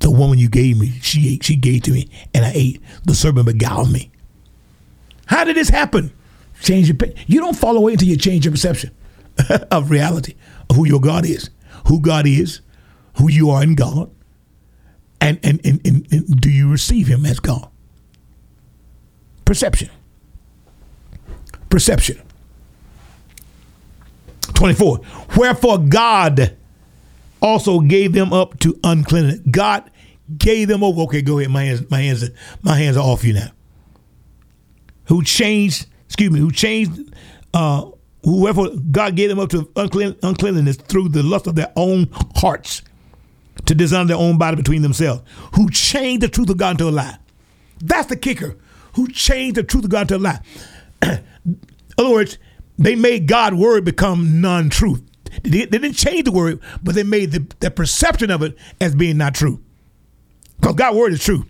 The 0.00 0.10
woman 0.10 0.38
you 0.38 0.48
gave 0.48 0.78
me, 0.78 0.90
she 1.00 1.34
ate, 1.34 1.44
she 1.44 1.56
gave 1.56 1.82
to 1.84 1.92
me, 1.92 2.10
and 2.34 2.44
I 2.44 2.52
ate. 2.54 2.82
The 3.04 3.14
serpent 3.14 3.46
beguiled 3.46 3.90
me. 3.90 4.10
How 5.26 5.44
did 5.44 5.56
this 5.56 5.70
happen? 5.70 6.12
Change 6.60 6.88
your 6.88 6.96
you 7.26 7.40
don't 7.40 7.56
fall 7.56 7.76
away 7.76 7.92
until 7.92 8.08
you 8.08 8.16
change 8.16 8.44
your 8.44 8.52
perception 8.52 8.90
of 9.70 9.90
reality 9.90 10.34
of 10.68 10.76
who 10.76 10.86
your 10.86 11.00
God 11.00 11.26
is, 11.26 11.50
who 11.88 12.00
God 12.00 12.26
is, 12.26 12.60
who 13.16 13.30
you 13.30 13.50
are 13.50 13.62
in 13.62 13.74
God, 13.74 14.10
and 15.20 15.38
and, 15.42 15.60
and, 15.64 15.80
and, 15.86 16.06
and 16.12 16.40
do 16.40 16.50
you 16.50 16.70
receive 16.70 17.06
Him 17.06 17.24
as 17.26 17.40
God? 17.40 17.68
Perception. 19.44 19.90
Perception. 21.74 22.22
24. 24.54 25.00
Wherefore 25.36 25.78
God 25.78 26.56
also 27.42 27.80
gave 27.80 28.12
them 28.12 28.32
up 28.32 28.60
to 28.60 28.78
uncleanness. 28.84 29.40
God 29.50 29.90
gave 30.38 30.68
them 30.68 30.84
over. 30.84 31.02
Okay, 31.02 31.20
go 31.20 31.40
ahead. 31.40 31.50
My 31.50 31.64
hands, 31.64 31.90
my 31.90 32.00
hands, 32.00 32.30
my 32.62 32.76
hands 32.78 32.96
are 32.96 33.02
off 33.02 33.24
you 33.24 33.32
now. 33.32 33.48
Who 35.06 35.24
changed? 35.24 35.86
Excuse 36.06 36.30
me. 36.30 36.38
Who 36.38 36.52
changed? 36.52 37.12
Uh, 37.52 37.90
whoever 38.22 38.68
God 38.92 39.16
gave 39.16 39.28
them 39.30 39.40
up 39.40 39.50
to 39.50 39.68
unclean, 39.74 40.14
through 40.14 41.08
the 41.08 41.24
lust 41.24 41.48
of 41.48 41.56
their 41.56 41.72
own 41.74 42.08
hearts 42.36 42.82
to 43.66 43.74
dishonor 43.74 44.06
their 44.06 44.16
own 44.16 44.38
body 44.38 44.54
between 44.54 44.82
themselves. 44.82 45.22
Who 45.56 45.68
changed 45.70 46.22
the 46.22 46.28
truth 46.28 46.50
of 46.50 46.56
God 46.56 46.70
into 46.76 46.88
a 46.88 46.90
lie? 46.90 47.18
That's 47.80 48.06
the 48.06 48.16
kicker. 48.16 48.58
Who 48.92 49.08
changed 49.08 49.56
the 49.56 49.64
truth 49.64 49.82
of 49.82 49.90
God 49.90 50.02
into 50.02 50.18
a 50.18 50.18
lie? 50.18 50.40
Other 51.98 52.10
words, 52.10 52.38
they 52.78 52.94
made 52.94 53.26
God's 53.26 53.56
word 53.56 53.84
become 53.84 54.40
non-truth. 54.40 55.02
They, 55.42 55.66
didn't 55.66 55.94
change 55.94 56.24
the 56.24 56.32
word, 56.32 56.60
but 56.82 56.94
they 56.94 57.02
made 57.02 57.32
the, 57.32 57.46
the 57.60 57.70
perception 57.70 58.30
of 58.30 58.42
it 58.42 58.56
as 58.80 58.94
being 58.94 59.16
not 59.16 59.34
true. 59.34 59.60
Because 60.60 60.76
God's 60.76 60.96
word 60.96 61.12
is 61.12 61.24
true. 61.24 61.44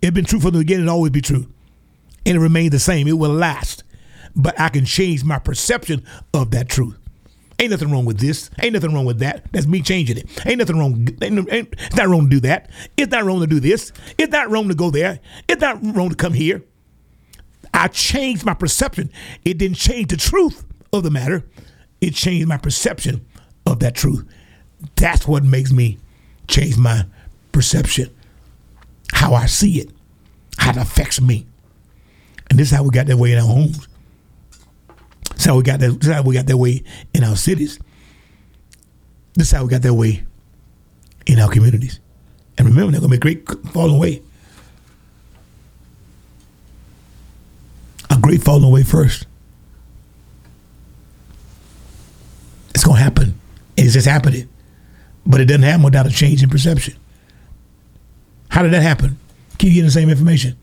It's 0.00 0.12
been 0.12 0.24
true 0.24 0.40
from 0.40 0.52
the 0.52 0.60
beginning, 0.60 0.84
it'll 0.84 0.94
always 0.96 1.12
be 1.12 1.20
true. 1.20 1.46
And 2.24 2.36
it 2.36 2.40
remains 2.40 2.70
the 2.70 2.78
same. 2.78 3.08
It 3.08 3.18
will 3.18 3.32
last. 3.32 3.84
But 4.34 4.58
I 4.60 4.68
can 4.68 4.84
change 4.84 5.24
my 5.24 5.38
perception 5.38 6.04
of 6.32 6.50
that 6.52 6.68
truth. 6.68 6.96
Ain't 7.58 7.72
nothing 7.72 7.90
wrong 7.90 8.04
with 8.04 8.20
this. 8.20 8.50
Ain't 8.62 8.74
nothing 8.74 8.94
wrong 8.94 9.04
with 9.04 9.18
that. 9.18 9.50
That's 9.50 9.66
me 9.66 9.82
changing 9.82 10.18
it. 10.18 10.46
Ain't 10.46 10.58
nothing 10.58 10.78
wrong. 10.78 11.08
Ain't, 11.20 11.52
ain't, 11.52 11.74
it's 11.76 11.96
not 11.96 12.08
wrong 12.08 12.24
to 12.24 12.28
do 12.28 12.40
that. 12.40 12.70
It's 12.96 13.10
not 13.10 13.24
wrong 13.24 13.40
to 13.40 13.48
do 13.48 13.58
this. 13.58 13.92
It's 14.16 14.30
not 14.30 14.48
wrong 14.50 14.68
to 14.68 14.74
go 14.74 14.90
there. 14.90 15.18
It's 15.48 15.60
not 15.60 15.78
wrong 15.82 16.10
to 16.10 16.14
come 16.14 16.34
here. 16.34 16.62
I 17.78 17.86
changed 17.86 18.44
my 18.44 18.54
perception. 18.54 19.08
It 19.44 19.56
didn't 19.56 19.76
change 19.76 20.08
the 20.08 20.16
truth 20.16 20.64
of 20.92 21.04
the 21.04 21.10
matter. 21.10 21.44
It 22.00 22.12
changed 22.12 22.48
my 22.48 22.56
perception 22.56 23.24
of 23.66 23.78
that 23.78 23.94
truth. 23.94 24.26
That's 24.96 25.28
what 25.28 25.44
makes 25.44 25.70
me 25.70 25.98
change 26.48 26.76
my 26.76 27.04
perception, 27.52 28.12
how 29.12 29.34
I 29.34 29.46
see 29.46 29.78
it, 29.78 29.90
how 30.56 30.70
it 30.70 30.76
affects 30.76 31.20
me. 31.20 31.46
And 32.50 32.58
this 32.58 32.72
is 32.72 32.76
how 32.76 32.82
we 32.82 32.90
got 32.90 33.06
that 33.06 33.16
way 33.16 33.32
in 33.32 33.38
our 33.38 33.46
homes. 33.46 33.86
This 35.30 35.40
is 35.40 35.44
how 35.44 35.56
we 35.56 35.62
got 35.62 35.78
that. 35.78 36.00
This 36.00 36.08
is 36.08 36.14
how 36.14 36.22
we 36.22 36.34
got 36.34 36.46
that 36.46 36.56
way 36.56 36.82
in 37.14 37.22
our 37.22 37.36
cities. 37.36 37.78
This 39.34 39.48
is 39.48 39.52
how 39.52 39.62
we 39.62 39.70
got 39.70 39.82
that 39.82 39.94
way 39.94 40.24
in 41.26 41.38
our 41.38 41.48
communities. 41.48 42.00
And 42.56 42.66
remember, 42.66 42.90
they're 42.90 43.00
gonna 43.00 43.10
be 43.10 43.16
a 43.18 43.20
great 43.20 43.48
falling 43.72 43.94
away. 43.94 44.22
A 48.10 48.18
great 48.18 48.42
falling 48.42 48.64
away 48.64 48.82
first. 48.82 49.26
It's 52.74 52.84
gonna 52.84 53.00
happen. 53.00 53.38
It's 53.76 53.92
just 53.92 54.06
happening. 54.06 54.48
But 55.26 55.40
it 55.40 55.44
doesn't 55.46 55.62
happen 55.62 55.82
without 55.82 56.06
a 56.06 56.10
change 56.10 56.42
in 56.42 56.48
perception. 56.48 56.94
How 58.48 58.62
did 58.62 58.72
that 58.72 58.82
happen? 58.82 59.18
Keep 59.58 59.74
getting 59.74 59.84
the 59.84 59.90
same 59.90 60.08
information. 60.08 60.56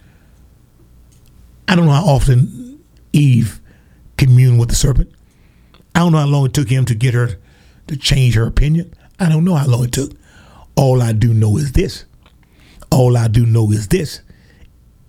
I 1.68 1.76
don't 1.76 1.86
know 1.86 1.92
how 1.92 2.06
often 2.06 2.84
Eve 3.14 3.60
communed 4.18 4.60
with 4.60 4.70
the 4.70 4.76
serpent. 4.76 5.12
I 5.94 6.00
don't 6.00 6.12
know 6.12 6.20
how 6.20 6.26
long 6.26 6.46
it 6.46 6.54
took 6.54 6.70
him 6.70 6.86
to 6.86 6.96
get 6.96 7.14
her 7.14 7.38
to 7.88 7.98
change 7.98 8.36
her 8.36 8.46
opinion. 8.46 8.94
I 9.20 9.30
don't 9.30 9.46
know 9.46 9.56
how 9.56 9.68
long 9.68 9.86
it 9.86 9.92
took. 9.92 10.12
All 10.76 11.02
I 11.02 11.14
do 11.14 11.34
know 11.34 11.58
is 11.58 11.72
this. 11.72 12.06
All 12.92 13.16
I 13.18 13.28
do 13.28 13.46
know 13.46 13.72
is 13.72 13.88
this. 13.88 14.22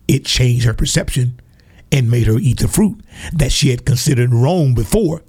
It 0.09 0.25
changed 0.25 0.65
her 0.67 0.75
perception 0.75 1.41
and 1.93 2.11
made 2.11 2.27
her 2.27 2.39
eat 2.39 2.59
the 2.59 2.69
fruit 2.69 3.01
that 3.33 3.53
she 3.53 3.71
had 3.71 3.85
considered 3.85 4.33
wrong 4.33 4.75
before. 4.75 5.23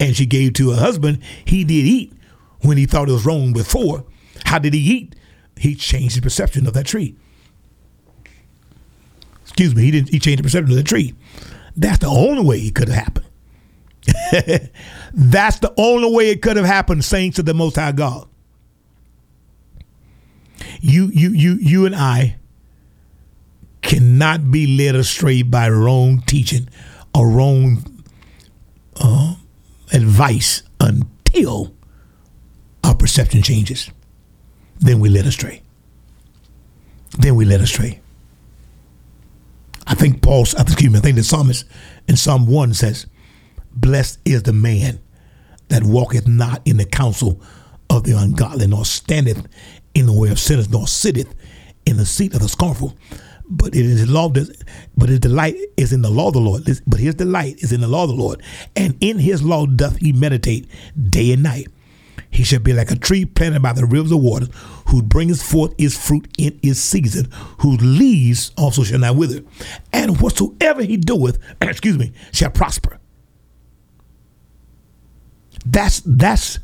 And 0.00 0.16
she 0.16 0.26
gave 0.26 0.54
to 0.54 0.70
her 0.70 0.76
husband. 0.76 1.20
He 1.44 1.64
did 1.64 1.84
eat 1.84 2.12
when 2.60 2.76
he 2.76 2.86
thought 2.86 3.08
it 3.08 3.12
was 3.12 3.26
wrong 3.26 3.52
before. 3.52 4.04
How 4.44 4.58
did 4.58 4.74
he 4.74 4.80
eat? 4.80 5.14
He 5.56 5.74
changed 5.74 6.14
his 6.14 6.22
perception 6.22 6.66
of 6.66 6.74
that 6.74 6.86
tree. 6.86 7.16
Excuse 9.42 9.74
me, 9.74 9.82
he 9.82 9.90
didn't 9.90 10.10
he 10.10 10.18
changed 10.18 10.38
the 10.38 10.44
perception 10.44 10.70
of 10.70 10.76
the 10.76 10.84
tree. 10.84 11.14
That's 11.76 11.98
the 11.98 12.06
only 12.06 12.44
way 12.44 12.58
it 12.58 12.74
could 12.74 12.88
have 12.88 13.04
happened. 13.04 13.26
That's 15.12 15.58
the 15.58 15.72
only 15.76 16.14
way 16.14 16.30
it 16.30 16.42
could 16.42 16.56
have 16.56 16.66
happened, 16.66 17.04
saints 17.04 17.38
of 17.38 17.44
the 17.44 17.54
most 17.54 17.76
high 17.76 17.92
God. 17.92 18.28
You 20.80 21.06
you 21.06 21.30
you 21.30 21.54
you 21.54 21.86
and 21.86 21.94
I 21.94 22.36
cannot 23.82 24.50
be 24.50 24.76
led 24.76 24.94
astray 24.94 25.42
by 25.42 25.68
wrong 25.68 26.22
teaching 26.26 26.68
or 27.14 27.28
wrong 27.28 27.84
uh, 28.96 29.34
advice 29.92 30.62
until 30.80 31.74
our 32.84 32.94
perception 32.94 33.42
changes. 33.42 33.90
Then 34.78 35.00
we 35.00 35.08
led 35.08 35.26
astray. 35.26 35.62
Then 37.18 37.34
we 37.34 37.44
led 37.44 37.60
astray. 37.60 38.00
I 39.86 39.94
think 39.94 40.22
Paul, 40.22 40.42
excuse 40.42 40.92
me, 40.92 40.98
I 40.98 41.02
think 41.02 41.16
the 41.16 41.24
psalmist 41.24 41.64
in 42.06 42.16
Psalm 42.16 42.46
1 42.46 42.74
says, 42.74 43.06
Blessed 43.72 44.18
is 44.24 44.42
the 44.42 44.52
man 44.52 45.00
that 45.68 45.82
walketh 45.82 46.26
not 46.26 46.60
in 46.66 46.76
the 46.76 46.84
counsel 46.84 47.40
of 47.88 48.04
the 48.04 48.12
ungodly, 48.12 48.66
nor 48.66 48.84
standeth 48.84 49.46
in 49.94 50.06
the 50.06 50.12
way 50.12 50.30
of 50.30 50.38
sinners, 50.38 50.68
nor 50.68 50.86
sitteth 50.86 51.34
in 51.86 51.96
the 51.96 52.04
seat 52.04 52.34
of 52.34 52.40
the 52.40 52.48
scornful. 52.48 52.96
But 53.50 53.74
it 53.74 53.86
is 53.86 54.08
law, 54.08 54.28
but 54.28 55.08
his 55.08 55.20
delight 55.20 55.56
is 55.76 55.92
in 55.92 56.02
the 56.02 56.10
law 56.10 56.28
of 56.28 56.34
the 56.34 56.40
Lord. 56.40 56.64
But 56.86 57.00
his 57.00 57.14
delight 57.14 57.56
is 57.58 57.72
in 57.72 57.80
the 57.80 57.88
law 57.88 58.04
of 58.04 58.10
the 58.10 58.14
Lord, 58.14 58.42
and 58.76 58.96
in 59.00 59.18
his 59.18 59.42
law 59.42 59.66
doth 59.66 59.96
he 59.96 60.12
meditate 60.12 60.68
day 61.10 61.32
and 61.32 61.42
night. 61.42 61.68
He 62.30 62.44
shall 62.44 62.60
be 62.60 62.74
like 62.74 62.90
a 62.90 62.96
tree 62.96 63.24
planted 63.24 63.62
by 63.62 63.72
the 63.72 63.86
rivers 63.86 64.12
of 64.12 64.20
water, 64.20 64.46
who 64.88 65.02
bringeth 65.02 65.42
forth 65.42 65.74
his 65.78 65.96
fruit 65.96 66.28
in 66.36 66.58
its 66.62 66.78
season, 66.78 67.30
whose 67.60 67.80
leaves 67.80 68.52
also 68.56 68.84
shall 68.84 68.98
not 68.98 69.16
wither. 69.16 69.42
And 69.92 70.20
whatsoever 70.20 70.82
he 70.82 70.96
doeth, 70.98 71.38
excuse 71.62 71.98
me, 71.98 72.12
shall 72.32 72.50
prosper. 72.50 72.98
That's 75.64 76.00
that's 76.04 76.58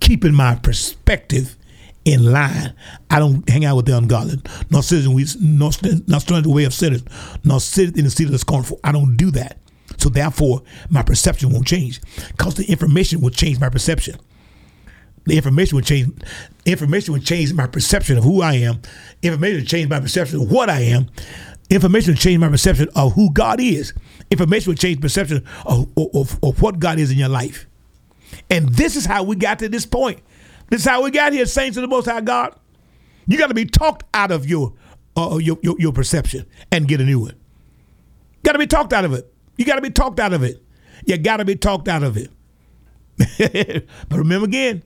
keeping 0.00 0.34
my 0.34 0.54
perspective 0.56 1.56
in 2.04 2.32
line. 2.32 2.74
I 3.10 3.18
don't 3.18 3.48
hang 3.48 3.64
out 3.64 3.76
with 3.76 3.86
the 3.86 3.96
ungodly, 3.96 4.40
nor 4.70 4.82
sit 4.82 5.04
in, 5.04 5.12
nor, 5.40 5.70
nor 6.06 6.20
stand 6.20 6.36
in 6.38 6.42
the 6.42 6.50
way 6.50 6.64
of 6.64 6.74
sinners, 6.74 7.02
nor 7.44 7.60
sit 7.60 7.96
in 7.96 8.04
the 8.04 8.10
seat 8.10 8.24
of 8.24 8.32
the 8.32 8.38
scornful. 8.38 8.80
I 8.82 8.92
don't 8.92 9.16
do 9.16 9.30
that. 9.32 9.58
So 9.98 10.08
therefore, 10.08 10.62
my 10.88 11.02
perception 11.02 11.52
won't 11.52 11.66
change, 11.66 12.00
because 12.28 12.54
the 12.54 12.64
information 12.64 13.20
will 13.20 13.30
change 13.30 13.60
my 13.60 13.68
perception. 13.68 14.18
The 15.26 15.36
information 15.36 15.76
will 15.76 15.82
change. 15.82 16.12
Information 16.64 17.12
would 17.12 17.24
change 17.24 17.52
my 17.52 17.66
perception 17.66 18.16
of 18.16 18.24
who 18.24 18.40
I 18.40 18.54
am. 18.54 18.80
Information 19.22 19.58
will 19.60 19.66
change 19.66 19.90
my 19.90 20.00
perception 20.00 20.40
of 20.40 20.50
what 20.50 20.70
I 20.70 20.80
am. 20.80 21.10
Information 21.68 22.14
will 22.14 22.18
change 22.18 22.40
my 22.40 22.48
perception 22.48 22.88
of 22.96 23.12
who 23.12 23.30
God 23.32 23.60
is. 23.60 23.92
Information 24.30 24.70
will 24.70 24.76
change 24.76 25.00
perception 25.00 25.44
of, 25.66 25.88
of, 25.96 26.38
of 26.42 26.62
what 26.62 26.78
God 26.78 26.98
is 26.98 27.10
in 27.10 27.18
your 27.18 27.28
life. 27.28 27.66
And 28.48 28.70
this 28.70 28.96
is 28.96 29.04
how 29.04 29.22
we 29.22 29.36
got 29.36 29.58
to 29.58 29.68
this 29.68 29.84
point. 29.84 30.20
This 30.70 30.82
is 30.82 30.86
how 30.86 31.02
we 31.02 31.10
got 31.10 31.32
here, 31.32 31.46
saints 31.46 31.76
of 31.76 31.82
the 31.82 31.88
Most 31.88 32.06
High 32.06 32.20
God. 32.20 32.54
You 33.26 33.36
got 33.36 33.48
to 33.48 33.54
be 33.54 33.66
talked 33.66 34.04
out 34.14 34.30
of 34.30 34.48
your, 34.48 34.72
uh, 35.16 35.36
your, 35.36 35.58
your 35.62 35.76
your 35.78 35.92
perception 35.92 36.46
and 36.72 36.88
get 36.88 37.00
a 37.00 37.04
new 37.04 37.20
one. 37.20 37.34
Got 38.42 38.52
to 38.52 38.58
be 38.58 38.66
talked 38.66 38.92
out 38.92 39.04
of 39.04 39.12
it. 39.12 39.32
You 39.56 39.64
got 39.64 39.76
to 39.76 39.82
be 39.82 39.90
talked 39.90 40.18
out 40.18 40.32
of 40.32 40.42
it. 40.42 40.62
You 41.04 41.18
got 41.18 41.38
to 41.38 41.44
be 41.44 41.56
talked 41.56 41.88
out 41.88 42.02
of 42.02 42.16
it. 42.16 42.30
but 44.08 44.18
remember 44.18 44.46
again, 44.46 44.82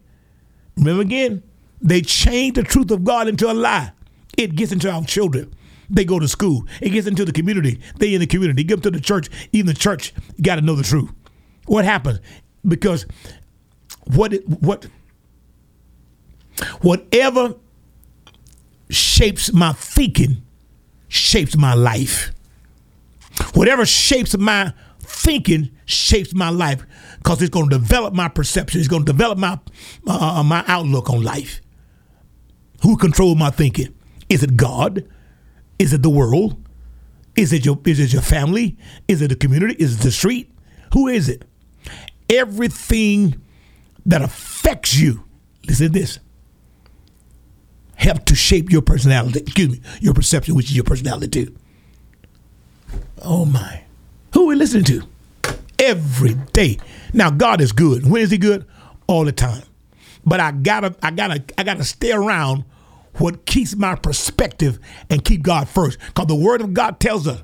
remember 0.76 1.03
again, 1.03 1.43
they 1.80 2.01
change 2.01 2.57
the 2.57 2.62
truth 2.62 2.91
of 2.91 3.05
God 3.05 3.28
into 3.28 3.51
a 3.51 3.55
lie. 3.55 3.93
It 4.37 4.57
gets 4.57 4.72
into 4.72 4.91
our 4.91 5.05
children. 5.05 5.55
They 5.91 6.05
go 6.05 6.18
to 6.18 6.26
school. 6.26 6.66
It 6.80 6.91
gets 6.91 7.07
into 7.07 7.24
the 7.24 7.32
community. 7.32 7.80
They 7.99 8.14
in 8.14 8.20
the 8.20 8.26
community. 8.26 8.64
Get 8.64 8.82
to 8.82 8.91
the 8.91 9.01
church. 9.01 9.28
Even 9.53 9.66
the 9.66 9.74
church 9.74 10.14
got 10.41 10.57
to 10.57 10.62
know 10.62 10.74
the 10.74 10.82
truth. 10.82 11.11
What 11.66 11.85
happens? 11.85 12.20
Because 12.66 13.07
what 14.07 14.32
it, 14.32 14.49
what 14.49 14.87
whatever 16.80 17.55
shapes 18.90 19.52
my 19.52 19.72
thinking 19.72 20.42
shapes 21.09 21.57
my 21.57 21.74
life. 21.74 22.32
Whatever 23.55 23.84
shapes 23.86 24.36
my 24.36 24.72
thinking 25.00 25.70
shapes 25.86 26.34
my 26.34 26.50
life 26.50 26.84
because 27.18 27.40
it's 27.42 27.50
going 27.50 27.68
to 27.68 27.78
develop 27.78 28.14
my 28.14 28.28
perception. 28.28 28.80
It's 28.80 28.88
going 28.88 29.05
to 29.05 29.12
develop 29.12 29.38
my 29.38 29.59
uh, 30.07 30.42
my 30.44 30.64
outlook 30.66 31.11
on 31.11 31.22
life. 31.22 31.61
Who 32.82 32.96
controls 32.96 33.38
my 33.38 33.50
thinking? 33.50 33.94
Is 34.28 34.42
it 34.42 34.57
God? 34.57 35.09
Is 35.78 35.92
it 35.92 36.02
the 36.02 36.11
world? 36.11 36.62
Is 37.36 37.52
it 37.52 37.64
your 37.64 37.78
is 37.84 37.98
it 37.98 38.12
your 38.12 38.22
family? 38.22 38.76
Is 39.09 39.22
it 39.22 39.28
the 39.28 39.36
community? 39.36 39.74
Is 39.74 39.96
it 39.96 40.02
the 40.02 40.12
street? 40.12 40.50
Who 40.92 41.09
is 41.09 41.28
it? 41.28 41.44
Everything 42.30 43.40
that 44.07 44.22
affects 44.22 44.96
you, 44.96 45.24
listen 45.66 45.92
to 45.92 45.98
this, 45.98 46.18
help 48.05 48.24
to 48.26 48.34
shape 48.34 48.70
your 48.70 48.82
personality. 48.82 49.40
Excuse 49.40 49.70
me, 49.70 49.80
your 50.00 50.14
perception, 50.14 50.55
which 50.55 50.66
is 50.66 50.76
your 50.76 50.84
personality 50.84 51.28
too. 51.28 51.57
Oh 53.22 53.44
my. 53.44 53.82
Who 54.34 54.44
are 54.44 54.48
we 54.48 54.55
listening 54.55 54.84
to? 54.84 55.02
Every 55.78 56.34
day. 56.52 56.78
Now 57.12 57.30
God 57.30 57.61
is 57.61 57.72
good. 57.72 58.09
When 58.09 58.22
is 58.22 58.30
he 58.30 58.38
good? 58.38 58.66
All 59.07 59.24
the 59.24 59.32
time. 59.32 59.64
But 60.24 60.40
I 60.40 60.52
gotta, 60.52 60.94
I 61.02 61.11
gotta, 61.11 61.42
I 61.59 61.64
gotta 61.64 61.84
stay 61.84 62.12
around 62.12 62.64
what 63.18 63.46
keeps 63.46 63.76
my 63.76 63.94
perspective 63.94 64.78
and 65.11 65.24
keep 65.24 65.42
God 65.42 65.68
first. 65.68 65.98
Because 66.07 66.26
the 66.26 66.34
word 66.34 66.61
of 66.61 66.74
God 66.74 67.00
tells 67.00 67.26
us, 67.26 67.42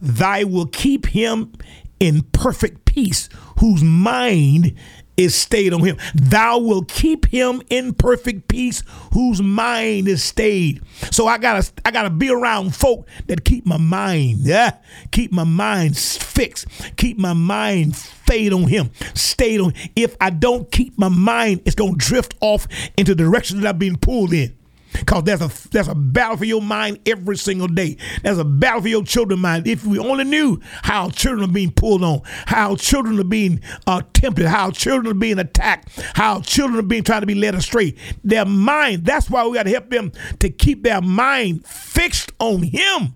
Thy 0.00 0.44
will 0.44 0.66
keep 0.66 1.06
him 1.06 1.52
in 2.00 2.22
perfect 2.32 2.84
peace, 2.84 3.28
whose 3.60 3.82
mind 3.82 4.74
is 5.16 5.34
stayed 5.34 5.72
on 5.72 5.84
him. 5.84 5.96
Thou 6.14 6.58
will 6.58 6.84
keep 6.84 7.26
him 7.26 7.62
in 7.70 7.94
perfect 7.94 8.48
peace 8.48 8.82
whose 9.12 9.42
mind 9.42 10.08
is 10.08 10.22
stayed. 10.22 10.82
So 11.10 11.26
I 11.26 11.38
gotta 11.38 11.70
I 11.84 11.90
gotta 11.90 12.10
be 12.10 12.30
around 12.30 12.74
folk 12.74 13.08
that 13.26 13.44
keep 13.44 13.66
my 13.66 13.76
mind, 13.76 14.38
yeah, 14.40 14.78
keep 15.10 15.32
my 15.32 15.44
mind 15.44 15.98
fixed, 15.98 16.66
keep 16.96 17.18
my 17.18 17.32
mind 17.32 17.96
stayed 17.96 18.52
on 18.52 18.68
him, 18.68 18.90
stayed 19.14 19.60
on. 19.60 19.74
If 19.94 20.16
I 20.20 20.30
don't 20.30 20.70
keep 20.70 20.98
my 20.98 21.08
mind, 21.08 21.62
it's 21.64 21.74
gonna 21.74 21.96
drift 21.96 22.34
off 22.40 22.66
into 22.96 23.14
the 23.14 23.24
direction 23.24 23.60
that 23.60 23.68
I've 23.68 23.78
been 23.78 23.98
pulled 23.98 24.32
in. 24.32 24.56
Because 24.92 25.24
there's 25.24 25.40
a 25.40 25.50
there's 25.70 25.88
a 25.88 25.94
battle 25.94 26.36
for 26.36 26.44
your 26.44 26.62
mind 26.62 27.00
every 27.06 27.36
single 27.36 27.68
day. 27.68 27.96
There's 28.22 28.38
a 28.38 28.44
battle 28.44 28.82
for 28.82 28.88
your 28.88 29.04
children's 29.04 29.42
mind. 29.42 29.66
If 29.66 29.84
we 29.84 29.98
only 29.98 30.24
knew 30.24 30.60
how 30.82 31.10
children 31.10 31.48
are 31.48 31.52
being 31.52 31.72
pulled 31.72 32.02
on, 32.02 32.22
how 32.46 32.76
children 32.76 33.18
are 33.18 33.24
being 33.24 33.60
uh, 33.86 34.02
tempted, 34.12 34.46
how 34.46 34.70
children 34.70 35.16
are 35.16 35.18
being 35.18 35.38
attacked, 35.38 35.88
how 36.14 36.40
children 36.40 36.78
are 36.78 36.86
being 36.86 37.04
trying 37.04 37.20
to 37.20 37.26
be 37.26 37.34
led 37.34 37.54
astray. 37.54 37.94
Their 38.24 38.44
mind, 38.44 39.04
that's 39.04 39.28
why 39.30 39.46
we 39.46 39.54
got 39.54 39.64
to 39.64 39.70
help 39.70 39.90
them 39.90 40.12
to 40.40 40.50
keep 40.50 40.82
their 40.82 41.00
mind 41.00 41.66
fixed 41.66 42.32
on 42.38 42.62
Him. 42.62 43.14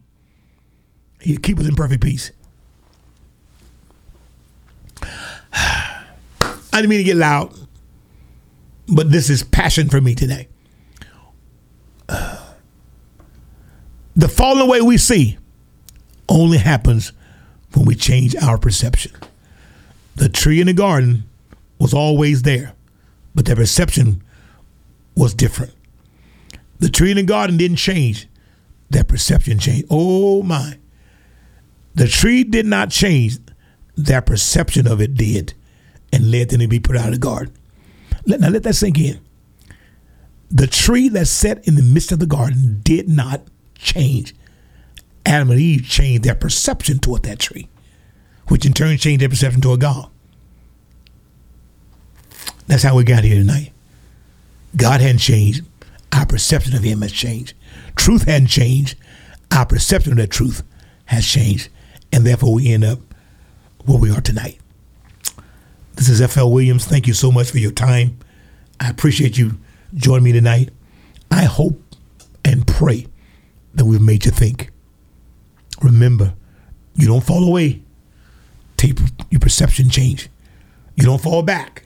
He'll 1.20 1.40
keep 1.40 1.58
us 1.58 1.66
in 1.66 1.74
perfect 1.74 2.02
peace. 2.02 2.30
I 5.52 6.04
didn't 6.72 6.90
mean 6.90 6.98
to 6.98 7.04
get 7.04 7.16
loud, 7.16 7.54
but 8.86 9.10
this 9.10 9.30
is 9.30 9.42
passion 9.42 9.88
for 9.88 10.00
me 10.00 10.14
today. 10.14 10.48
The 14.16 14.28
falling 14.28 14.62
away 14.62 14.80
we 14.80 14.96
see 14.96 15.36
only 16.28 16.58
happens 16.58 17.12
when 17.74 17.84
we 17.84 17.94
change 17.94 18.34
our 18.36 18.58
perception. 18.58 19.12
The 20.16 20.30
tree 20.30 20.60
in 20.60 20.66
the 20.66 20.72
garden 20.72 21.24
was 21.78 21.92
always 21.92 22.42
there, 22.42 22.72
but 23.34 23.44
the 23.44 23.54
perception 23.54 24.22
was 25.14 25.34
different. 25.34 25.74
The 26.78 26.88
tree 26.88 27.10
in 27.10 27.18
the 27.18 27.22
garden 27.22 27.58
didn't 27.58 27.76
change, 27.76 28.26
their 28.88 29.04
perception 29.04 29.58
changed. 29.58 29.86
Oh 29.90 30.42
my. 30.42 30.78
The 31.94 32.08
tree 32.08 32.44
did 32.44 32.66
not 32.66 32.90
change, 32.90 33.38
their 33.96 34.22
perception 34.22 34.86
of 34.86 35.00
it 35.00 35.14
did, 35.14 35.54
and 36.12 36.30
led 36.30 36.50
them 36.50 36.60
to 36.60 36.68
be 36.68 36.80
put 36.80 36.96
out 36.96 37.06
of 37.06 37.12
the 37.12 37.18
garden. 37.18 37.54
Now 38.26 38.48
let 38.48 38.62
that 38.62 38.74
sink 38.74 38.98
in. 38.98 39.20
The 40.50 40.66
tree 40.66 41.08
that 41.10 41.26
sat 41.26 41.66
in 41.66 41.74
the 41.74 41.82
midst 41.82 42.12
of 42.12 42.18
the 42.18 42.26
garden 42.26 42.80
did 42.82 43.08
not 43.08 43.42
change. 43.78 44.34
Adam 45.24 45.50
and 45.50 45.60
Eve 45.60 45.84
changed 45.84 46.22
their 46.22 46.34
perception 46.34 46.98
toward 46.98 47.24
that 47.24 47.38
tree, 47.38 47.68
which 48.48 48.64
in 48.64 48.72
turn 48.72 48.96
changed 48.96 49.20
their 49.20 49.28
perception 49.28 49.60
toward 49.60 49.80
God. 49.80 50.08
That's 52.66 52.82
how 52.82 52.96
we 52.96 53.04
got 53.04 53.24
here 53.24 53.36
tonight. 53.36 53.72
God 54.76 55.00
hadn't 55.00 55.18
changed. 55.18 55.64
Our 56.12 56.26
perception 56.26 56.74
of 56.74 56.82
Him 56.82 57.02
has 57.02 57.12
changed. 57.12 57.54
Truth 57.94 58.24
hadn't 58.24 58.48
changed. 58.48 58.96
Our 59.50 59.66
perception 59.66 60.12
of 60.12 60.18
that 60.18 60.30
truth 60.30 60.62
has 61.06 61.26
changed. 61.26 61.68
And 62.12 62.26
therefore, 62.26 62.54
we 62.54 62.72
end 62.72 62.84
up 62.84 62.98
where 63.84 63.98
we 63.98 64.10
are 64.10 64.20
tonight. 64.20 64.58
This 65.94 66.08
is 66.08 66.20
F.L. 66.20 66.50
Williams. 66.50 66.84
Thank 66.84 67.06
you 67.06 67.14
so 67.14 67.32
much 67.32 67.50
for 67.50 67.58
your 67.58 67.70
time. 67.72 68.18
I 68.80 68.90
appreciate 68.90 69.38
you 69.38 69.58
joining 69.94 70.24
me 70.24 70.32
tonight. 70.32 70.70
I 71.30 71.44
hope 71.44 71.80
and 72.44 72.66
pray 72.66 73.06
that 73.76 73.84
we've 73.84 74.00
made 74.00 74.24
you 74.24 74.30
think. 74.30 74.70
Remember, 75.82 76.34
you 76.94 77.06
don't 77.06 77.22
fall 77.22 77.46
away 77.46 77.82
till 78.76 78.90
your 79.30 79.40
perception 79.40 79.88
change. 79.88 80.28
You 80.96 81.04
don't 81.04 81.20
fall 81.20 81.42
back 81.42 81.84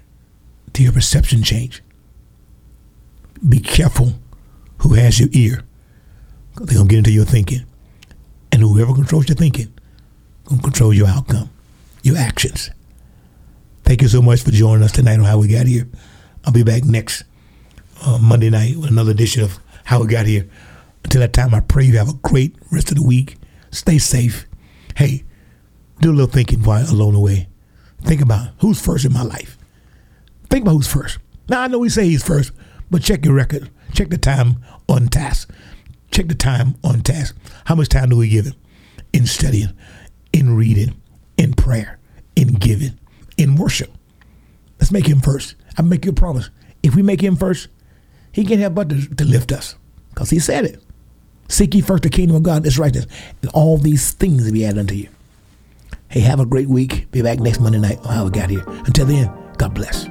till 0.72 0.84
your 0.84 0.92
perception 0.92 1.42
change. 1.42 1.82
Be 3.46 3.60
careful 3.60 4.14
who 4.78 4.94
has 4.94 5.20
your 5.20 5.28
ear. 5.32 5.64
They're 6.56 6.76
gonna 6.76 6.88
get 6.88 6.98
into 6.98 7.12
your 7.12 7.24
thinking. 7.24 7.64
And 8.52 8.62
whoever 8.62 8.94
controls 8.94 9.28
your 9.28 9.36
thinking 9.36 9.72
gonna 10.50 10.62
control 10.62 10.92
your 10.92 11.06
outcome, 11.06 11.48
your 12.02 12.16
actions. 12.16 12.70
Thank 13.84 14.02
you 14.02 14.08
so 14.08 14.20
much 14.20 14.42
for 14.42 14.50
joining 14.50 14.82
us 14.82 14.92
tonight 14.92 15.18
on 15.18 15.24
How 15.24 15.38
We 15.38 15.48
Got 15.48 15.66
Here. 15.66 15.88
I'll 16.44 16.52
be 16.52 16.64
back 16.64 16.84
next 16.84 17.24
uh, 18.04 18.18
Monday 18.20 18.50
night 18.50 18.76
with 18.76 18.90
another 18.90 19.12
edition 19.12 19.42
of 19.42 19.58
How 19.84 20.00
We 20.00 20.08
Got 20.08 20.26
Here. 20.26 20.48
Until 21.04 21.20
that 21.20 21.32
time, 21.32 21.54
I 21.54 21.60
pray 21.60 21.84
you 21.84 21.98
have 21.98 22.08
a 22.08 22.14
great 22.14 22.56
rest 22.70 22.90
of 22.90 22.96
the 22.96 23.06
week. 23.06 23.36
Stay 23.70 23.98
safe. 23.98 24.46
Hey, 24.96 25.24
do 26.00 26.10
a 26.10 26.12
little 26.12 26.30
thinking 26.30 26.62
while 26.62 26.88
alone 26.90 27.14
away. 27.14 27.48
Think 28.02 28.20
about 28.20 28.50
who's 28.60 28.80
first 28.80 29.04
in 29.04 29.12
my 29.12 29.22
life. 29.22 29.58
Think 30.48 30.62
about 30.62 30.72
who's 30.72 30.92
first. 30.92 31.18
Now, 31.48 31.62
I 31.62 31.66
know 31.68 31.78
we 31.78 31.88
say 31.88 32.04
he's 32.06 32.22
first, 32.22 32.52
but 32.90 33.02
check 33.02 33.24
your 33.24 33.34
record. 33.34 33.70
Check 33.92 34.10
the 34.10 34.18
time 34.18 34.64
on 34.88 35.08
task. 35.08 35.50
Check 36.10 36.28
the 36.28 36.34
time 36.34 36.76
on 36.82 37.02
task. 37.02 37.36
How 37.64 37.74
much 37.74 37.88
time 37.88 38.08
do 38.08 38.16
we 38.16 38.28
give 38.28 38.46
him? 38.46 38.54
In 39.12 39.26
studying, 39.26 39.72
in 40.32 40.56
reading, 40.56 41.00
in 41.36 41.54
prayer, 41.54 41.98
in 42.36 42.54
giving, 42.54 42.98
in 43.36 43.56
worship. 43.56 43.90
Let's 44.78 44.92
make 44.92 45.06
him 45.06 45.20
first. 45.20 45.56
I 45.76 45.82
make 45.82 46.04
you 46.04 46.12
a 46.12 46.14
promise. 46.14 46.50
If 46.82 46.94
we 46.94 47.02
make 47.02 47.20
him 47.20 47.36
first, 47.36 47.68
he 48.32 48.44
can't 48.44 48.60
help 48.60 48.74
but 48.74 48.88
to, 48.88 49.14
to 49.16 49.24
lift 49.24 49.52
us 49.52 49.76
because 50.10 50.30
he 50.30 50.38
said 50.38 50.64
it. 50.64 50.82
Seek 51.50 51.74
ye 51.74 51.80
first 51.80 52.04
the 52.04 52.10
kingdom 52.10 52.36
of 52.36 52.44
God 52.44 52.56
and 52.56 52.64
his 52.64 52.78
righteousness, 52.78 53.12
and 53.42 53.50
all 53.52 53.76
these 53.76 54.12
things 54.12 54.44
will 54.44 54.52
be 54.52 54.64
added 54.64 54.78
unto 54.78 54.94
you. 54.94 55.08
Hey, 56.08 56.20
have 56.20 56.40
a 56.40 56.46
great 56.46 56.68
week. 56.68 57.10
Be 57.10 57.22
back 57.22 57.40
next 57.40 57.60
Monday 57.60 57.78
night 57.78 57.98
on 57.98 58.14
How 58.14 58.24
We 58.24 58.30
Got 58.30 58.50
Here. 58.50 58.64
Until 58.66 59.06
then, 59.06 59.32
God 59.58 59.74
bless. 59.74 60.06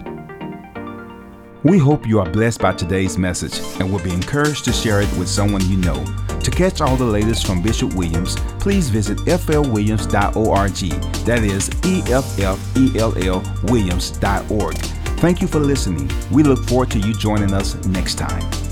We 1.63 1.77
hope 1.77 2.07
you 2.07 2.19
are 2.19 2.29
blessed 2.29 2.61
by 2.61 2.73
today's 2.73 3.17
message 3.17 3.59
and 3.79 3.91
will 3.91 4.03
be 4.03 4.13
encouraged 4.13 4.65
to 4.65 4.73
share 4.73 5.01
it 5.01 5.11
with 5.17 5.27
someone 5.27 5.67
you 5.69 5.77
know. 5.77 6.05
To 6.39 6.51
catch 6.51 6.79
all 6.79 6.95
the 6.95 7.03
latest 7.03 7.45
from 7.45 7.61
Bishop 7.61 7.93
Williams, 7.95 8.37
please 8.59 8.89
visit 8.89 9.17
flwilliams.org. 9.19 11.25
That 11.25 11.43
is 11.43 11.69
E 11.85 12.01
F 12.13 12.39
F 12.39 12.77
E 12.77 12.97
L 12.97 13.13
L 13.17 13.43
Williams.org. 13.63 14.77
Thank 15.19 15.41
you 15.41 15.47
for 15.47 15.59
listening. 15.59 16.09
We 16.31 16.43
look 16.43 16.63
forward 16.65 16.91
to 16.91 16.99
you 16.99 17.13
joining 17.13 17.53
us 17.53 17.75
next 17.87 18.15
time. 18.15 18.68